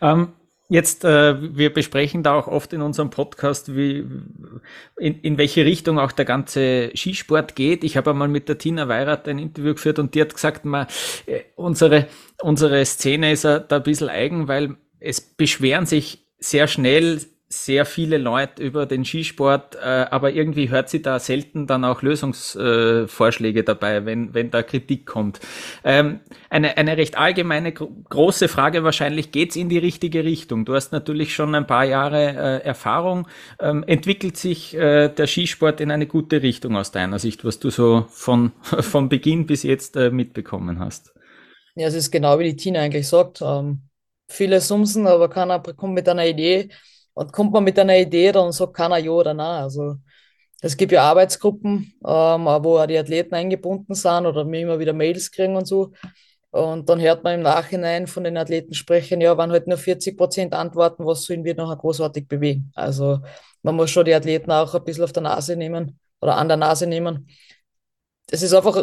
Ähm, 0.00 0.28
jetzt, 0.68 1.04
äh, 1.04 1.56
wir 1.56 1.72
besprechen 1.72 2.22
da 2.22 2.34
auch 2.34 2.48
oft 2.48 2.72
in 2.72 2.82
unserem 2.82 3.10
Podcast, 3.10 3.76
wie, 3.76 4.06
in, 4.98 5.20
in 5.20 5.38
welche 5.38 5.64
Richtung 5.64 5.98
auch 5.98 6.12
der 6.12 6.24
ganze 6.24 6.90
Skisport 6.94 7.54
geht. 7.54 7.84
Ich 7.84 7.96
habe 7.96 8.10
einmal 8.10 8.28
mit 8.28 8.48
der 8.48 8.58
Tina 8.58 8.88
Weirath 8.88 9.28
ein 9.28 9.38
Interview 9.38 9.74
geführt 9.74 9.98
und 9.98 10.14
die 10.14 10.20
hat 10.20 10.34
gesagt, 10.34 10.64
man, 10.64 10.86
äh, 11.26 11.40
unsere, 11.56 12.08
unsere 12.40 12.84
Szene 12.84 13.32
ist 13.32 13.44
da 13.44 13.64
ein 13.68 13.82
bisschen 13.82 14.08
eigen, 14.08 14.48
weil 14.48 14.76
es 14.98 15.20
beschweren 15.20 15.86
sich 15.86 16.26
sehr 16.38 16.66
schnell 16.66 17.20
sehr 17.52 17.84
viele 17.84 18.18
Leute 18.18 18.62
über 18.62 18.86
den 18.86 19.04
Skisport, 19.04 19.76
äh, 19.76 20.06
aber 20.10 20.32
irgendwie 20.32 20.70
hört 20.70 20.88
sie 20.88 21.02
da 21.02 21.18
selten 21.18 21.66
dann 21.66 21.84
auch 21.84 22.02
Lösungsvorschläge 22.02 23.60
äh, 23.60 23.62
dabei, 23.62 24.06
wenn, 24.06 24.32
wenn 24.32 24.50
da 24.50 24.62
Kritik 24.62 25.06
kommt. 25.06 25.40
Ähm, 25.84 26.20
eine, 26.48 26.76
eine 26.78 26.96
recht 26.96 27.18
allgemeine 27.18 27.72
gro 27.72 27.92
große 28.08 28.48
Frage 28.48 28.84
wahrscheinlich, 28.84 29.32
geht's 29.32 29.56
in 29.56 29.68
die 29.68 29.78
richtige 29.78 30.24
Richtung? 30.24 30.64
Du 30.64 30.74
hast 30.74 30.92
natürlich 30.92 31.34
schon 31.34 31.54
ein 31.54 31.66
paar 31.66 31.84
Jahre 31.84 32.60
äh, 32.62 32.64
Erfahrung. 32.64 33.28
Ähm, 33.60 33.84
entwickelt 33.86 34.36
sich 34.36 34.72
der 34.72 35.26
Skisport 35.26 35.80
in 35.80 35.90
eine 35.90 36.06
gute 36.06 36.42
Richtung 36.42 36.76
aus 36.76 36.92
deiner 36.92 37.18
Sicht, 37.18 37.44
was 37.44 37.58
du 37.58 37.70
so 37.70 38.06
von, 38.08 38.52
von 38.62 39.08
Beginn 39.08 39.46
bis 39.46 39.62
jetzt 39.62 39.96
mitbekommen 39.96 40.78
hast? 40.78 41.12
Ja, 41.74 41.86
es 41.86 41.94
ist 41.94 42.10
genau 42.10 42.38
wie 42.38 42.44
die 42.44 42.56
Tina 42.56 42.80
eigentlich 42.80 43.08
sagt. 43.08 43.40
Ähm, 43.42 43.82
viele 44.28 44.60
sumsen, 44.60 45.06
aber 45.06 45.28
keiner 45.28 45.60
kommt 45.60 45.94
mit 45.94 46.08
einer 46.08 46.26
Idee 46.26 46.70
und 47.14 47.32
kommt 47.32 47.52
man 47.52 47.64
mit 47.64 47.78
einer 47.78 47.98
Idee, 47.98 48.32
dann 48.32 48.52
sagt 48.52 48.74
keiner 48.74 48.98
ja 48.98 49.10
oder 49.10 49.34
nein. 49.34 49.62
Also 49.62 49.96
es 50.62 50.76
gibt 50.76 50.92
ja 50.92 51.02
Arbeitsgruppen, 51.02 51.94
ähm, 52.06 52.44
wo 52.44 52.78
auch 52.78 52.86
die 52.86 52.98
Athleten 52.98 53.34
eingebunden 53.34 53.94
sind 53.94 54.26
oder 54.26 54.44
mir 54.44 54.60
immer 54.60 54.78
wieder 54.78 54.92
Mails 54.92 55.30
kriegen 55.30 55.56
und 55.56 55.66
so. 55.66 55.92
Und 56.50 56.88
dann 56.88 57.00
hört 57.00 57.24
man 57.24 57.34
im 57.36 57.42
Nachhinein 57.42 58.06
von 58.06 58.24
den 58.24 58.36
Athleten 58.36 58.74
sprechen, 58.74 59.20
ja, 59.20 59.36
wenn 59.38 59.50
halt 59.50 59.66
nur 59.66 59.78
40 59.78 60.18
Prozent 60.18 60.52
antworten, 60.54 61.06
was 61.06 61.24
sollen 61.24 61.44
wir 61.44 61.54
noch 61.54 61.76
großartig 61.76 62.28
bewegen? 62.28 62.70
Also 62.74 63.20
man 63.62 63.74
muss 63.74 63.90
schon 63.90 64.04
die 64.04 64.14
Athleten 64.14 64.50
auch 64.52 64.74
ein 64.74 64.84
bisschen 64.84 65.04
auf 65.04 65.12
der 65.12 65.22
Nase 65.22 65.56
nehmen 65.56 65.98
oder 66.20 66.36
an 66.36 66.48
der 66.48 66.58
Nase 66.58 66.86
nehmen. 66.86 67.26
Es 68.30 68.42
ist 68.42 68.54
einfach, 68.54 68.76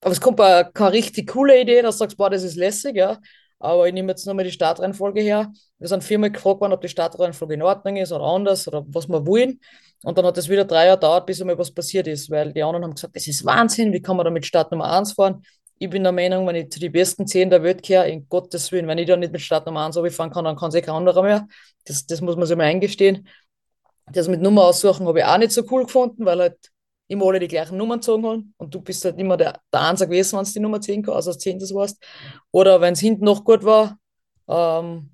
aber 0.00 0.12
es 0.12 0.20
kommt 0.20 0.38
keine 0.38 0.92
richtig 0.92 1.28
coole 1.28 1.60
Idee, 1.60 1.82
dass 1.82 1.96
du 1.96 2.00
sagst, 2.00 2.16
boah, 2.16 2.30
das 2.30 2.42
ist 2.42 2.56
lässig, 2.56 2.96
ja. 2.96 3.18
Aber 3.64 3.88
ich 3.88 3.94
nehme 3.94 4.12
jetzt 4.12 4.26
nochmal 4.26 4.44
die 4.44 4.52
Startreihenfolge 4.52 5.20
her. 5.20 5.50
Wir 5.78 5.88
sind 5.88 6.04
viermal 6.04 6.30
gefragt 6.30 6.60
worden, 6.60 6.72
ob 6.72 6.80
die 6.80 6.88
Startreihenfolge 6.88 7.54
in 7.54 7.62
Ordnung 7.62 7.96
ist 7.96 8.12
oder 8.12 8.24
anders 8.24 8.68
oder 8.68 8.84
was 8.88 9.08
wir 9.08 9.26
wollen. 9.26 9.60
Und 10.02 10.18
dann 10.18 10.26
hat 10.26 10.36
es 10.36 10.48
wieder 10.48 10.64
drei 10.64 10.86
Jahre 10.86 10.98
gedauert, 10.98 11.26
bis 11.26 11.40
einmal 11.40 11.58
was 11.58 11.72
passiert 11.72 12.06
ist, 12.06 12.30
weil 12.30 12.52
die 12.52 12.62
anderen 12.62 12.84
haben 12.84 12.94
gesagt, 12.94 13.16
das 13.16 13.26
ist 13.26 13.44
Wahnsinn, 13.44 13.92
wie 13.92 14.02
kann 14.02 14.16
man 14.16 14.24
da 14.24 14.30
mit 14.30 14.44
Start 14.44 14.70
Nummer 14.70 14.92
1 14.92 15.12
fahren? 15.12 15.42
Ich 15.78 15.88
bin 15.88 16.02
der 16.02 16.12
Meinung, 16.12 16.46
wenn 16.46 16.56
ich 16.56 16.70
zu 16.70 16.78
den 16.78 16.92
besten 16.92 17.26
zehn 17.26 17.48
der 17.50 17.62
Welt 17.62 17.82
kehre, 17.82 18.08
in 18.08 18.28
Gottes 18.28 18.70
Willen, 18.70 18.86
wenn 18.86 18.98
ich 18.98 19.06
da 19.06 19.16
nicht 19.16 19.32
mit 19.32 19.40
Start 19.40 19.66
Nummer 19.66 19.86
1 19.86 19.98
fahren 20.14 20.30
kann, 20.30 20.44
dann 20.44 20.56
kann 20.56 20.68
es 20.68 20.74
eh 20.74 20.82
kein 20.82 20.94
anderer 20.94 21.22
mehr. 21.22 21.48
Das, 21.84 22.06
das 22.06 22.20
muss 22.20 22.36
man 22.36 22.46
sich 22.46 22.56
mal 22.56 22.64
eingestehen. 22.64 23.26
Das 24.12 24.28
mit 24.28 24.42
Nummer 24.42 24.64
aussuchen 24.64 25.06
habe 25.08 25.20
ich 25.20 25.24
auch 25.24 25.38
nicht 25.38 25.52
so 25.52 25.62
cool 25.70 25.84
gefunden, 25.84 26.26
weil 26.26 26.38
halt 26.38 26.58
immer 27.08 27.26
alle 27.26 27.38
die 27.38 27.48
gleichen 27.48 27.76
Nummern 27.76 28.00
gezogen 28.00 28.26
haben 28.26 28.54
und 28.56 28.74
du 28.74 28.80
bist 28.80 29.04
halt 29.04 29.18
immer 29.18 29.36
der, 29.36 29.60
der 29.72 29.80
Einser 29.82 30.06
gewesen, 30.06 30.36
wenn 30.36 30.42
es 30.42 30.52
die 30.52 30.60
Nummer 30.60 30.80
10 30.80 31.02
kann, 31.02 31.14
also 31.14 31.30
als 31.30 31.38
10 31.38 31.58
das 31.58 31.74
warst. 31.74 32.02
Oder 32.50 32.80
wenn 32.80 32.94
es 32.94 33.00
hinten 33.00 33.24
noch 33.24 33.44
gut 33.44 33.64
war, 33.64 33.98
ähm, 34.48 35.10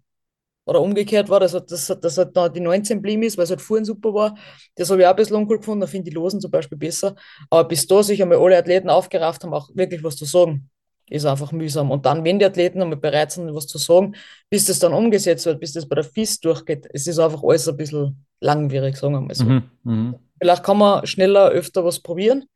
oder 0.66 0.83
umgekehrt 0.83 1.29
war, 1.29 1.40
dass, 1.40 1.53
dass, 1.53 1.87
dass 2.00 2.18
halt 2.18 2.37
da 2.37 2.48
die 2.48 2.61
19 2.61 3.03
blieben 3.03 3.24
ist, 3.24 3.37
weil 3.37 3.44
es 3.44 3.50
halt 3.50 3.61
vorhin 3.61 3.85
super 3.85 4.14
war. 4.14 4.37
Das 4.76 4.88
habe 4.88 5.00
ich 5.00 5.07
auch 5.07 5.11
ein 5.11 5.16
bisschen 5.16 5.37
uncool 5.37 5.59
gefunden, 5.59 5.81
da 5.81 5.87
finde 5.88 6.09
ich 6.09 6.14
die 6.14 6.20
Losen 6.20 6.40
zum 6.40 6.50
Beispiel 6.50 6.79
besser. 6.79 7.16
Aber 7.48 7.66
bis 7.66 7.88
da 7.88 8.03
sich 8.05 8.22
einmal 8.22 8.38
alle 8.38 8.57
Athleten 8.57 8.88
aufgerafft 8.88 9.42
haben, 9.42 9.53
auch 9.53 9.68
wirklich 9.74 10.05
was 10.05 10.14
zu 10.14 10.26
sagen, 10.26 10.70
ist 11.09 11.26
einfach 11.26 11.50
mühsam. 11.50 11.90
Und 11.90 12.07
dann, 12.07 12.22
wenn 12.22 12.38
die 12.38 12.44
Athleten 12.44 12.81
einmal 12.81 12.98
bereit 12.98 13.33
sind, 13.33 13.53
was 13.53 13.66
zu 13.66 13.79
sagen, 13.79 14.14
bis 14.48 14.66
das 14.66 14.79
dann 14.79 14.92
umgesetzt 14.92 15.44
wird, 15.46 15.59
bis 15.59 15.72
das 15.72 15.88
bei 15.88 15.96
der 15.96 16.05
FIS 16.05 16.38
durchgeht, 16.38 16.87
es 16.92 17.07
ist 17.07 17.18
einfach 17.18 17.42
alles 17.42 17.66
ein 17.68 17.76
bisschen 17.76 18.24
langwierig, 18.38 18.96
sagen 18.96 19.14
wir 19.14 19.20
mal 19.22 19.35
so. 19.35 19.44
Mhm, 19.46 19.62
mh. 19.83 20.18
Vielleicht 20.40 20.64
kann 20.64 20.79
man 20.79 21.07
schneller 21.07 21.50
öfter 21.50 21.85
was 21.85 22.00
probieren, 22.00 22.46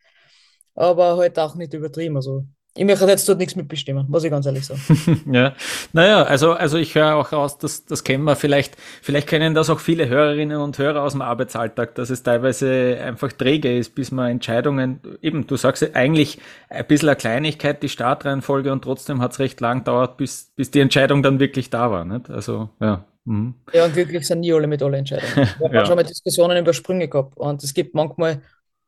aber 0.75 1.17
halt 1.17 1.39
auch 1.39 1.55
nicht 1.55 1.75
übertrieben. 1.75 2.17
Also 2.17 2.45
ich 2.77 2.85
möchte 2.85 3.07
jetzt 3.07 3.29
dort 3.29 3.39
nichts 3.39 3.55
mitbestimmen, 3.55 4.07
muss 4.09 4.25
ich 4.25 4.31
ganz 4.33 4.47
ehrlich 4.47 4.67
sagen. 4.67 4.81
ja, 5.33 5.55
naja, 5.93 6.25
also, 6.25 6.55
also 6.55 6.77
ich 6.77 6.97
höre 6.97 7.15
auch 7.15 7.31
raus, 7.31 7.57
dass 7.57 7.85
das 7.85 8.03
kennen 8.03 8.25
wir 8.25 8.35
vielleicht, 8.35 8.77
vielleicht 9.01 9.29
kennen 9.29 9.55
das 9.55 9.71
auch 9.71 9.79
viele 9.79 10.09
Hörerinnen 10.09 10.59
und 10.59 10.77
Hörer 10.77 11.03
aus 11.03 11.13
dem 11.13 11.23
Arbeitsalltag, 11.23 11.95
dass 11.95 12.11
es 12.11 12.25
teilweise 12.25 12.99
einfach 13.01 13.31
träge 13.33 13.79
ist, 13.79 13.95
bis 13.95 14.11
man 14.11 14.29
Entscheidungen, 14.29 15.01
eben, 15.23 15.47
du 15.47 15.57
sagst 15.57 15.95
eigentlich 15.95 16.41
ein 16.69 16.85
bisschen 16.87 17.11
eine 17.11 17.17
Kleinigkeit, 17.17 17.81
die 17.81 17.89
Startreihenfolge 17.89 18.73
und 18.73 18.83
trotzdem 18.83 19.21
hat 19.21 19.33
es 19.33 19.39
recht 19.39 19.61
lang 19.61 19.85
dauert, 19.85 20.17
bis, 20.17 20.51
bis 20.57 20.73
die 20.73 20.81
Entscheidung 20.81 21.23
dann 21.23 21.39
wirklich 21.39 21.71
da 21.71 21.93
war. 21.93 22.05
Nicht? 22.05 22.29
Also, 22.29 22.71
ja. 22.81 23.05
Mhm. 23.25 23.55
Ja, 23.73 23.87
und 23.87 23.95
glücklich 23.95 24.27
sind 24.27 24.41
nie 24.41 24.53
alle 24.53 24.67
mit 24.67 24.83
allen 24.83 24.95
Entscheidungen. 24.95 25.35
Wir 25.35 25.47
haben 25.69 25.75
ja. 25.75 25.87
schon 25.87 25.97
mal 25.97 26.05
Diskussionen 26.05 26.59
über 26.59 26.73
Sprünge 26.73 27.09
gehabt. 27.09 27.37
Und 27.37 27.63
es 27.63 27.73
gibt 27.73 27.95
manchmal 27.95 28.43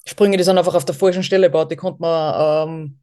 Sprünge, 0.07 0.37
die 0.37 0.45
sind 0.45 0.59
einfach 0.59 0.75
auf 0.75 0.85
der 0.85 0.95
falschen 0.95 1.23
Stelle 1.23 1.49
gebaut. 1.49 1.71
Die 1.71 1.77
konnte 1.77 2.01
man 2.01 2.69
ähm, 2.69 2.99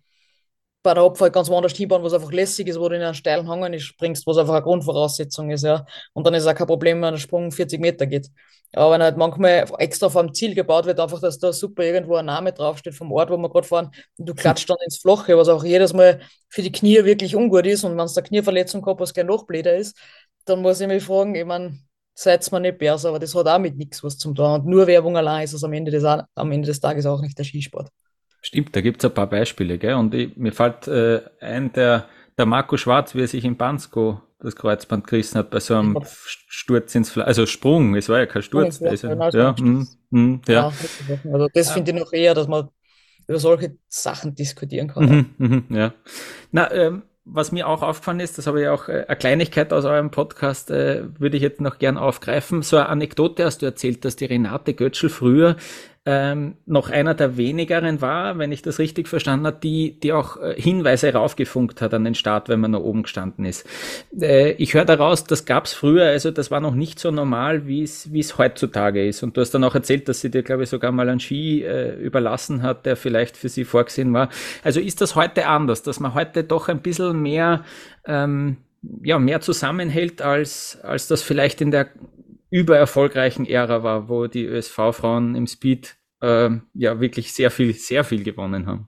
bei 0.84 0.94
der 0.94 1.04
Abfahrt 1.04 1.34
ganz 1.34 1.50
woanders 1.50 1.74
hinbauen, 1.74 2.04
was 2.04 2.14
einfach 2.14 2.32
lässig 2.32 2.68
ist, 2.68 2.80
wo 2.80 2.88
du 2.90 2.96
in 2.96 3.02
einen 3.02 3.16
steilen 3.16 3.48
Hang 3.48 3.70
nicht 3.72 3.86
springst, 3.86 4.28
was 4.28 4.38
einfach 4.38 4.54
eine 4.54 4.64
Grundvoraussetzung 4.64 5.50
ist. 5.50 5.64
ja. 5.64 5.86
Und 6.14 6.28
dann 6.28 6.34
ist 6.34 6.46
auch 6.46 6.54
kein 6.54 6.68
Problem, 6.68 7.02
wenn 7.02 7.14
der 7.14 7.20
Sprung 7.20 7.52
40 7.52 7.80
Meter 7.80 8.06
geht. 8.06 8.30
Aber 8.76 8.94
wenn 8.94 9.04
halt 9.04 9.18
manchmal 9.18 9.66
extra 9.78 10.10
vom 10.10 10.34
Ziel 10.34 10.56
gebaut 10.56 10.86
wird, 10.86 11.00
einfach, 11.00 11.22
dass 11.22 11.38
da 11.38 11.54
super 11.54 11.84
irgendwo 11.84 12.16
ein 12.16 12.26
Name 12.26 12.54
draufsteht 12.54 12.96
vom 12.96 13.12
Ort, 13.12 13.30
wo 13.30 13.38
wir 13.38 13.50
gerade 13.50 13.68
fahren, 13.68 13.92
und 14.18 14.28
du 14.28 14.34
klatscht 14.34 14.70
dann 14.70 14.78
ins 14.84 14.98
Flache, 14.98 15.38
was 15.38 15.48
auch 15.48 15.64
jedes 15.64 15.94
Mal 15.94 16.22
für 16.50 16.64
die 16.64 16.72
Knie 16.72 17.06
wirklich 17.06 17.36
ungut 17.36 17.68
ist. 17.68 17.84
Und 17.84 17.98
wenn 17.98 18.06
es 18.06 18.18
eine 18.18 18.28
Knieverletzung 18.28 18.82
gehabt 18.82 19.00
was 19.00 19.14
gleich 19.14 19.28
noch 19.28 19.46
blöder 19.46 19.76
ist, 19.76 19.96
dann 20.46 20.62
muss 20.62 20.82
ich 20.82 20.88
mich 20.88 21.04
fragen, 21.04 21.36
ich 21.36 21.46
meine, 21.46 21.78
seid 22.14 22.50
mir 22.52 22.60
nicht 22.60 22.78
besser, 22.78 23.10
aber 23.10 23.20
das 23.20 23.34
hat 23.36 23.48
auch 23.48 23.60
mit 23.60 23.78
nichts 23.78 24.04
was 24.04 24.18
zum 24.18 24.36
tun. 24.36 24.46
Und 24.46 24.66
nur 24.66 24.88
Werbung 24.88 25.18
allein 25.18 25.44
ist 25.44 25.54
es 25.54 25.64
am 25.64 25.74
Ende 25.74 25.92
des, 25.92 26.04
am 26.04 26.52
Ende 26.52 26.68
des 26.68 26.80
Tages 26.80 27.06
auch 27.06 27.22
nicht 27.22 27.38
der 27.38 27.44
Skisport. 27.44 27.90
Stimmt, 28.42 28.76
da 28.76 28.82
gibt 28.82 29.04
es 29.04 29.10
ein 29.10 29.14
paar 29.14 29.30
Beispiele, 29.30 29.78
gell? 29.78 29.94
Und 29.94 30.14
ich, 30.14 30.36
mir 30.36 30.52
fällt 30.52 30.88
äh, 30.88 31.22
ein, 31.40 31.72
der, 31.74 32.08
der 32.38 32.46
Marco 32.46 32.78
Schwarz, 32.78 33.16
wie 33.16 33.22
er 33.22 33.28
sich 33.28 33.46
in 33.46 33.56
Bansko 33.58 34.22
das 34.40 34.56
Kreuzband 34.56 35.08
gerissen 35.08 35.38
hat 35.38 35.50
bei 35.50 35.62
so 35.62 35.76
einem 35.76 35.98
Sturz 36.26 36.94
ins 36.96 37.10
Fleisch, 37.10 37.28
also 37.28 37.46
Sprung, 37.46 37.96
es 37.96 38.10
war 38.10 38.20
ja 38.20 38.26
kein 38.26 38.42
Sturz. 38.42 38.80
Ja, 38.82 38.90
also, 38.90 39.08
ja, 39.38 39.56
mm, 39.58 39.88
mm, 40.10 40.42
ja. 40.48 40.72
Also 41.32 41.48
das 41.54 41.72
finde 41.72 41.92
ich 41.92 41.98
noch 41.98 42.12
eher, 42.12 42.34
dass 42.34 42.50
man 42.50 42.68
über 43.26 43.40
solche 43.40 43.78
Sachen 43.88 44.36
diskutieren 44.36 44.90
kann. 44.90 45.34
Mhm, 45.38 45.64
mh, 45.70 45.78
ja. 45.78 45.94
Na, 46.52 46.72
ähm, 46.74 47.04
was 47.26 47.52
mir 47.52 47.68
auch 47.68 47.82
aufgefallen 47.82 48.20
ist, 48.20 48.38
das 48.38 48.48
habe 48.48 48.62
ich 48.62 48.68
auch 48.68 48.90
äh, 48.90 49.06
eine 49.08 49.16
Kleinigkeit 49.16 49.72
aus 49.72 49.86
eurem 49.86 50.12
Podcast, 50.12 50.72
äh, 50.72 51.04
würde 51.20 51.38
ich 51.38 51.44
jetzt 51.44 51.62
noch 51.62 51.80
gern 51.80 51.98
aufgreifen. 51.98 52.62
So 52.62 52.78
eine 52.78 52.90
Anekdote 52.90 53.46
hast 53.46 53.62
du 53.62 53.66
erzählt, 53.66 54.04
dass 54.04 54.16
die 54.16 54.26
Renate 54.26 54.74
Götschel 54.74 55.10
früher 55.10 55.56
ähm, 56.06 56.58
noch 56.66 56.90
einer 56.90 57.14
der 57.14 57.38
wenigeren 57.38 58.02
war, 58.02 58.38
wenn 58.38 58.52
ich 58.52 58.62
das 58.62 58.78
richtig 58.78 59.08
verstanden 59.08 59.48
habe, 59.48 59.60
die, 59.64 59.98
die 60.02 60.12
auch 60.12 60.36
äh, 60.36 60.54
Hinweise 60.60 61.14
raufgefunkt 61.14 61.82
hat 61.82 61.94
an 61.94 62.04
den 62.04 62.16
Start, 62.16 62.50
wenn 62.50 62.60
man 62.60 62.72
noch 62.72 62.82
oben 62.82 63.04
gestanden 63.04 63.46
ist. 63.46 63.66
Äh, 64.20 64.52
ich 64.54 64.74
höre 64.74 64.84
daraus, 64.84 65.24
das 65.24 65.46
gab 65.46 65.66
es 65.66 65.74
früher, 65.74 66.08
also 66.08 66.30
das 66.30 66.52
war 66.52 66.60
noch 66.60 66.76
nicht 66.76 67.00
so 67.00 67.10
normal, 67.10 67.68
wie 67.68 67.84
es 67.84 68.12
wie 68.12 68.20
es 68.20 68.38
heutzutage 68.38 69.08
ist. 69.08 69.24
Und 69.24 69.38
du 69.38 69.42
hast 69.42 69.52
dann 69.52 69.64
auch 69.64 69.76
erzählt, 69.76 70.10
dass 70.10 70.20
sie 70.20 70.30
dir, 70.30 70.44
glaube 70.44 70.64
ich, 70.64 70.70
sogar 70.70 70.92
mal 70.92 71.08
einen 71.08 71.22
Ski 71.22 71.64
äh, 71.64 71.96
überlassen 71.96 72.64
hat, 72.64 72.86
der 72.86 72.98
vielleicht 72.98 73.38
für 73.38 73.48
sie 73.48 73.64
vorgesehen 73.64 74.14
war. 74.14 74.28
Also 74.62 74.82
ist 74.82 75.00
das 75.00 75.16
heute 75.16 75.48
anders, 75.48 75.84
dass 75.84 76.02
man 76.02 76.14
heute 76.14 76.44
doch 76.44 76.68
ein 76.68 76.82
bisschen 76.82 77.22
mehr 77.22 77.64
ähm, 78.06 78.58
ja, 79.02 79.18
mehr 79.18 79.40
zusammenhält, 79.40 80.22
als, 80.22 80.78
als 80.84 81.08
das 81.08 81.22
vielleicht 81.22 81.62
in 81.62 81.72
der 81.72 81.88
übererfolgreichen 82.54 83.48
Ära 83.48 83.82
war, 83.82 84.10
wo 84.10 84.28
die 84.28 84.46
ÖSV-Frauen 84.46 85.34
im 85.34 85.48
Speed 85.48 85.96
äh, 86.22 86.52
ja 86.76 87.00
wirklich 87.00 87.34
sehr 87.34 87.50
viel, 87.50 87.74
sehr 87.74 88.04
viel 88.04 88.24
gewonnen 88.24 88.68
haben. 88.68 88.88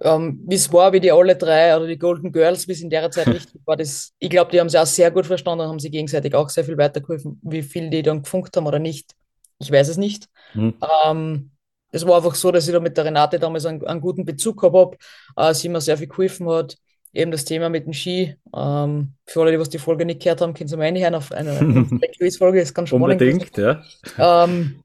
Ähm, 0.00 0.40
wie 0.46 0.54
es 0.54 0.72
war, 0.72 0.92
wie 0.92 1.00
die 1.00 1.10
alle 1.10 1.34
drei 1.34 1.76
oder 1.76 1.88
die 1.88 1.98
Golden 1.98 2.30
Girls, 2.32 2.68
wie 2.68 2.72
es 2.72 2.82
in 2.82 2.88
der 2.88 3.10
Zeit 3.10 3.26
richtig 3.34 3.60
war, 3.66 3.76
das, 3.76 4.14
ich 4.20 4.30
glaube, 4.30 4.52
die 4.52 4.60
haben 4.60 4.68
sie 4.68 4.80
auch 4.80 4.86
sehr 4.86 5.10
gut 5.10 5.26
verstanden 5.26 5.64
und 5.64 5.70
haben 5.70 5.80
sie 5.80 5.90
gegenseitig 5.90 6.32
auch 6.36 6.48
sehr 6.48 6.64
viel 6.64 6.78
weitergeholfen. 6.78 7.40
Wie 7.42 7.62
viel 7.62 7.90
die 7.90 8.02
dann 8.02 8.22
gefunkt 8.22 8.56
haben 8.56 8.66
oder 8.66 8.78
nicht, 8.78 9.10
ich 9.58 9.72
weiß 9.72 9.88
es 9.88 9.96
nicht. 9.96 10.28
Mhm. 10.54 10.74
Ähm, 11.04 11.50
es 11.90 12.06
war 12.06 12.18
einfach 12.18 12.36
so, 12.36 12.52
dass 12.52 12.68
ich 12.68 12.72
da 12.72 12.78
mit 12.78 12.96
der 12.96 13.06
Renate 13.06 13.40
damals 13.40 13.66
einen, 13.66 13.84
einen 13.84 14.00
guten 14.00 14.24
Bezug 14.24 14.60
gehabt 14.60 14.76
habe, 15.36 15.50
äh, 15.50 15.52
sie 15.52 15.68
mir 15.68 15.80
sehr 15.80 15.98
viel 15.98 16.06
geholfen 16.06 16.48
hat 16.48 16.76
eben 17.12 17.30
das 17.30 17.44
Thema 17.44 17.68
mit 17.68 17.86
dem 17.86 17.92
Ski. 17.92 18.36
Ähm, 18.54 19.14
für 19.26 19.40
alle, 19.40 19.52
die 19.52 19.58
was 19.58 19.68
die 19.68 19.78
Folge 19.78 20.04
nicht 20.04 20.22
gehört 20.22 20.40
haben, 20.40 20.54
können 20.54 20.68
Sie 20.68 20.76
mal 20.76 20.84
reinhören 20.84 21.14
auf 21.14 21.32
eine, 21.32 21.86
Quiz-Folge, 22.18 22.60
ist 22.60 22.74
ganz 22.74 22.88
spannend. 22.88 23.12
Unbedingt, 23.12 23.56
ja. 23.56 23.82
Ähm, 24.18 24.82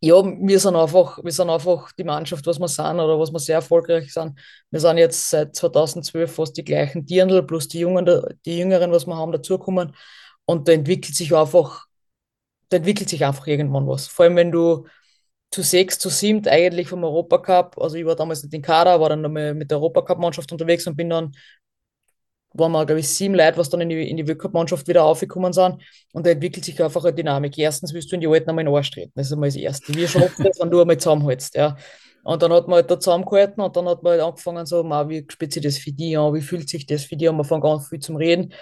ja, 0.00 0.22
wir 0.22 0.60
sind 0.60 0.76
einfach, 0.76 1.24
wir 1.24 1.32
sind 1.32 1.48
einfach 1.48 1.90
die 1.92 2.04
Mannschaft, 2.04 2.46
was 2.46 2.58
wir 2.58 2.68
sind 2.68 3.00
oder 3.00 3.18
was 3.18 3.32
wir 3.32 3.38
sehr 3.38 3.56
erfolgreich 3.56 4.12
sind. 4.12 4.38
Wir 4.70 4.80
sind 4.80 4.98
jetzt 4.98 5.30
seit 5.30 5.56
2012 5.56 6.30
fast 6.30 6.56
die 6.58 6.64
gleichen 6.64 7.06
Dirndl 7.06 7.42
plus 7.42 7.68
die 7.68 7.78
Jungen, 7.78 8.04
die 8.44 8.58
Jüngeren, 8.58 8.92
was 8.92 9.06
wir 9.06 9.16
haben, 9.16 9.32
dazukommen. 9.32 9.96
Und 10.44 10.68
da 10.68 10.72
entwickelt 10.72 11.14
sich 11.14 11.34
einfach, 11.34 11.86
da 12.68 12.76
entwickelt 12.76 13.08
sich 13.08 13.24
einfach 13.24 13.46
irgendwann 13.46 13.86
was. 13.86 14.06
Vor 14.06 14.24
allem, 14.26 14.36
wenn 14.36 14.52
du 14.52 14.86
zu 15.54 15.62
sechs, 15.62 16.00
zu 16.00 16.08
sieben 16.08 16.46
eigentlich 16.48 16.88
vom 16.88 17.04
Europacup. 17.04 17.78
Also 17.78 17.96
ich 17.96 18.04
war 18.04 18.16
damals 18.16 18.42
nicht 18.42 18.52
in 18.54 18.62
Kader, 18.62 19.00
war 19.00 19.10
dann 19.10 19.20
nochmal 19.20 19.54
mit 19.54 19.70
der 19.70 19.78
Europacup-Mannschaft 19.78 20.50
unterwegs 20.50 20.84
und 20.88 20.96
bin 20.96 21.10
dann, 21.10 21.30
waren 22.54 22.72
wir, 22.72 22.84
glaube 22.84 22.98
ich, 22.98 23.08
sieben 23.08 23.36
Leute, 23.36 23.56
was 23.58 23.70
dann 23.70 23.80
in 23.80 23.88
die, 23.88 24.08
in 24.10 24.16
die 24.16 24.26
Weltcup-Mannschaft 24.26 24.88
wieder 24.88 25.04
aufgekommen 25.04 25.52
sind. 25.52 25.80
Und 26.12 26.26
da 26.26 26.30
entwickelt 26.30 26.64
sich 26.64 26.82
einfach 26.82 27.04
eine 27.04 27.14
Dynamik. 27.14 27.56
Erstens 27.56 27.94
willst 27.94 28.10
du 28.10 28.16
in 28.16 28.20
die 28.20 28.26
Alten 28.26 28.50
einmal 28.50 28.62
in 28.62 28.66
den 28.66 28.74
Arsch 28.74 28.90
treten. 28.90 29.12
Das 29.14 29.28
ist 29.28 29.32
einmal 29.32 29.48
das 29.48 29.56
Erste. 29.56 29.94
Wie 29.94 30.08
schaffst 30.08 30.40
du 30.40 30.42
das, 30.42 30.58
wenn 30.58 30.70
du 30.70 30.80
einmal 30.80 30.98
zusammenhältst? 30.98 31.54
Ja. 31.54 31.76
Und 32.24 32.42
dann 32.42 32.52
hat 32.52 32.66
man 32.66 32.76
halt 32.76 32.90
da 32.90 32.98
zusammengehalten 32.98 33.62
und 33.62 33.76
dann 33.76 33.88
hat 33.88 34.02
man 34.02 34.12
halt 34.12 34.22
angefangen, 34.22 34.66
so, 34.66 34.82
wie 34.82 35.24
spitzt 35.30 35.54
sich 35.54 35.62
das 35.62 35.78
für 35.78 35.92
die 35.92 36.16
an, 36.16 36.34
wie 36.34 36.40
fühlt 36.40 36.68
sich 36.68 36.84
das 36.84 37.04
für 37.04 37.16
die 37.16 37.28
an, 37.28 37.36
man 37.36 37.44
fängt 37.44 37.62
ganz 37.62 37.88
viel 37.88 38.00
zum 38.00 38.16
Reden. 38.16 38.52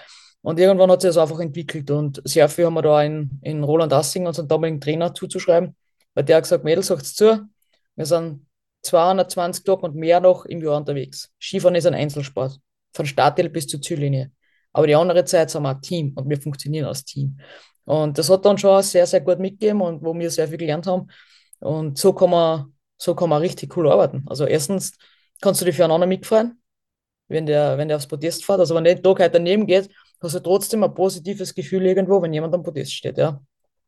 Und 0.41 0.59
irgendwann 0.59 0.91
hat 0.91 1.01
sich 1.01 1.09
das 1.09 1.17
einfach 1.17 1.39
entwickelt 1.39 1.89
und 1.89 2.21
sehr 2.25 2.49
viel 2.49 2.65
haben 2.65 2.73
wir 2.75 2.81
da 2.81 3.01
in, 3.01 3.39
in 3.41 3.63
Roland 3.63 3.93
Assing, 3.93 4.27
unseren 4.27 4.47
damaligen 4.47 4.81
Trainer, 4.81 5.13
zuzuschreiben 5.13 5.75
weil 6.13 6.23
der 6.23 6.37
hat 6.37 6.43
gesagt, 6.43 6.63
Mädels, 6.63 6.87
sagt's 6.87 7.15
zu, 7.15 7.47
wir 7.95 8.05
sind 8.05 8.45
220 8.83 9.63
Tage 9.63 9.81
und 9.81 9.95
mehr 9.95 10.19
noch 10.19 10.45
im 10.45 10.61
Jahr 10.61 10.77
unterwegs. 10.77 11.31
Skifahren 11.39 11.75
ist 11.75 11.85
ein 11.85 11.93
Einzelsport, 11.93 12.59
von 12.93 13.05
Starthill 13.05 13.49
bis 13.49 13.67
zur 13.67 13.81
Ziellinie. 13.81 14.31
Aber 14.73 14.87
die 14.87 14.95
andere 14.95 15.23
Zeit 15.25 15.49
sind 15.49 15.63
wir 15.63 15.69
ein 15.69 15.81
Team 15.81 16.13
und 16.15 16.29
wir 16.29 16.41
funktionieren 16.41 16.87
als 16.87 17.05
Team. 17.05 17.37
Und 17.85 18.17
das 18.17 18.29
hat 18.29 18.45
dann 18.45 18.57
schon 18.57 18.81
sehr, 18.81 19.05
sehr 19.05 19.21
gut 19.21 19.39
mitgegeben 19.39 19.81
und 19.81 20.03
wo 20.03 20.13
wir 20.13 20.31
sehr 20.31 20.47
viel 20.47 20.57
gelernt 20.57 20.87
haben. 20.87 21.07
Und 21.59 21.97
so 21.97 22.13
kann 22.13 22.29
man, 22.29 22.73
so 22.97 23.15
kann 23.15 23.29
man 23.29 23.41
richtig 23.41 23.75
cool 23.77 23.89
arbeiten. 23.89 24.23
Also 24.27 24.45
erstens 24.45 24.97
kannst 25.41 25.61
du 25.61 25.65
dich 25.65 25.75
füreinander 25.75 26.07
mitfreuen, 26.07 26.61
wenn 27.27 27.45
der, 27.45 27.77
wenn 27.77 27.87
der 27.87 27.97
aufs 27.97 28.07
Podest 28.07 28.45
fährt. 28.45 28.59
Also 28.59 28.75
wenn 28.75 28.83
der 28.83 29.01
Tag 29.01 29.19
halt 29.19 29.35
daneben 29.35 29.67
geht, 29.67 29.89
hast 30.21 30.35
du 30.35 30.39
trotzdem 30.39 30.83
ein 30.83 30.93
positives 30.93 31.53
Gefühl 31.53 31.85
irgendwo, 31.85 32.21
wenn 32.21 32.33
jemand 32.33 32.53
am 32.53 32.63
Podest 32.63 32.93
steht. 32.93 33.17
Ja. 33.17 33.41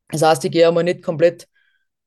Das 0.09 0.21
heißt, 0.21 0.45
ich 0.45 0.51
gehe 0.51 0.67
einmal 0.67 0.83
nicht 0.83 1.01
komplett 1.01 1.47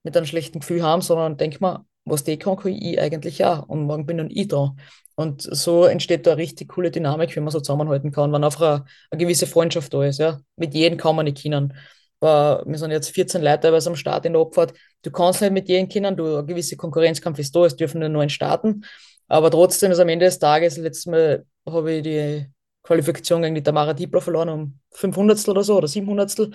mit 0.02 0.16
einem 0.16 0.26
schlechten 0.26 0.60
Gefühl 0.60 0.82
haben, 0.82 1.02
sondern 1.02 1.36
denk 1.36 1.60
mal, 1.60 1.84
was 2.04 2.24
die 2.24 2.38
kann, 2.38 2.56
kann 2.56 2.72
ich 2.72 3.00
eigentlich 3.00 3.44
auch. 3.44 3.68
Und 3.68 3.84
morgen 3.84 4.06
bin 4.06 4.18
dann 4.18 4.30
ich 4.30 4.48
da. 4.48 4.74
Und 5.14 5.42
so 5.42 5.84
entsteht 5.84 6.26
da 6.26 6.32
eine 6.32 6.40
richtig 6.40 6.68
coole 6.68 6.90
Dynamik, 6.90 7.34
wie 7.34 7.40
man 7.40 7.50
so 7.50 7.60
zusammenhalten 7.60 8.12
kann, 8.12 8.32
wenn 8.32 8.44
einfach 8.44 8.60
eine, 8.60 8.84
eine 9.10 9.18
gewisse 9.18 9.46
Freundschaft 9.46 9.92
da 9.92 10.04
ist. 10.04 10.18
Ja? 10.18 10.40
Mit 10.56 10.74
jedem 10.74 10.96
kann 10.96 11.16
man 11.16 11.24
nicht 11.24 11.42
kennen. 11.42 11.74
Aber 12.20 12.64
wir 12.66 12.78
sind 12.78 12.90
jetzt 12.90 13.10
14 13.10 13.42
Leute 13.42 13.60
teilweise 13.60 13.90
am 13.90 13.96
Start 13.96 14.26
in 14.26 14.32
der 14.32 14.42
Abfahrt. 14.42 14.74
Du 15.02 15.10
kannst 15.10 15.40
nicht 15.40 15.52
mit 15.52 15.68
jedem 15.68 15.88
kennen, 15.88 16.16
du, 16.16 16.36
eine 16.36 16.46
gewisse 16.46 16.76
Konkurrenzkampf 16.76 17.38
ist 17.38 17.54
da, 17.54 17.64
es 17.64 17.76
dürfen 17.76 18.00
nur 18.00 18.08
neun 18.08 18.28
starten. 18.28 18.84
Aber 19.28 19.50
trotzdem 19.50 19.92
ist 19.92 19.98
am 19.98 20.08
Ende 20.08 20.26
des 20.26 20.38
Tages, 20.38 20.76
letztes 20.76 21.06
Mal 21.06 21.44
habe 21.66 21.92
ich 21.92 22.02
die 22.02 22.46
Qualifikation 22.82 23.42
gegen 23.42 23.54
die 23.54 23.62
Tamara 23.62 23.92
Diepler 23.92 24.20
verloren 24.20 24.48
um 24.48 24.80
500 24.92 25.46
oder 25.48 25.62
so 25.62 25.76
oder 25.76 25.88
700 25.88 26.50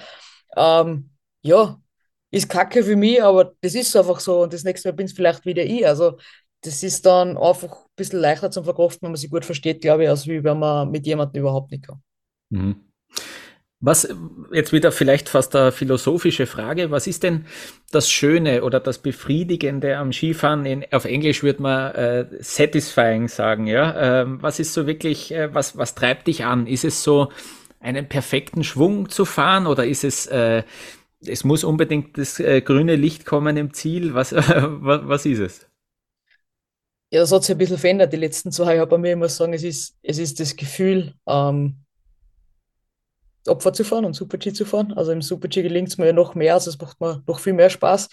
ähm, 0.56 1.10
ja, 1.41 1.79
ist 2.34 2.50
kacke 2.50 2.84
für 2.84 2.96
mich, 2.96 3.22
aber 3.22 3.54
das 3.62 3.76
ist 3.76 3.96
einfach 3.96 4.19
so 4.19 4.41
und 4.41 4.54
das 4.54 4.63
nächste 4.63 4.89
Mal 4.89 4.93
bin 4.93 5.06
es 5.06 5.13
vielleicht 5.13 5.46
wieder 5.46 5.63
ich. 5.63 5.86
Also 5.86 6.17
das 6.62 6.82
ist 6.82 7.06
dann 7.06 7.38
einfach 7.38 7.72
ein 7.72 7.96
bisschen 7.96 8.19
leichter 8.19 8.50
zum 8.50 8.63
Verkraften, 8.63 9.04
wenn 9.04 9.12
man 9.12 9.17
sich 9.17 9.30
gut 9.30 9.46
versteht, 9.46 9.82
glaube 9.82 10.04
ich, 10.04 10.10
als 10.10 10.28
wenn 10.28 10.60
man 10.60 10.89
mit 10.89 11.06
jemandem 11.06 11.41
überhaupt 11.41 11.72
nicht 11.72 11.86
kann. 11.86 12.02
Mhm. 12.50 12.76
Was 13.82 14.08
jetzt 14.52 14.72
wieder 14.72 14.91
vielleicht 14.91 15.30
fast 15.30 15.56
eine 15.56 15.72
philosophische 15.72 16.48
Frage, 16.48 16.89
was 16.89 17.06
ist 17.06 17.22
denn 17.22 17.46
das 17.91 18.10
Schöne 18.10 18.63
oder 18.63 18.80
das 18.80 18.98
Befriedigende 18.98 19.98
am 19.98 20.12
Skifahren? 20.12 20.65
In, 20.65 20.86
auf 20.91 21.06
Englisch 21.06 21.43
würde 21.43 21.62
man 21.62 21.93
äh, 21.93 22.26
satisfying 22.39 23.28
sagen, 23.28 23.67
ja. 23.67 24.22
Ähm, 24.22 24.41
was 24.41 24.60
ist 24.60 24.74
so 24.74 24.88
wirklich, 24.88 25.34
äh, 25.34 25.54
was, 25.54 25.78
was 25.78 25.96
treibt 25.96 26.28
dich 26.28 26.46
an? 26.46 26.65
Ist 26.65 26.86
es 26.86 27.04
so, 27.04 27.30
einen 27.84 28.08
perfekten 28.08 28.63
Schwung 28.63 29.10
zu 29.10 29.26
fahren 29.26 29.67
oder 29.67 29.86
ist 29.86 30.06
es 30.06 30.26
äh, 30.28 30.63
es 31.27 31.43
muss 31.43 31.63
unbedingt 31.63 32.17
das 32.17 32.39
äh, 32.39 32.62
grüne 32.62 32.95
Licht 32.95 33.25
kommen 33.25 33.57
im 33.57 33.73
Ziel. 33.73 34.13
Was, 34.13 34.33
was, 34.36 35.07
was 35.07 35.25
ist 35.25 35.39
es? 35.39 35.67
Ja, 37.12 37.19
das 37.21 37.31
hat 37.31 37.43
sich 37.43 37.53
ein 37.55 37.59
bisschen 37.59 37.77
verändert 37.77 38.12
die 38.12 38.17
letzten 38.17 38.51
zwei 38.51 38.75
Jahre 38.75 38.88
bei 38.88 38.97
mir. 38.97 39.12
Ich 39.12 39.17
muss 39.17 39.38
sagen, 39.38 39.53
es 39.53 39.63
ist, 39.63 39.95
es 40.01 40.17
ist 40.17 40.39
das 40.39 40.55
Gefühl, 40.55 41.13
ähm, 41.27 41.83
Opfer 43.47 43.73
zu 43.73 43.83
fahren 43.83 44.05
und 44.05 44.13
Super-G 44.13 44.53
zu 44.53 44.65
fahren. 44.65 44.93
Also 44.93 45.12
im 45.12 45.21
Super-G 45.21 45.62
gelingt 45.62 45.89
es 45.89 45.97
mir 45.97 46.07
ja 46.07 46.13
noch 46.13 46.33
mehr, 46.33 46.53
also 46.53 46.69
es 46.69 46.79
macht 46.79 46.99
mir 47.01 47.21
noch 47.27 47.39
viel 47.39 47.53
mehr 47.53 47.69
Spaß. 47.69 48.09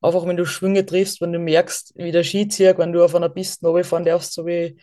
Einfach 0.00 0.26
wenn 0.26 0.36
du 0.36 0.44
Schwünge 0.44 0.84
triffst, 0.84 1.20
wenn 1.20 1.32
du 1.32 1.38
merkst, 1.38 1.94
wie 1.96 2.10
der 2.10 2.24
Skizieher, 2.24 2.76
wenn 2.76 2.92
du 2.92 3.04
auf 3.04 3.14
einer 3.14 3.28
Piste 3.28 3.84
fahren 3.84 4.04
darfst, 4.04 4.34
so 4.34 4.44
wie 4.46 4.76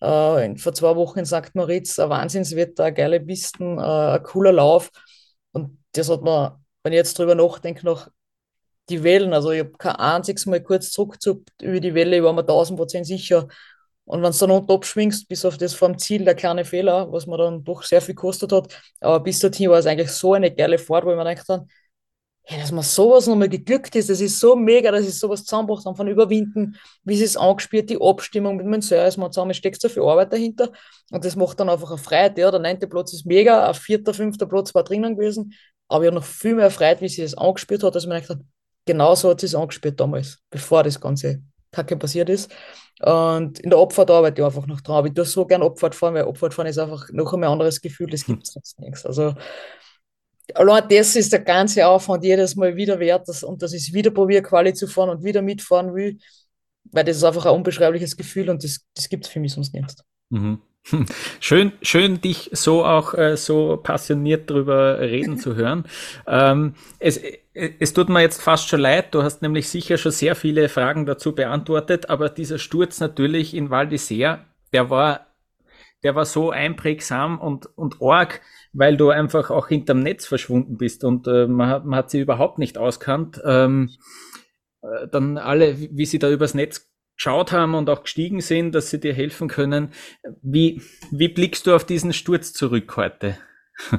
äh, 0.00 0.56
vor 0.56 0.74
zwei 0.74 0.96
Wochen 0.96 1.20
in 1.20 1.26
St. 1.26 1.54
Moritz, 1.54 1.98
ein 1.98 2.10
Wahnsinnswetter, 2.10 2.90
geile 2.92 3.20
Pisten, 3.20 3.78
äh, 3.78 3.82
ein 4.16 4.22
cooler 4.24 4.52
Lauf. 4.52 4.90
Und 5.52 5.78
das 5.92 6.10
hat 6.10 6.22
mir 6.22 6.60
wenn 6.86 6.92
ich 6.92 6.98
jetzt 6.98 7.18
drüber 7.18 7.34
nachdenke, 7.34 7.84
noch 7.84 8.06
die 8.88 9.02
Wellen, 9.02 9.32
also 9.32 9.50
ich 9.50 9.58
habe 9.58 9.72
kein 9.72 9.96
einziges 9.96 10.46
Mal 10.46 10.62
kurz 10.62 10.92
zurückgezupft 10.92 11.60
über 11.60 11.80
die 11.80 11.94
Welle, 11.94 12.18
ich 12.18 12.22
war 12.22 12.32
mir 12.32 12.42
1000 12.42 12.78
Prozent 12.78 13.06
sicher. 13.06 13.48
Und 14.04 14.22
wenn 14.22 14.30
du 14.30 14.38
dann 14.38 14.52
unten 14.52 14.70
abschwingst, 14.70 15.28
bis 15.28 15.44
auf 15.44 15.56
das 15.58 15.74
vom 15.74 15.98
Ziel, 15.98 16.24
der 16.24 16.36
kleine 16.36 16.64
Fehler, 16.64 17.10
was 17.10 17.26
mir 17.26 17.38
dann 17.38 17.64
doch 17.64 17.82
sehr 17.82 18.00
viel 18.00 18.14
gekostet 18.14 18.52
hat, 18.52 18.80
aber 19.00 19.18
bis 19.18 19.40
dorthin 19.40 19.68
war 19.68 19.80
es 19.80 19.86
eigentlich 19.86 20.12
so 20.12 20.34
eine 20.34 20.54
geile 20.54 20.78
Fahrt, 20.78 21.04
wo 21.04 21.10
ich 21.10 21.16
mir 21.16 21.24
gedacht 21.24 21.66
hey, 22.48 22.60
dass 22.60 22.70
mir 22.70 22.84
sowas 22.84 23.26
nochmal 23.26 23.48
geglückt 23.48 23.96
ist, 23.96 24.08
das 24.08 24.20
ist 24.20 24.38
so 24.38 24.54
mega, 24.54 24.92
dass 24.92 25.06
ich 25.06 25.18
sowas 25.18 25.44
zusammengebracht 25.44 25.84
habe 25.84 25.96
von 25.96 26.06
Überwinden, 26.06 26.76
wie 27.02 27.16
sie 27.16 27.24
es 27.24 27.36
angespielt, 27.36 27.90
die 27.90 28.00
Abstimmung 28.00 28.56
mit 28.56 28.66
meinem 28.66 28.82
Service, 28.82 29.16
man 29.16 29.32
zusammen 29.32 29.52
steckt 29.52 29.80
so 29.80 29.88
viel 29.88 30.04
Arbeit 30.04 30.32
dahinter 30.32 30.70
und 31.10 31.24
das 31.24 31.34
macht 31.34 31.58
dann 31.58 31.68
einfach 31.68 31.90
eine 31.90 31.98
Freude. 31.98 32.40
Ja, 32.40 32.52
der 32.52 32.60
neunte 32.60 32.86
Platz 32.86 33.12
ist 33.12 33.26
mega, 33.26 33.66
ein 33.66 33.74
vierter, 33.74 34.14
fünfter 34.14 34.46
Platz 34.46 34.72
war 34.76 34.84
drinnen 34.84 35.16
gewesen, 35.16 35.54
aber 35.88 36.04
ich 36.04 36.08
habe 36.08 36.16
noch 36.16 36.24
viel 36.24 36.54
mehr 36.54 36.70
Freude, 36.70 37.00
wie 37.00 37.08
sie 37.08 37.22
das 37.22 37.34
angespielt 37.34 37.82
hat, 37.82 37.96
ich 37.96 38.06
mir 38.06 38.14
gedacht 38.14 38.30
habe, 38.30 38.44
genau 38.86 39.14
so 39.14 39.30
hat 39.30 39.40
sie 39.40 39.46
es 39.46 39.54
angespielt 39.54 40.00
damals, 40.00 40.38
bevor 40.50 40.82
das 40.82 41.00
ganze 41.00 41.42
Kacke 41.72 41.96
passiert 41.96 42.28
ist. 42.28 42.50
Und 43.00 43.58
in 43.60 43.70
der 43.70 43.78
Abfahrt 43.78 44.10
arbeite 44.10 44.40
ich 44.40 44.46
einfach 44.46 44.66
noch 44.66 44.80
dran. 44.80 44.96
Aber 44.96 45.08
ich 45.08 45.14
tue 45.14 45.24
so 45.24 45.44
gerne 45.44 45.64
Abfahrt 45.64 45.94
fahren, 45.94 46.14
weil 46.14 46.24
Abfahrt 46.24 46.54
fahren 46.54 46.66
ist 46.66 46.78
einfach 46.78 47.08
noch 47.12 47.32
ein 47.34 47.44
anderes 47.44 47.80
Gefühl, 47.80 48.08
das 48.08 48.24
gibt 48.24 48.44
es 48.44 48.52
sonst 48.52 48.80
nichts. 48.80 49.04
Also 49.04 49.34
allein 50.54 50.88
das 50.88 51.16
ist 51.16 51.32
der 51.32 51.40
ganze 51.40 51.86
Aufwand 51.86 52.24
jedes 52.24 52.56
Mal 52.56 52.76
wieder 52.76 52.98
wert 52.98 53.28
das, 53.28 53.42
und 53.42 53.62
dass 53.62 53.72
ich 53.72 53.92
wieder 53.92 54.10
probiere, 54.10 54.42
Quali 54.42 54.72
zu 54.72 54.86
fahren 54.86 55.10
und 55.10 55.24
wieder 55.24 55.42
mitfahren 55.42 55.94
will, 55.94 56.18
weil 56.84 57.04
das 57.04 57.16
ist 57.16 57.24
einfach 57.24 57.46
ein 57.46 57.54
unbeschreibliches 57.54 58.16
Gefühl 58.16 58.48
und 58.48 58.62
das, 58.64 58.80
das 58.94 59.08
gibt 59.08 59.26
es 59.26 59.30
für 59.30 59.40
mich 59.40 59.52
sonst 59.52 59.74
nichts. 59.74 59.96
Mhm. 60.30 60.60
Schön, 61.40 61.72
schön, 61.82 62.20
dich 62.20 62.50
so 62.52 62.84
auch 62.84 63.14
äh, 63.14 63.36
so 63.36 63.76
passioniert 63.76 64.48
drüber 64.48 65.00
reden 65.00 65.38
zu 65.38 65.56
hören. 65.56 65.84
Ähm, 66.28 66.74
es, 66.98 67.20
es 67.54 67.92
tut 67.92 68.08
mir 68.08 68.20
jetzt 68.20 68.42
fast 68.42 68.68
schon 68.68 68.80
leid, 68.80 69.14
du 69.14 69.22
hast 69.22 69.42
nämlich 69.42 69.68
sicher 69.68 69.96
schon 69.96 70.12
sehr 70.12 70.34
viele 70.34 70.68
Fragen 70.68 71.06
dazu 71.06 71.34
beantwortet, 71.34 72.10
aber 72.10 72.28
dieser 72.28 72.58
Sturz 72.58 72.98
natürlich 73.00 73.54
in 73.54 73.70
Val 73.70 73.86
d'Isère, 73.86 74.40
der 74.72 74.90
war, 74.90 75.26
der 76.02 76.14
war 76.16 76.24
so 76.24 76.50
einprägsam 76.50 77.38
und, 77.38 77.66
und 77.76 78.02
arg, 78.02 78.40
weil 78.72 78.96
du 78.96 79.10
einfach 79.10 79.50
auch 79.50 79.68
hinterm 79.68 80.00
Netz 80.00 80.26
verschwunden 80.26 80.76
bist 80.78 81.04
und 81.04 81.28
äh, 81.28 81.46
man, 81.46 81.68
hat, 81.68 81.84
man 81.84 81.98
hat 81.98 82.10
sie 82.10 82.20
überhaupt 82.20 82.58
nicht 82.58 82.76
auskannt. 82.76 83.40
Ähm, 83.44 83.90
äh, 84.82 85.06
dann 85.08 85.38
alle, 85.38 85.78
wie 85.78 86.06
sie 86.06 86.18
da 86.18 86.28
übers 86.28 86.54
Netz 86.54 86.88
geschaut 87.16 87.52
haben 87.52 87.74
und 87.74 87.88
auch 87.90 88.02
gestiegen 88.02 88.40
sind, 88.40 88.72
dass 88.72 88.90
sie 88.90 89.00
dir 89.00 89.14
helfen 89.14 89.48
können. 89.48 89.92
Wie, 90.42 90.82
wie 91.10 91.28
blickst 91.28 91.66
du 91.66 91.74
auf 91.74 91.84
diesen 91.84 92.12
Sturz 92.12 92.52
zurück 92.52 92.96
heute? 92.96 93.38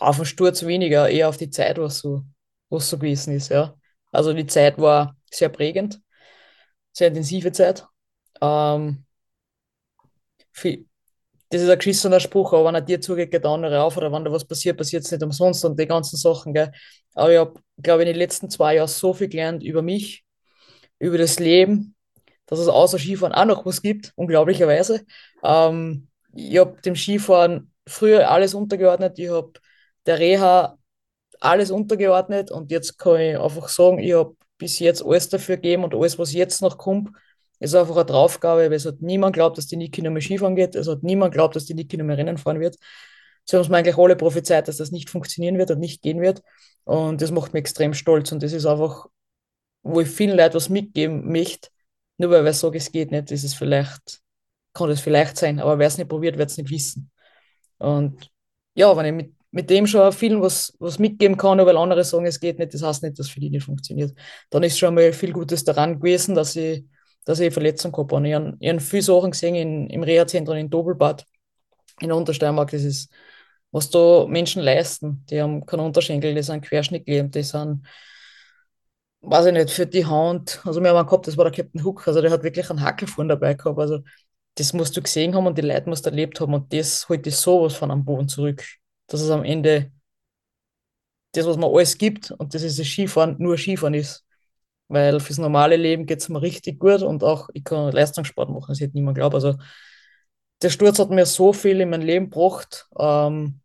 Auf 0.00 0.16
den 0.16 0.26
Sturz 0.26 0.64
weniger, 0.64 1.08
eher 1.08 1.28
auf 1.28 1.38
die 1.38 1.50
Zeit, 1.50 1.78
was 1.78 1.98
so, 1.98 2.24
was 2.68 2.88
so 2.88 2.98
gewesen 2.98 3.34
ist, 3.34 3.48
ja. 3.48 3.74
Also 4.12 4.32
die 4.32 4.46
Zeit 4.46 4.78
war 4.78 5.16
sehr 5.30 5.48
prägend, 5.48 6.00
sehr 6.92 7.08
intensive 7.08 7.50
Zeit. 7.52 7.84
Ähm, 8.40 9.04
viel, 10.52 10.86
das 11.50 11.62
ist 11.62 11.70
ein 11.70 11.78
geschissener 11.78 12.20
Spruch, 12.20 12.52
aber 12.52 12.66
wenn 12.66 12.74
er 12.74 12.80
dir 12.82 13.00
zugeht, 13.00 13.30
geht 13.30 13.44
der 13.44 13.50
andere 13.50 13.82
auf 13.82 13.96
oder 13.96 14.12
wenn 14.12 14.24
da 14.24 14.32
was 14.32 14.46
passiert, 14.46 14.76
passiert 14.76 15.04
es 15.04 15.10
nicht 15.10 15.22
umsonst 15.22 15.64
und 15.64 15.78
die 15.78 15.86
ganzen 15.86 16.16
Sachen, 16.16 16.52
gell. 16.54 16.72
Aber 17.14 17.32
ich 17.32 17.38
habe, 17.38 17.60
glaube 17.82 18.02
ich, 18.02 18.08
in 18.08 18.14
den 18.14 18.18
letzten 18.18 18.50
zwei 18.50 18.76
Jahren 18.76 18.88
so 18.88 19.14
viel 19.14 19.28
gelernt 19.28 19.62
über 19.62 19.82
mich, 19.82 20.24
über 20.98 21.18
das 21.18 21.38
Leben, 21.38 21.94
dass 22.46 22.58
es 22.58 22.68
außer 22.68 22.98
Skifahren 22.98 23.32
auch 23.32 23.44
noch 23.44 23.66
was 23.66 23.82
gibt, 23.82 24.12
unglaublicherweise. 24.16 25.04
Ähm, 25.42 26.08
ich 26.34 26.58
habe 26.58 26.80
dem 26.82 26.96
Skifahren 26.96 27.72
früher 27.86 28.30
alles 28.30 28.54
untergeordnet, 28.54 29.18
ich 29.18 29.30
habe 29.30 29.52
der 30.06 30.18
Reha 30.18 30.78
alles 31.40 31.70
untergeordnet 31.70 32.50
und 32.50 32.70
jetzt 32.70 32.98
kann 32.98 33.20
ich 33.20 33.38
einfach 33.38 33.68
sagen, 33.68 33.98
ich 33.98 34.14
habe 34.14 34.36
bis 34.58 34.78
jetzt 34.78 35.04
alles 35.04 35.28
dafür 35.28 35.56
gegeben 35.56 35.84
und 35.84 35.94
alles, 35.94 36.18
was 36.18 36.32
jetzt 36.32 36.62
noch 36.62 36.78
kommt, 36.78 37.10
ist 37.60 37.74
einfach 37.74 37.96
eine 37.96 38.06
Draufgabe, 38.06 38.62
weil 38.62 38.72
es 38.72 38.86
hat 38.86 39.00
niemand 39.00 39.34
glaubt, 39.34 39.58
dass 39.58 39.66
die 39.66 39.76
Niki 39.76 40.02
noch 40.02 40.10
mehr 40.10 40.22
Skifahren 40.22 40.56
geht, 40.56 40.74
es 40.74 40.88
hat 40.88 41.02
niemand 41.02 41.34
glaubt, 41.34 41.56
dass 41.56 41.64
die 41.64 41.74
Niki 41.74 41.96
noch 41.96 42.04
mehr 42.04 42.18
Rennen 42.18 42.38
fahren 42.38 42.60
wird. 42.60 42.76
Sie 43.44 43.56
haben 43.56 43.62
es 43.62 43.68
mir 43.68 43.78
eigentlich 43.78 43.96
alle 43.96 44.16
prophezeit, 44.16 44.68
dass 44.68 44.76
das 44.76 44.90
nicht 44.90 45.10
funktionieren 45.10 45.58
wird 45.58 45.70
und 45.70 45.78
nicht 45.78 46.02
gehen 46.02 46.20
wird 46.20 46.42
und 46.84 47.22
das 47.22 47.30
macht 47.30 47.52
mich 47.54 47.60
extrem 47.60 47.94
stolz 47.94 48.32
und 48.32 48.42
das 48.42 48.52
ist 48.52 48.66
einfach 48.66 49.06
wo 49.82 50.00
ich 50.00 50.08
vielen 50.08 50.36
Leuten 50.36 50.54
was 50.54 50.68
mitgeben 50.68 51.30
möchte, 51.30 51.68
nur 52.18 52.30
weil 52.30 52.46
ich 52.46 52.56
sage, 52.56 52.78
es 52.78 52.92
geht 52.92 53.10
nicht, 53.10 53.30
ist 53.30 53.44
es 53.44 53.54
vielleicht, 53.54 54.20
kann 54.74 54.90
es 54.90 55.00
vielleicht 55.00 55.36
sein, 55.36 55.60
aber 55.60 55.78
wer 55.78 55.86
es 55.86 55.98
nicht 55.98 56.08
probiert, 56.08 56.38
wird 56.38 56.50
es 56.50 56.58
nicht 56.58 56.70
wissen. 56.70 57.10
Und 57.78 58.30
ja, 58.74 58.96
wenn 58.96 59.06
ich 59.06 59.12
mit, 59.12 59.34
mit 59.50 59.70
dem 59.70 59.86
schon 59.86 60.12
vielen 60.12 60.42
was, 60.42 60.74
was 60.78 60.98
mitgeben 60.98 61.36
kann, 61.36 61.56
nur 61.56 61.66
weil 61.66 61.76
andere 61.76 62.04
sagen, 62.04 62.26
es 62.26 62.40
geht 62.40 62.58
nicht, 62.58 62.74
das 62.74 62.82
heißt 62.82 63.02
nicht, 63.02 63.18
dass 63.18 63.28
für 63.28 63.40
die 63.40 63.50
nicht 63.50 63.64
funktioniert. 63.64 64.12
Dann 64.50 64.62
ist 64.62 64.78
schon 64.78 64.94
mal 64.94 65.12
viel 65.12 65.32
Gutes 65.32 65.64
daran 65.64 65.98
gewesen, 66.00 66.34
dass 66.34 66.56
ich, 66.56 66.84
dass 67.24 67.38
ich 67.40 67.46
eine 67.46 67.52
Verletzung 67.52 67.92
gehabt 67.92 68.12
habe. 68.12 68.28
Ich 68.28 68.34
habe, 68.34 68.56
ich 68.58 68.68
habe 68.68 68.80
viele 68.80 69.02
Sachen 69.02 69.30
gesehen 69.30 69.54
in, 69.54 69.90
im 69.90 70.02
Reha-Zentrum 70.02 70.56
in 70.56 70.70
Doppelbad, 70.70 71.26
in 72.00 72.12
Untersteiermark, 72.12 72.70
das 72.70 72.84
ist, 72.84 73.10
was 73.70 73.90
da 73.90 74.26
Menschen 74.28 74.62
leisten. 74.62 75.24
Die 75.30 75.40
haben 75.40 75.64
keinen 75.66 75.80
Unterschenkel, 75.80 76.34
die 76.34 76.42
sind 76.42 76.64
querschnittgelähmt, 76.64 77.34
die 77.34 77.42
sind 77.42 77.86
weiß 79.22 79.46
ich 79.46 79.52
nicht, 79.52 79.70
für 79.70 79.86
die 79.86 80.06
Hand, 80.06 80.60
also 80.64 80.80
wir 80.80 80.90
haben 80.90 80.96
einen 80.96 81.06
gehabt, 81.06 81.26
das 81.26 81.36
war 81.36 81.44
der 81.44 81.52
Captain 81.52 81.84
Hook, 81.84 82.06
also 82.06 82.20
der 82.22 82.30
hat 82.30 82.42
wirklich 82.42 82.70
einen 82.70 82.82
Hackelfuhren 82.82 83.28
dabei 83.28 83.54
gehabt, 83.54 83.78
also 83.78 84.00
das 84.54 84.72
musst 84.72 84.96
du 84.96 85.02
gesehen 85.02 85.34
haben 85.34 85.46
und 85.46 85.58
die 85.58 85.62
Leute 85.62 85.88
musst 85.88 86.06
du 86.06 86.10
erlebt 86.10 86.40
haben 86.40 86.54
und 86.54 86.72
das 86.72 87.08
holt 87.08 87.26
dich 87.26 87.36
sowas 87.36 87.74
von 87.74 87.90
am 87.90 88.04
Boden 88.04 88.28
zurück, 88.28 88.64
dass 89.08 89.20
es 89.20 89.30
am 89.30 89.44
Ende 89.44 89.92
das, 91.32 91.46
was 91.46 91.56
man 91.56 91.70
alles 91.70 91.98
gibt 91.98 92.30
und 92.32 92.54
das 92.54 92.62
ist 92.62 92.78
das 92.78 92.86
Skifahren, 92.86 93.36
nur 93.38 93.58
Skifahren 93.58 93.94
ist, 93.94 94.24
weil 94.88 95.20
fürs 95.20 95.38
normale 95.38 95.76
Leben 95.76 96.06
geht 96.06 96.20
es 96.20 96.28
mir 96.28 96.42
richtig 96.42 96.78
gut 96.80 97.02
und 97.02 97.22
auch 97.24 97.48
ich 97.54 97.64
kann 97.64 97.92
Leistungssport 97.92 98.50
machen, 98.50 98.66
das 98.68 98.80
hätte 98.80 98.96
niemand 98.96 99.16
glaubt, 99.16 99.34
also 99.34 99.56
der 100.62 100.70
Sturz 100.70 100.98
hat 100.98 101.10
mir 101.10 101.26
so 101.26 101.52
viel 101.52 101.80
in 101.80 101.90
mein 101.90 102.02
Leben 102.02 102.30
gebracht, 102.30 102.88
ähm, 102.98 103.60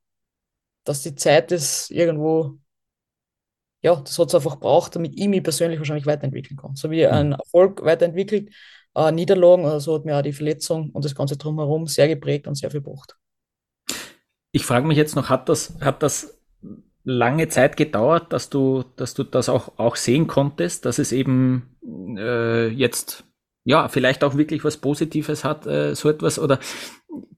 dass 0.83 1.01
die 1.03 1.15
Zeit 1.15 1.51
ist 1.51 1.91
irgendwo 1.91 2.57
ja, 3.83 3.95
das 3.97 4.17
hat 4.17 4.29
es 4.29 4.35
einfach 4.35 4.55
braucht, 4.55 4.95
damit 4.95 5.13
ich 5.15 5.27
mich 5.27 5.43
persönlich 5.43 5.77
wahrscheinlich 5.79 6.05
weiterentwickeln 6.05 6.57
kann. 6.57 6.75
So 6.75 6.89
wie 6.89 7.05
ein 7.05 7.33
Erfolg 7.33 7.83
weiterentwickelt, 7.83 8.49
äh, 8.95 9.11
Niederlagen, 9.11 9.65
also 9.65 9.95
hat 9.95 10.05
mir 10.05 10.17
auch 10.17 10.21
die 10.21 10.33
Verletzung 10.33 10.89
und 10.91 11.03
das 11.03 11.15
Ganze 11.15 11.35
drumherum 11.35 11.87
sehr 11.87 12.07
geprägt 12.07 12.47
und 12.47 12.55
sehr 12.55 12.71
viel 12.71 12.81
gebracht. 12.81 13.17
Ich 14.53 14.65
frage 14.65 14.87
mich 14.87 14.97
jetzt 14.97 15.15
noch, 15.15 15.29
hat 15.29 15.49
das, 15.49 15.77
hat 15.81 16.01
das 16.01 16.39
lange 17.03 17.49
Zeit 17.49 17.75
gedauert, 17.75 18.31
dass 18.31 18.49
du, 18.49 18.85
dass 18.95 19.13
du 19.13 19.23
das 19.23 19.49
auch, 19.49 19.77
auch 19.77 19.97
sehen 19.97 20.27
konntest, 20.27 20.85
dass 20.85 20.97
es 20.97 21.11
eben 21.11 21.75
äh, 22.17 22.69
jetzt 22.69 23.25
ja, 23.65 23.87
vielleicht 23.87 24.23
auch 24.23 24.35
wirklich 24.35 24.63
was 24.63 24.77
Positives 24.77 25.43
hat, 25.43 25.65
äh, 25.65 25.95
so 25.95 26.09
etwas, 26.09 26.39
oder 26.39 26.59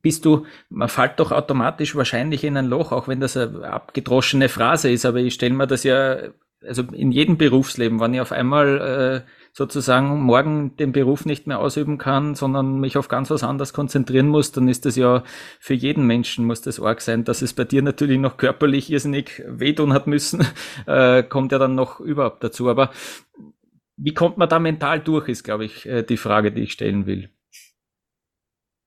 bist 0.01 0.25
du, 0.25 0.45
man 0.69 0.89
fällt 0.89 1.19
doch 1.19 1.31
automatisch 1.31 1.95
wahrscheinlich 1.95 2.43
in 2.43 2.57
ein 2.57 2.67
Loch, 2.67 2.91
auch 2.91 3.07
wenn 3.07 3.19
das 3.19 3.37
eine 3.37 3.67
abgedroschene 3.71 4.49
Phrase 4.49 4.89
ist, 4.89 5.05
aber 5.05 5.19
ich 5.19 5.33
stelle 5.33 5.53
mir 5.53 5.67
das 5.67 5.83
ja, 5.83 6.17
also 6.65 6.83
in 6.93 7.11
jedem 7.11 7.37
Berufsleben, 7.37 7.99
wenn 7.99 8.13
ich 8.13 8.21
auf 8.21 8.31
einmal 8.31 9.23
äh, 9.25 9.29
sozusagen 9.53 10.21
morgen 10.21 10.75
den 10.77 10.91
Beruf 10.91 11.25
nicht 11.25 11.47
mehr 11.47 11.59
ausüben 11.59 11.97
kann, 11.97 12.35
sondern 12.35 12.79
mich 12.79 12.97
auf 12.97 13.07
ganz 13.07 13.29
was 13.29 13.43
anderes 13.43 13.71
konzentrieren 13.71 14.27
muss, 14.27 14.51
dann 14.51 14.67
ist 14.67 14.85
das 14.85 14.95
ja 14.95 15.23
für 15.59 15.73
jeden 15.73 16.05
Menschen 16.05 16.45
muss 16.45 16.61
das 16.61 16.79
arg 16.79 17.01
sein, 17.01 17.23
dass 17.23 17.41
es 17.41 17.53
bei 17.53 17.63
dir 17.63 17.81
natürlich 17.81 18.19
noch 18.19 18.37
körperlich 18.37 18.91
irrsinnig 18.91 19.43
wehtun 19.47 19.93
hat 19.93 20.07
müssen, 20.07 20.45
äh, 20.87 21.23
kommt 21.23 21.51
ja 21.51 21.59
dann 21.59 21.75
noch 21.75 21.99
überhaupt 21.99 22.43
dazu. 22.43 22.69
Aber 22.69 22.89
wie 23.97 24.13
kommt 24.13 24.37
man 24.37 24.49
da 24.49 24.59
mental 24.59 24.99
durch, 24.99 25.29
ist, 25.29 25.43
glaube 25.43 25.65
ich, 25.65 25.85
äh, 25.85 26.03
die 26.03 26.17
Frage, 26.17 26.51
die 26.51 26.63
ich 26.63 26.73
stellen 26.73 27.05
will. 27.05 27.29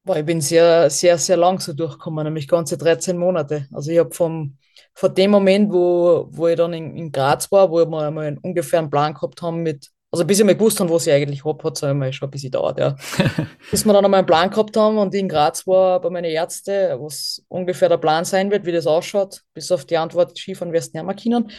Boah, 0.04 0.16
ich 0.16 0.24
bin 0.24 0.40
sehr, 0.40 0.88
sehr, 0.90 1.18
sehr 1.18 1.36
lang 1.36 1.60
so 1.60 1.72
durchgekommen, 1.72 2.24
nämlich 2.24 2.48
ganze 2.48 2.78
13 2.78 3.18
Monate. 3.18 3.68
Also 3.72 3.90
ich 3.90 3.98
habe 3.98 4.14
vom 4.14 4.56
von 4.94 5.14
dem 5.14 5.30
Moment, 5.30 5.72
wo, 5.72 6.28
wo 6.30 6.48
ich 6.48 6.56
dann 6.56 6.72
in, 6.72 6.96
in 6.96 7.12
Graz 7.12 7.50
war, 7.52 7.70
wo 7.70 7.76
wir 7.76 8.10
mal 8.10 8.26
einen 8.26 8.38
ungefähren 8.38 8.90
Plan 8.90 9.14
gehabt 9.14 9.40
haben 9.42 9.62
mit, 9.62 9.90
also 10.10 10.24
bis 10.24 10.40
ich 10.40 10.44
mal 10.44 10.56
gewusst 10.56 10.80
habe, 10.80 10.90
was 10.90 11.06
ich 11.06 11.12
eigentlich 11.12 11.44
habe, 11.44 11.62
hat 11.62 11.76
es 11.76 11.84
einmal 11.84 12.12
schon 12.12 12.28
ein 12.28 12.30
bisschen 12.30 12.50
dauert, 12.50 12.78
ja. 12.78 12.96
bis 13.70 13.84
wir 13.84 13.92
dann 13.92 14.04
einmal 14.04 14.18
einen 14.18 14.26
Plan 14.26 14.50
gehabt 14.50 14.76
haben 14.76 14.98
und 14.98 15.14
ich 15.14 15.20
in 15.20 15.28
Graz 15.28 15.66
war 15.66 16.00
bei 16.00 16.10
meinen 16.10 16.30
Ärzten, 16.30 17.00
was 17.00 17.44
ungefähr 17.48 17.88
der 17.88 17.98
Plan 17.98 18.24
sein 18.24 18.50
wird, 18.50 18.66
wie 18.66 18.72
das 18.72 18.86
ausschaut, 18.86 19.42
bis 19.54 19.70
auf 19.70 19.84
die 19.84 19.96
Antwort, 19.96 20.36
Skifahren 20.36 20.72
wirst 20.72 20.94
du 20.94 20.98
nicht 20.98 21.06
mehr 21.06 21.16
können 21.16 21.50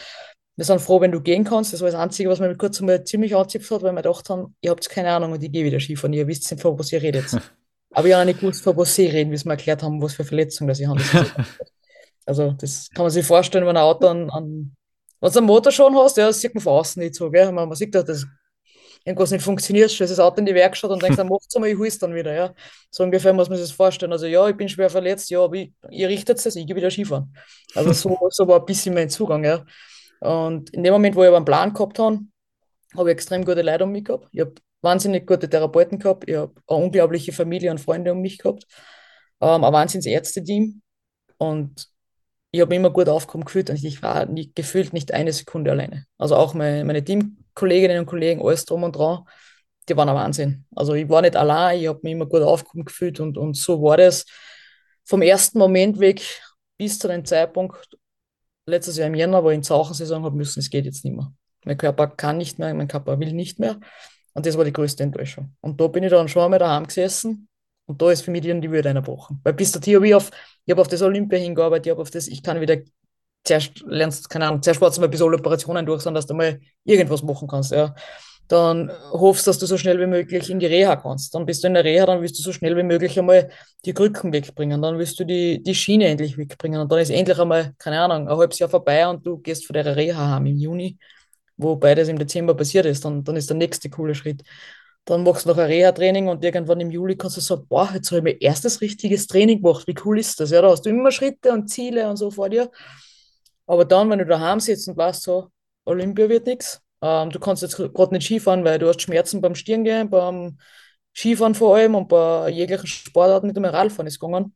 wir 0.60 0.66
sind 0.66 0.82
froh, 0.82 1.00
wenn 1.00 1.14
du 1.14 1.22
gehen 1.22 1.46
kannst. 1.46 1.72
Das 1.72 1.80
war 1.80 1.90
das 1.90 1.98
Einzige, 1.98 2.30
was 2.30 2.42
mir 2.42 2.54
kurz 2.58 2.82
einmal 2.82 3.02
ziemlich 3.06 3.34
angezipft 3.34 3.72
hat, 3.72 3.82
weil 3.82 3.94
wir 3.94 4.02
gedacht 4.02 4.30
haben, 4.30 4.58
ihr 4.60 4.72
habt 4.72 4.90
keine 4.90 5.10
Ahnung 5.10 5.32
und 5.32 5.42
ich 5.42 5.50
gehe 5.54 5.64
wieder 5.64 5.80
Skifahren. 5.80 6.12
Ihr 6.12 6.28
wisst 6.28 6.52
nicht, 6.52 6.62
von 6.62 6.78
was 6.78 6.92
ihr 6.92 7.02
redet. 7.02 7.28
Aber 7.92 8.08
ich 8.10 8.14
habe 8.14 8.24
auch 8.24 8.26
nicht 8.26 8.42
gewusst, 8.42 8.62
von 8.62 8.76
was 8.76 8.94
sie 8.94 9.08
reden, 9.08 9.32
wie 9.32 9.38
sie 9.38 9.48
mir 9.48 9.54
erklärt 9.54 9.82
haben, 9.84 10.02
was 10.02 10.16
für 10.16 10.26
Verletzungen 10.26 10.68
das 10.68 10.82
ich 10.82 10.88
habe. 10.88 11.00
also, 12.26 12.52
das 12.60 12.90
kann 12.94 13.04
man 13.04 13.10
sich 13.10 13.26
vorstellen, 13.26 13.66
wenn 13.66 13.78
ein 13.78 13.84
Auto 13.84 14.08
an, 14.08 14.30
an 14.32 14.76
wenn 15.22 15.32
du 15.32 15.38
einen 15.38 15.48
Motor 15.48 15.72
schon 15.72 15.96
hast, 15.96 16.18
ja, 16.18 16.28
das 16.28 16.42
sieht 16.42 16.54
man 16.54 16.62
von 16.62 16.74
außen 16.74 17.02
nicht 17.02 17.16
so, 17.16 17.32
gell? 17.32 17.50
Man, 17.54 17.70
man 17.70 17.78
sieht, 17.78 17.96
dass 17.96 18.04
das 18.04 18.28
irgendwas 19.06 19.32
nicht 19.32 19.44
funktioniert, 19.44 19.90
stellst 19.90 20.12
das 20.12 20.20
Auto 20.20 20.40
in 20.40 20.46
die 20.46 20.54
Werkstatt 20.54 20.92
und 20.92 21.02
denkst, 21.02 21.16
dann 21.16 21.30
macht's 21.30 21.56
einmal, 21.56 21.70
ich 21.70 21.78
hole 21.78 21.88
es 21.88 22.00
dann 22.00 22.14
wieder, 22.14 22.34
ja. 22.34 22.54
So 22.92 23.04
ungefähr 23.04 23.32
muss 23.32 23.48
man 23.48 23.58
sich 23.58 23.68
das 23.68 23.76
vorstellen. 23.76 24.12
Also 24.12 24.26
ja, 24.26 24.48
ich 24.50 24.58
bin 24.58 24.68
schwer 24.68 24.90
verletzt, 24.90 25.30
ja, 25.30 25.42
aber 25.42 25.56
ich, 25.56 25.72
ihr 25.90 26.10
richtet 26.10 26.46
es, 26.46 26.56
ich 26.58 26.68
gehe 26.68 26.76
wieder 26.76 26.92
Skifahren. 26.92 27.34
Also 27.76 27.94
so, 27.94 28.28
so 28.30 28.46
war 28.46 28.60
ein 28.60 28.66
bisschen 28.66 28.94
mein 28.94 29.10
Zugang, 29.10 29.46
ja. 29.46 29.64
Und 30.20 30.70
in 30.72 30.84
dem 30.84 30.94
Moment, 30.94 31.16
wo 31.16 31.22
ich 31.22 31.28
aber 31.28 31.38
einen 31.38 31.46
Plan 31.46 31.74
gehabt 31.74 32.00
habe, 32.00 32.20
habe 32.96 33.10
ich 33.10 33.14
extrem 33.14 33.46
gute 33.46 33.62
Leute 33.62 33.84
um 33.84 33.92
mich 33.92 34.06
gehabt. 34.06 34.28
Ich 34.32 34.42
habe 34.42 34.56
wahnsinnig 34.82 35.28
gute 35.28 35.50
Therapeuten 35.50 36.00
gehabt. 36.00 36.28
Ich 36.28 36.36
habe 36.36 36.54
eine 36.68 36.84
unglaubliche 36.84 37.32
Familie 37.32 37.72
und 37.72 37.80
Freunde 37.80 38.12
um 38.12 38.22
mich 38.22 38.38
gehabt. 38.38 38.66
Ähm, 39.42 39.64
ein 39.64 39.74
Wahnsinns-Ärzte-Team. 39.74 40.82
Und 41.38 41.90
ich 42.52 42.62
habe 42.62 42.70
mich 42.70 42.78
immer 42.78 42.90
gut 42.90 43.08
aufgekommen 43.08 43.46
gefühlt 43.46 43.70
und 43.70 43.84
ich 43.84 44.02
war 44.02 44.26
nie, 44.26 44.52
gefühlt 44.54 44.92
nicht 44.94 45.14
eine 45.14 45.32
Sekunde 45.32 45.72
alleine. 45.72 46.06
Also 46.18 46.36
auch 46.36 46.54
meine, 46.54 46.84
meine 46.84 47.04
Teamkolleginnen 47.04 48.00
und 48.00 48.06
Kollegen, 48.08 48.42
alles 48.42 48.66
drum 48.66 48.84
und 48.84 48.96
dran, 48.96 49.24
die 49.88 49.96
waren 49.96 50.10
ein 50.10 50.16
Wahnsinn. 50.16 50.66
Also 50.76 50.94
ich 50.94 51.08
war 51.10 51.22
nicht 51.22 51.36
allein, 51.36 51.80
ich 51.80 51.88
habe 51.88 52.00
mich 52.02 52.14
immer 52.14 52.26
gut 52.26 52.42
aufgekommen 52.42 52.86
gefühlt 52.86 53.20
und, 53.20 53.38
und 53.38 53.56
so 53.56 53.82
war 53.82 53.98
das 53.98 54.26
vom 55.06 55.22
ersten 55.22 55.60
Moment 55.60 56.00
weg 56.00 56.22
bis 56.78 56.98
zu 56.98 57.08
dem 57.08 57.26
Zeitpunkt, 57.26 57.98
letztes 58.70 58.98
Jahr 58.98 59.08
im 59.08 59.16
Jänner, 59.16 59.44
wo 59.44 59.50
ich 59.50 59.56
in 59.56 59.64
Zauchensaison 59.64 60.24
habe 60.24 60.36
müssen, 60.36 60.60
es 60.60 60.70
geht 60.70 60.86
jetzt 60.86 61.04
nicht 61.04 61.16
mehr. 61.16 61.32
Mein 61.66 61.78
Körper 61.78 62.08
kann 62.08 62.38
nicht 62.38 62.60
mehr, 62.60 62.74
mein 62.74 62.88
Körper 62.88 63.20
will 63.20 63.34
nicht 63.34 63.60
mehr. 63.60 63.80
Und 64.34 64.46
das 64.46 64.58
war 64.58 64.64
die 64.64 64.74
größte 64.74 65.04
Enttäuschung. 65.04 65.56
Und 65.62 65.82
da 65.82 65.88
bin 65.88 66.04
ich 66.04 66.12
dann 66.12 66.28
schon 66.28 66.44
einmal 66.44 66.60
daheim 66.60 66.86
gesessen 66.86 67.50
und 67.86 68.02
da 68.02 68.12
ist 68.12 68.22
für 68.22 68.32
mich 68.32 68.46
dann 68.46 68.62
die 68.62 68.72
Würde 68.72 68.90
eingebrochen. 68.90 69.42
Weil 69.44 69.54
bis 69.54 69.76
habe 69.76 70.08
ich 70.08 70.16
auf, 70.16 70.32
ich 70.66 70.72
habe 70.72 70.82
auf 70.82 70.88
das 70.88 71.02
Olympia 71.02 71.40
hingearbeitet, 71.40 71.88
ich 71.88 71.92
habe 71.92 72.02
auf 72.02 72.12
das, 72.12 72.28
ich 72.28 72.42
kann 72.42 72.62
wieder 72.62 72.78
zuerst 73.44 73.84
lernst, 73.88 74.30
keine 74.30 74.48
Ahnung, 74.48 74.62
zuerst 74.62 74.80
mal 74.80 74.92
ein 74.92 75.10
bisschen 75.10 75.34
Operationen 75.34 75.86
durch, 75.86 76.02
sondern 76.02 76.20
dass 76.20 76.28
du 76.28 76.36
mal 76.36 76.60
irgendwas 76.86 77.24
machen 77.24 77.48
kannst, 77.48 77.72
ja 77.72 77.96
dann 78.52 78.92
hoffst, 79.12 79.46
dass 79.48 79.60
du 79.60 79.68
so 79.68 79.78
schnell 79.78 80.00
wie 80.00 80.08
möglich 80.08 80.50
in 80.50 80.60
die 80.60 80.66
Reha 80.66 80.96
kannst. 80.96 81.36
Dann 81.36 81.46
bist 81.46 81.64
du 81.64 81.68
in 81.68 81.76
der 81.76 81.84
Reha, 81.84 82.06
dann 82.06 82.22
willst 82.22 82.38
du 82.40 82.44
so 82.44 82.52
schnell 82.52 82.76
wie 82.76 82.84
möglich 82.84 83.18
einmal 83.20 83.50
die 83.86 83.94
Krücken 83.94 84.34
wegbringen, 84.34 84.82
dann 84.82 84.98
willst 84.98 85.20
du 85.20 85.24
die, 85.24 85.62
die 85.62 85.76
Schiene 85.76 86.08
endlich 86.08 86.38
wegbringen 86.38 86.82
und 86.82 86.92
dann 86.92 87.00
ist 87.00 87.12
endlich 87.12 87.40
einmal, 87.40 87.74
keine 87.78 88.02
Ahnung, 88.02 88.28
ein 88.28 88.38
halbes 88.38 88.58
Jahr 88.60 88.70
vorbei 88.70 89.08
und 89.08 89.26
du 89.26 89.38
gehst 89.38 89.68
von 89.68 89.76
der 89.76 89.96
Reha 89.96 90.32
heim 90.36 90.48
im 90.48 90.58
Juni, 90.58 90.98
wo 91.58 91.76
beides 91.76 92.08
im 92.10 92.18
Dezember 92.18 92.56
passiert 92.56 92.86
ist, 92.88 93.06
dann, 93.06 93.24
dann 93.24 93.36
ist 93.36 93.50
der 93.50 93.58
nächste 93.58 93.90
coole 93.90 94.16
Schritt. 94.16 94.44
Dann 95.06 95.24
machst 95.24 95.46
du 95.46 95.50
noch 95.50 95.58
ein 95.58 95.66
Reha-Training 95.68 96.28
und 96.28 96.44
irgendwann 96.44 96.80
im 96.80 96.92
Juli 96.92 97.16
kannst 97.18 97.38
du 97.38 97.42
sagen, 97.42 97.66
boah, 97.68 97.90
jetzt 97.94 98.12
habe 98.12 98.18
ich 98.20 98.24
mein 98.24 98.38
erstes 98.42 98.82
richtiges 98.82 99.28
Training 99.28 99.62
gemacht, 99.62 99.88
wie 99.88 99.96
cool 100.06 100.20
ist 100.20 100.40
das? 100.40 100.52
Ja, 100.52 100.62
da 100.62 100.70
hast 100.72 100.86
du 100.86 100.90
immer 100.90 101.12
Schritte 101.12 101.52
und 101.52 101.68
Ziele 101.70 102.10
und 102.10 102.18
so 102.18 102.32
vor 102.32 102.50
dir. 102.50 102.70
Aber 103.68 103.86
dann, 103.86 104.10
wenn 104.10 104.20
du 104.20 104.26
daheim 104.26 104.60
sitzt 104.60 104.88
und 104.88 104.98
weißt 104.98 105.24
so, 105.24 105.50
Olympia 105.86 106.28
wird 106.30 106.48
nichts. 106.48 106.82
Ähm, 107.02 107.30
du 107.30 107.40
kannst 107.40 107.62
jetzt 107.62 107.78
gerade 107.78 108.14
nicht 108.14 108.26
Skifahren, 108.26 108.64
weil 108.64 108.80
du 108.80 108.88
hast 108.88 109.02
Schmerzen 109.02 109.42
beim 109.42 109.56
Stirngehen, 109.56 110.10
beim 110.10 110.58
Skifahren 111.16 111.56
vor 111.56 111.76
allem 111.76 111.96
und 111.96 112.08
bei 112.10 112.50
jeglichen 112.50 112.88
Sportarten 112.88 113.48
mit 113.48 113.58
dem 113.58 113.66
Radfahren 113.66 114.08
ist 114.08 114.20
gegangen. 114.20 114.56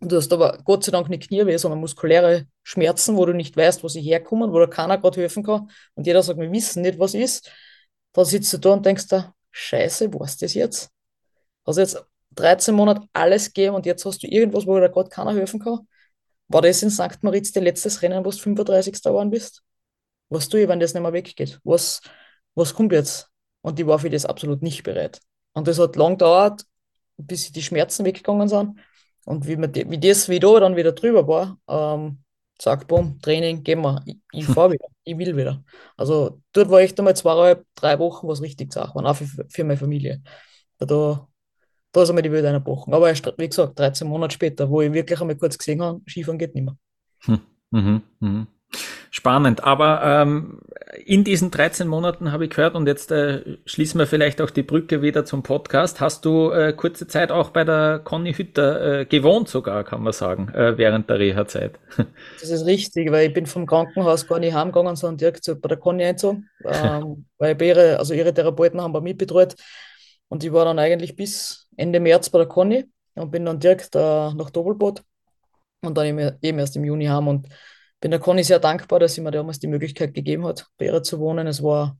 Du 0.00 0.16
hast 0.16 0.32
aber 0.32 0.58
Gott 0.64 0.84
sei 0.84 0.92
Dank 0.92 1.08
nicht 1.08 1.28
Knieweh, 1.28 1.56
sondern 1.56 1.80
muskuläre 1.80 2.46
Schmerzen, 2.62 3.16
wo 3.16 3.24
du 3.24 3.32
nicht 3.32 3.56
weißt, 3.56 3.82
wo 3.82 3.88
sie 3.88 4.02
herkommen, 4.02 4.52
wo 4.52 4.58
da 4.58 4.66
keiner 4.66 4.98
gerade 4.98 5.20
helfen 5.20 5.42
kann. 5.42 5.70
Und 5.94 6.06
jeder 6.06 6.22
sagt, 6.22 6.38
wir 6.38 6.50
wissen 6.52 6.82
nicht, 6.82 6.98
was 6.98 7.14
ist. 7.14 7.50
Da 8.12 8.24
sitzt 8.24 8.52
du 8.52 8.58
da 8.58 8.70
und 8.70 8.84
denkst 8.84 9.08
da, 9.08 9.34
Scheiße, 9.50 10.12
was 10.14 10.36
das 10.36 10.54
jetzt? 10.54 10.90
Hast 11.66 11.78
jetzt 11.78 12.04
13 12.32 12.74
Monate 12.74 13.06
alles 13.12 13.52
gegeben 13.52 13.76
und 13.76 13.86
jetzt 13.86 14.04
hast 14.04 14.22
du 14.22 14.26
irgendwas, 14.26 14.66
wo 14.66 14.78
da 14.78 14.88
gerade 14.88 15.08
keiner 15.08 15.32
helfen 15.32 15.60
kann. 15.60 15.86
War 16.48 16.62
das 16.62 16.82
in 16.82 16.90
St. 16.90 17.22
Moritz 17.22 17.52
dein 17.52 17.64
letztes 17.64 18.02
Rennen, 18.02 18.24
wo 18.24 18.30
du 18.30 18.36
35. 18.36 19.02
geworden 19.02 19.30
bist? 19.30 19.62
Was 20.28 20.48
tue 20.48 20.62
ich, 20.62 20.68
wenn 20.68 20.80
das 20.80 20.94
nicht 20.94 21.02
mehr 21.02 21.12
weggeht? 21.12 21.60
Was, 21.64 22.00
was 22.54 22.74
kommt 22.74 22.92
jetzt? 22.92 23.28
Und 23.62 23.78
ich 23.78 23.86
war 23.86 23.98
für 23.98 24.10
das 24.10 24.26
absolut 24.26 24.62
nicht 24.62 24.82
bereit. 24.82 25.20
Und 25.52 25.68
das 25.68 25.78
hat 25.78 25.96
lang 25.96 26.12
gedauert, 26.14 26.64
bis 27.16 27.52
die 27.52 27.62
Schmerzen 27.62 28.04
weggegangen 28.04 28.48
sind. 28.48 28.78
Und 29.24 29.46
wie, 29.46 29.56
man, 29.56 29.74
wie 29.74 29.98
das 29.98 30.28
wieder 30.28 30.60
dann 30.60 30.76
wieder 30.76 30.92
drüber 30.92 31.26
war, 31.26 31.58
ähm, 31.68 32.18
zack, 32.58 32.86
bumm, 32.86 33.18
Training, 33.20 33.62
gehen 33.62 33.80
wir. 33.80 34.02
Ich, 34.06 34.18
ich 34.32 34.44
fahre 34.46 34.72
wieder, 34.72 34.86
ich 35.04 35.16
will 35.16 35.36
wieder. 35.36 35.64
Also 35.96 36.40
dort 36.52 36.70
war 36.70 36.80
echt 36.80 36.98
einmal 36.98 37.16
zweieinhalb, 37.16 37.64
drei 37.74 37.98
Wochen, 37.98 38.28
was 38.28 38.42
richtig 38.42 38.72
Sache 38.72 38.94
waren, 38.94 39.06
auch 39.06 39.16
für, 39.16 39.46
für 39.48 39.64
meine 39.64 39.78
Familie. 39.78 40.22
Da, 40.78 41.26
da 41.92 42.02
ist 42.02 42.08
einmal 42.10 42.22
die 42.22 42.32
Welt 42.32 42.44
eingebrochen. 42.44 42.92
Aber 42.92 43.08
erst, 43.08 43.32
wie 43.38 43.48
gesagt, 43.48 43.78
13 43.78 44.06
Monate 44.06 44.34
später, 44.34 44.68
wo 44.68 44.82
ich 44.82 44.92
wirklich 44.92 45.20
einmal 45.20 45.36
kurz 45.36 45.56
gesehen 45.56 45.80
habe, 45.82 46.00
Skifahren 46.08 46.38
geht 46.38 46.54
nicht 46.54 46.64
mehr. 46.64 46.76
Hm. 47.20 47.40
Mhm, 47.70 48.02
mh. 48.20 48.46
Spannend, 49.16 49.62
aber 49.62 50.02
ähm, 50.02 50.58
in 51.04 51.22
diesen 51.22 51.52
13 51.52 51.86
Monaten 51.86 52.32
habe 52.32 52.46
ich 52.46 52.50
gehört 52.50 52.74
und 52.74 52.88
jetzt 52.88 53.12
äh, 53.12 53.58
schließen 53.64 53.96
wir 54.00 54.08
vielleicht 54.08 54.40
auch 54.40 54.50
die 54.50 54.64
Brücke 54.64 55.02
wieder 55.02 55.24
zum 55.24 55.44
Podcast. 55.44 56.00
Hast 56.00 56.24
du 56.24 56.50
äh, 56.50 56.72
kurze 56.72 57.06
Zeit 57.06 57.30
auch 57.30 57.50
bei 57.50 57.62
der 57.62 58.00
Conny 58.02 58.34
Hütter 58.34 59.02
äh, 59.02 59.04
gewohnt 59.04 59.48
sogar, 59.48 59.84
kann 59.84 60.02
man 60.02 60.12
sagen, 60.12 60.48
äh, 60.48 60.76
während 60.78 61.08
der 61.10 61.20
Reha-Zeit? 61.20 61.78
Das 62.40 62.50
ist 62.50 62.66
richtig, 62.66 63.12
weil 63.12 63.28
ich 63.28 63.32
bin 63.32 63.46
vom 63.46 63.66
Krankenhaus 63.66 64.26
gar 64.26 64.40
nicht 64.40 64.52
heimgegangen, 64.52 64.96
sondern 64.96 65.18
direkt 65.18 65.46
bei 65.62 65.68
der 65.68 65.78
Conny 65.78 66.02
eingezogen, 66.02 66.50
ähm, 66.64 67.26
weil 67.38 67.62
ihre, 67.62 68.00
also 68.00 68.14
ihre 68.14 68.34
Therapeuten 68.34 68.80
haben 68.80 68.92
bei 68.92 69.00
mir 69.00 69.16
betreut 69.16 69.54
und 70.26 70.42
ich 70.42 70.52
war 70.52 70.64
dann 70.64 70.80
eigentlich 70.80 71.14
bis 71.14 71.68
Ende 71.76 72.00
März 72.00 72.30
bei 72.30 72.38
der 72.38 72.48
Conny 72.48 72.86
und 73.14 73.30
bin 73.30 73.44
dann 73.44 73.60
direkt 73.60 73.94
äh, 73.94 73.98
nach 74.34 74.50
Doppelboot 74.50 75.04
und 75.82 75.96
dann 75.96 76.04
eben, 76.04 76.36
eben 76.42 76.58
erst 76.58 76.74
im 76.74 76.84
Juni 76.84 77.04
heim 77.06 77.28
und 77.28 77.46
bin 78.04 78.10
der 78.10 78.20
Conny 78.20 78.44
sehr 78.44 78.58
dankbar, 78.58 78.98
dass 78.98 79.14
sie 79.14 79.22
mir 79.22 79.30
damals 79.30 79.60
die 79.60 79.66
Möglichkeit 79.66 80.12
gegeben 80.12 80.44
hat, 80.44 80.66
bei 80.76 80.84
ihr 80.84 81.02
zu 81.02 81.20
wohnen. 81.20 81.46
Es 81.46 81.62
war 81.62 81.96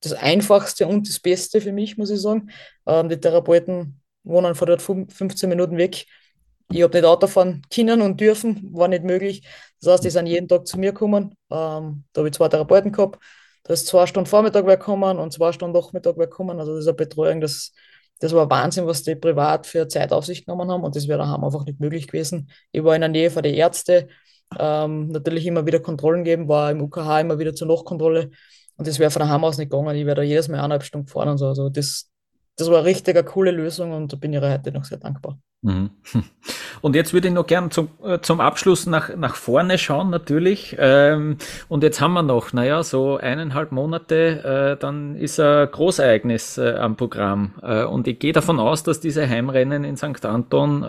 das 0.00 0.14
Einfachste 0.14 0.86
und 0.86 1.06
das 1.06 1.20
Beste 1.20 1.60
für 1.60 1.72
mich, 1.72 1.98
muss 1.98 2.08
ich 2.08 2.22
sagen. 2.22 2.50
Ähm, 2.86 3.10
die 3.10 3.20
Therapeuten 3.20 4.00
wohnen 4.22 4.54
von 4.54 4.66
dort 4.66 4.80
15 4.80 5.46
Minuten 5.46 5.76
weg. 5.76 6.06
Ich 6.72 6.82
habe 6.82 6.96
nicht 6.96 7.04
Auto 7.04 7.26
fahren 7.26 7.60
können 7.70 8.00
und 8.00 8.18
dürfen, 8.18 8.70
war 8.72 8.88
nicht 8.88 9.04
möglich. 9.04 9.46
Das 9.82 9.92
heißt, 9.92 10.04
die 10.04 10.08
sind 10.08 10.26
jeden 10.26 10.48
Tag 10.48 10.66
zu 10.66 10.78
mir 10.78 10.92
gekommen. 10.94 11.34
Ähm, 11.50 12.04
da 12.14 12.20
habe 12.20 12.28
ich 12.28 12.34
zwei 12.34 12.48
Therapeuten 12.48 12.90
gehabt. 12.90 13.22
Da 13.64 13.74
ist 13.74 13.88
zwei 13.88 14.06
Stunden 14.06 14.26
Vormittag 14.26 14.66
weggekommen 14.66 15.18
und 15.18 15.34
zwei 15.34 15.52
Stunden 15.52 15.76
Nachmittag 15.78 16.16
weggekommen. 16.16 16.58
Also 16.58 16.72
das 16.72 16.84
ist 16.84 16.88
eine 16.88 16.96
Betreuung, 16.96 17.42
das, 17.42 17.74
das 18.20 18.32
war 18.32 18.48
Wahnsinn, 18.48 18.86
was 18.86 19.02
die 19.02 19.16
privat 19.16 19.66
für 19.66 19.86
Zeit 19.86 20.14
auf 20.14 20.24
sich 20.24 20.46
genommen 20.46 20.70
haben 20.70 20.82
und 20.82 20.96
das 20.96 21.08
wäre 21.08 21.18
daheim 21.18 21.44
einfach 21.44 21.66
nicht 21.66 21.78
möglich 21.78 22.06
gewesen. 22.06 22.50
Ich 22.72 22.82
war 22.82 22.94
in 22.94 23.02
der 23.02 23.10
Nähe 23.10 23.30
von 23.30 23.42
den 23.42 23.54
Ärzten, 23.54 24.08
ähm, 24.58 25.08
natürlich 25.08 25.46
immer 25.46 25.66
wieder 25.66 25.80
Kontrollen 25.80 26.24
geben, 26.24 26.48
war 26.48 26.70
im 26.70 26.82
UKH 26.82 27.20
immer 27.20 27.38
wieder 27.38 27.54
zur 27.54 27.68
Nachkontrolle. 27.68 28.30
Und 28.76 28.86
das 28.86 28.98
wäre 28.98 29.10
von 29.10 29.20
daheim 29.20 29.44
aus 29.44 29.58
nicht 29.58 29.70
gegangen. 29.70 29.94
Ich 29.96 30.06
wäre 30.06 30.16
da 30.16 30.22
jedes 30.22 30.48
Mal 30.48 30.58
eineinhalb 30.58 30.82
Stunden 30.82 31.06
gefahren 31.06 31.28
und 31.28 31.38
so. 31.38 31.46
Also 31.46 31.68
das, 31.68 32.10
das 32.56 32.70
war 32.70 32.84
richtig 32.84 33.16
eine 33.16 33.24
coole 33.24 33.50
Lösung 33.50 33.92
und 33.92 34.12
da 34.12 34.16
bin 34.16 34.32
ich 34.32 34.40
heute 34.40 34.72
noch 34.72 34.84
sehr 34.84 34.98
dankbar. 34.98 35.38
Mhm. 35.62 35.90
Und 36.80 36.96
jetzt 36.96 37.12
würde 37.12 37.28
ich 37.28 37.34
noch 37.34 37.46
gern 37.46 37.70
zum, 37.70 37.90
äh, 38.02 38.20
zum 38.20 38.40
Abschluss 38.40 38.86
nach, 38.86 39.14
nach 39.14 39.34
vorne 39.34 39.76
schauen, 39.76 40.08
natürlich. 40.08 40.74
Ähm, 40.78 41.36
und 41.68 41.82
jetzt 41.82 42.00
haben 42.00 42.14
wir 42.14 42.22
noch, 42.22 42.54
naja, 42.54 42.82
so 42.82 43.18
eineinhalb 43.18 43.70
Monate, 43.70 44.76
äh, 44.76 44.80
dann 44.80 45.16
ist 45.16 45.38
ein 45.38 45.70
Großereignis 45.70 46.56
äh, 46.56 46.76
am 46.76 46.96
Programm. 46.96 47.52
und 47.90 48.08
ich 48.08 48.18
gehe 48.18 48.32
davon 48.32 48.58
aus, 48.58 48.82
dass 48.82 49.00
diese 49.00 49.28
Heimrennen 49.28 49.84
in 49.84 49.96
St. 49.98 50.24
Anton, 50.24 50.82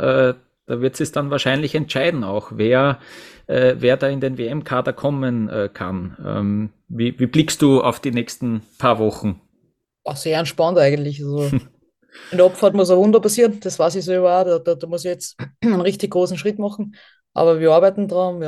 da 0.71 0.79
wird 0.79 1.01
es 1.01 1.11
dann 1.11 1.31
wahrscheinlich 1.31 1.75
entscheiden 1.75 2.23
auch, 2.23 2.53
wer 2.55 2.99
äh, 3.47 3.75
wer 3.79 3.97
da 3.97 4.07
in 4.07 4.21
den 4.21 4.37
WM-Kader 4.37 4.93
kommen 4.93 5.49
äh, 5.49 5.69
kann. 5.71 6.17
Ähm, 6.25 6.69
wie, 6.87 7.19
wie, 7.19 7.25
blickst 7.25 7.61
du 7.61 7.81
auf 7.81 7.99
die 7.99 8.11
nächsten 8.11 8.61
paar 8.77 8.97
Wochen? 8.97 9.41
Ach, 10.05 10.15
sehr 10.15 10.39
entspannt 10.39 10.77
eigentlich. 10.77 11.21
Also, 11.21 11.43
in 12.31 12.37
der 12.37 12.45
Abfahrt 12.45 12.73
muss 12.73 12.89
ein 12.89 12.95
Wunder 12.97 13.19
passieren, 13.19 13.59
das 13.59 13.77
weiß 13.77 13.95
ich 13.95 14.05
selber 14.05 14.39
auch. 14.39 14.45
Da, 14.45 14.59
da, 14.59 14.75
da 14.75 14.87
muss 14.87 15.03
ich 15.03 15.11
jetzt 15.11 15.37
einen 15.61 15.81
richtig 15.81 16.11
großen 16.11 16.37
Schritt 16.37 16.57
machen. 16.57 16.95
Aber 17.33 17.59
wir 17.59 17.71
arbeiten 17.73 18.07
dran. 18.07 18.41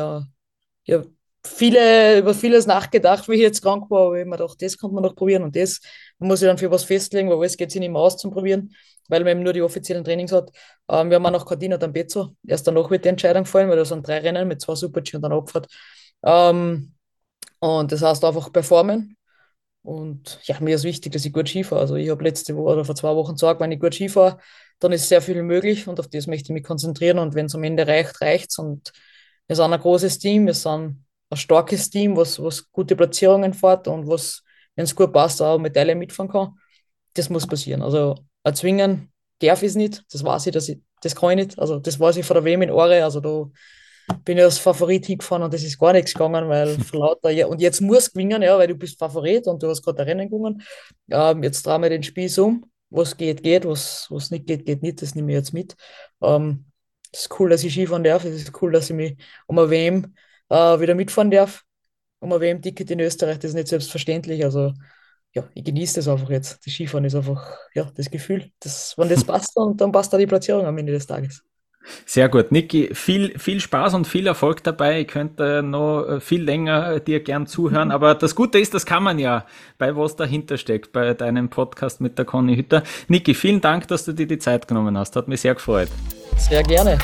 Ich 0.86 0.94
habe 0.94 1.12
viele, 1.46 2.20
über 2.20 2.34
vieles 2.34 2.66
nachgedacht, 2.66 3.28
wie 3.28 3.36
ich 3.36 3.42
jetzt 3.42 3.62
krank 3.62 3.90
war, 3.90 4.08
aber 4.08 4.20
ich 4.20 4.26
mir 4.26 4.38
gedacht, 4.38 4.62
das 4.62 4.78
kann 4.78 4.92
man 4.94 5.04
noch 5.04 5.16
probieren 5.16 5.44
und 5.44 5.56
das 5.56 5.80
muss 6.20 6.42
ich 6.42 6.48
dann 6.48 6.58
für 6.58 6.72
was 6.72 6.84
festlegen, 6.84 7.30
weil 7.30 7.38
alles 7.38 7.58
geht 7.58 7.72
sich 7.72 7.80
nicht 7.80 7.92
mehr 7.92 8.02
aus 8.02 8.18
zum 8.18 8.32
Probieren 8.32 8.74
weil 9.10 9.22
man 9.22 9.32
eben 9.32 9.44
nur 9.44 9.54
die 9.54 9.62
offiziellen 9.62 10.04
Trainings 10.04 10.32
hat. 10.32 10.52
Ähm, 10.90 11.10
wir 11.10 11.16
haben 11.16 11.26
auch 11.26 11.32
noch 11.32 11.46
Cardina 11.46 11.78
D'Ambezzo. 11.78 12.36
Erst 12.48 12.68
danach 12.68 12.90
wird 12.90 13.06
die 13.06 13.10
Entscheidung 13.10 13.46
fallen, 13.46 13.70
weil 13.70 13.78
da 13.78 13.86
sind 13.86 14.08
drei 14.08 14.20
Rennen 14.20 14.48
mit 14.48 14.62
zwei 14.62 14.76
Super-G 14.76 15.18
und 15.18 15.24
dann 15.24 15.34
Abfahrt. 15.34 15.68
Ähm, 16.24 16.94
und 17.60 17.92
das 17.92 18.02
heißt 18.02 18.24
einfach 18.26 18.52
performen. 18.52 19.18
Und 19.84 20.40
ja, 20.44 20.60
mir 20.62 20.76
ist 20.76 20.84
wichtig, 20.86 21.12
dass 21.12 21.26
ich 21.26 21.34
gut 21.34 21.50
Ski 21.50 21.64
fahre. 21.64 21.82
Also 21.82 21.96
ich 21.96 22.10
habe 22.10 22.24
letzte 22.24 22.56
Woche 22.56 22.74
oder 22.74 22.86
vor 22.86 22.96
zwei 22.96 23.16
Wochen 23.16 23.34
gesagt, 23.34 23.60
wenn 23.60 23.72
ich 23.72 23.80
gut 23.80 23.96
Ski 23.96 24.10
fahre, 24.10 24.40
dann 24.80 24.92
ist 24.94 25.10
sehr 25.10 25.22
viel 25.22 25.42
möglich 25.44 25.88
und 25.88 26.00
auf 26.00 26.08
das 26.08 26.28
möchte 26.28 26.52
ich 26.52 26.54
mich 26.54 26.64
konzentrieren. 26.64 27.20
Und 27.20 27.36
wenn 27.36 27.48
es 27.48 27.56
am 27.56 27.64
Ende 27.64 27.86
reicht, 27.88 28.22
reicht 28.22 28.52
es. 28.52 28.58
Und 28.58 28.92
wir 29.48 29.56
sind 29.56 29.74
ein 29.74 29.80
großes 29.80 30.20
Team, 30.20 30.46
wir 30.46 30.54
sind 30.54 31.03
ein 31.34 31.38
starkes 31.38 31.90
Team, 31.90 32.16
was, 32.16 32.42
was 32.42 32.72
gute 32.72 32.96
Platzierungen 32.96 33.54
fährt 33.54 33.88
und 33.88 34.08
was, 34.08 34.44
wenn 34.76 34.86
es 34.86 34.96
gut 34.96 35.12
passt, 35.14 35.42
auch 35.42 35.60
Medaille 35.60 35.96
mitfahren 35.96 36.32
kann. 36.32 36.54
Das 37.14 37.30
muss 37.30 37.48
passieren. 37.48 37.82
Also 37.82 38.16
erzwingen 38.44 39.12
darf 39.40 39.62
ich 39.62 39.70
es 39.70 39.76
nicht. 39.76 40.04
Das 40.12 40.24
weiß 40.24 40.48
ich, 40.48 40.54
dass 40.54 40.70
ich, 40.70 40.80
das 41.02 41.16
kann 41.16 41.32
ich 41.32 41.48
nicht. 41.48 41.60
Also 41.60 41.80
das 41.80 42.00
weiß 42.00 42.18
ich 42.18 42.26
von 42.26 42.36
der 42.36 42.46
WM 42.46 42.62
in 42.62 42.72
Ore. 42.72 43.04
Also 43.04 43.20
da 43.20 43.50
bin 44.26 44.38
ich 44.38 44.44
als 44.44 44.58
Favorit 44.58 45.06
hingefahren 45.06 45.44
und 45.44 45.54
das 45.54 45.64
ist 45.64 45.80
gar 45.80 45.94
nichts 45.94 46.14
gegangen, 46.14 46.50
weil 46.50 46.78
lauter, 46.94 47.30
ja, 47.30 47.48
und 47.48 47.62
jetzt 47.62 47.82
muss 47.82 48.12
gewinnen, 48.12 48.42
ja, 48.42 48.58
weil 48.58 48.68
du 48.68 48.76
bist 48.76 49.00
Favorit 49.00 49.48
und 49.48 49.62
du 49.64 49.70
hast 49.70 49.84
gerade 49.84 50.02
ein 50.02 50.08
Rennen 50.08 50.30
gewonnen. 50.30 50.62
Ähm, 51.10 51.44
jetzt 51.44 51.66
drehen 51.66 51.82
wir 51.82 51.90
den 51.90 52.04
Spieß 52.04 52.38
um. 52.40 52.66
Was 52.90 53.18
geht, 53.18 53.42
geht, 53.42 53.66
was, 53.66 54.08
was 54.12 54.30
nicht 54.30 54.46
geht, 54.46 54.66
geht 54.66 54.84
nicht. 54.84 55.02
Das 55.02 55.16
nehme 55.16 55.32
ich 55.32 55.38
jetzt 55.38 55.54
mit. 55.54 55.76
Ähm, 56.22 56.66
es 57.12 57.22
ist 57.22 57.40
cool, 57.40 57.50
dass 57.50 57.64
ich 57.64 57.74
Skifahren 57.74 58.04
darf. 58.04 58.24
Es 58.24 58.36
ist 58.36 58.62
cool, 58.62 58.72
dass 58.72 58.90
ich 58.90 58.96
mich 58.96 59.18
um 59.48 59.58
eine 59.58 59.70
WM 59.70 60.14
äh, 60.54 60.80
wieder 60.80 60.96
mitfahren 60.96 61.32
darf. 61.32 61.64
Um 62.20 62.32
ein 62.32 62.40
WM-Ticket 62.40 62.90
in 62.92 63.00
Österreich, 63.00 63.40
das 63.40 63.50
ist 63.50 63.56
nicht 63.56 63.68
selbstverständlich. 63.68 64.46
Also 64.46 64.74
ja, 65.34 65.44
ich 65.54 65.64
genieße 65.64 65.96
das 65.96 66.08
einfach 66.08 66.30
jetzt. 66.30 66.66
Das 66.66 66.74
Skifahren 66.74 67.06
ist 67.06 67.16
einfach, 67.16 67.58
ja, 67.74 67.90
das 67.96 68.10
Gefühl. 68.10 68.52
Das, 68.60 68.94
wenn 68.98 69.10
das 69.10 69.24
passt, 69.26 69.52
dann, 69.56 69.76
dann 69.76 69.92
passt 69.92 70.14
da 70.14 70.18
die 70.18 70.28
Platzierung 70.28 70.66
am 70.66 70.78
Ende 70.78 70.94
des 70.94 71.08
Tages. 71.08 71.44
Sehr 72.06 72.30
gut. 72.30 72.54
Niki, 72.54 72.92
viel, 72.94 73.38
viel 73.38 73.60
Spaß 73.60 73.94
und 73.96 74.08
viel 74.08 74.26
Erfolg 74.26 74.64
dabei. 74.64 75.02
Ich 75.02 75.08
könnte 75.08 75.62
noch 75.62 76.22
viel 76.22 76.42
länger 76.42 77.02
dir 77.02 77.20
gern 77.20 77.46
zuhören, 77.46 77.92
aber 77.92 78.16
das 78.16 78.36
Gute 78.36 78.58
ist, 78.58 78.74
das 78.74 78.86
kann 78.86 79.04
man 79.04 79.20
ja 79.20 79.46
bei 79.78 79.94
was 79.98 80.16
dahinter 80.16 80.58
steckt, 80.58 80.94
bei 80.94 81.14
deinem 81.14 81.50
Podcast 81.50 82.00
mit 82.00 82.18
der 82.18 82.24
Conny 82.24 82.56
Hütter. 82.56 82.84
Niki, 83.10 83.34
vielen 83.34 83.60
Dank, 83.60 83.90
dass 83.90 84.06
du 84.06 84.14
dir 84.14 84.28
die 84.28 84.40
Zeit 84.40 84.70
genommen 84.70 84.98
hast. 84.98 85.18
Hat 85.18 85.28
mich 85.28 85.42
sehr 85.42 85.56
gefreut. 85.56 85.90
Sehr 86.38 86.64
gerne. 86.64 86.98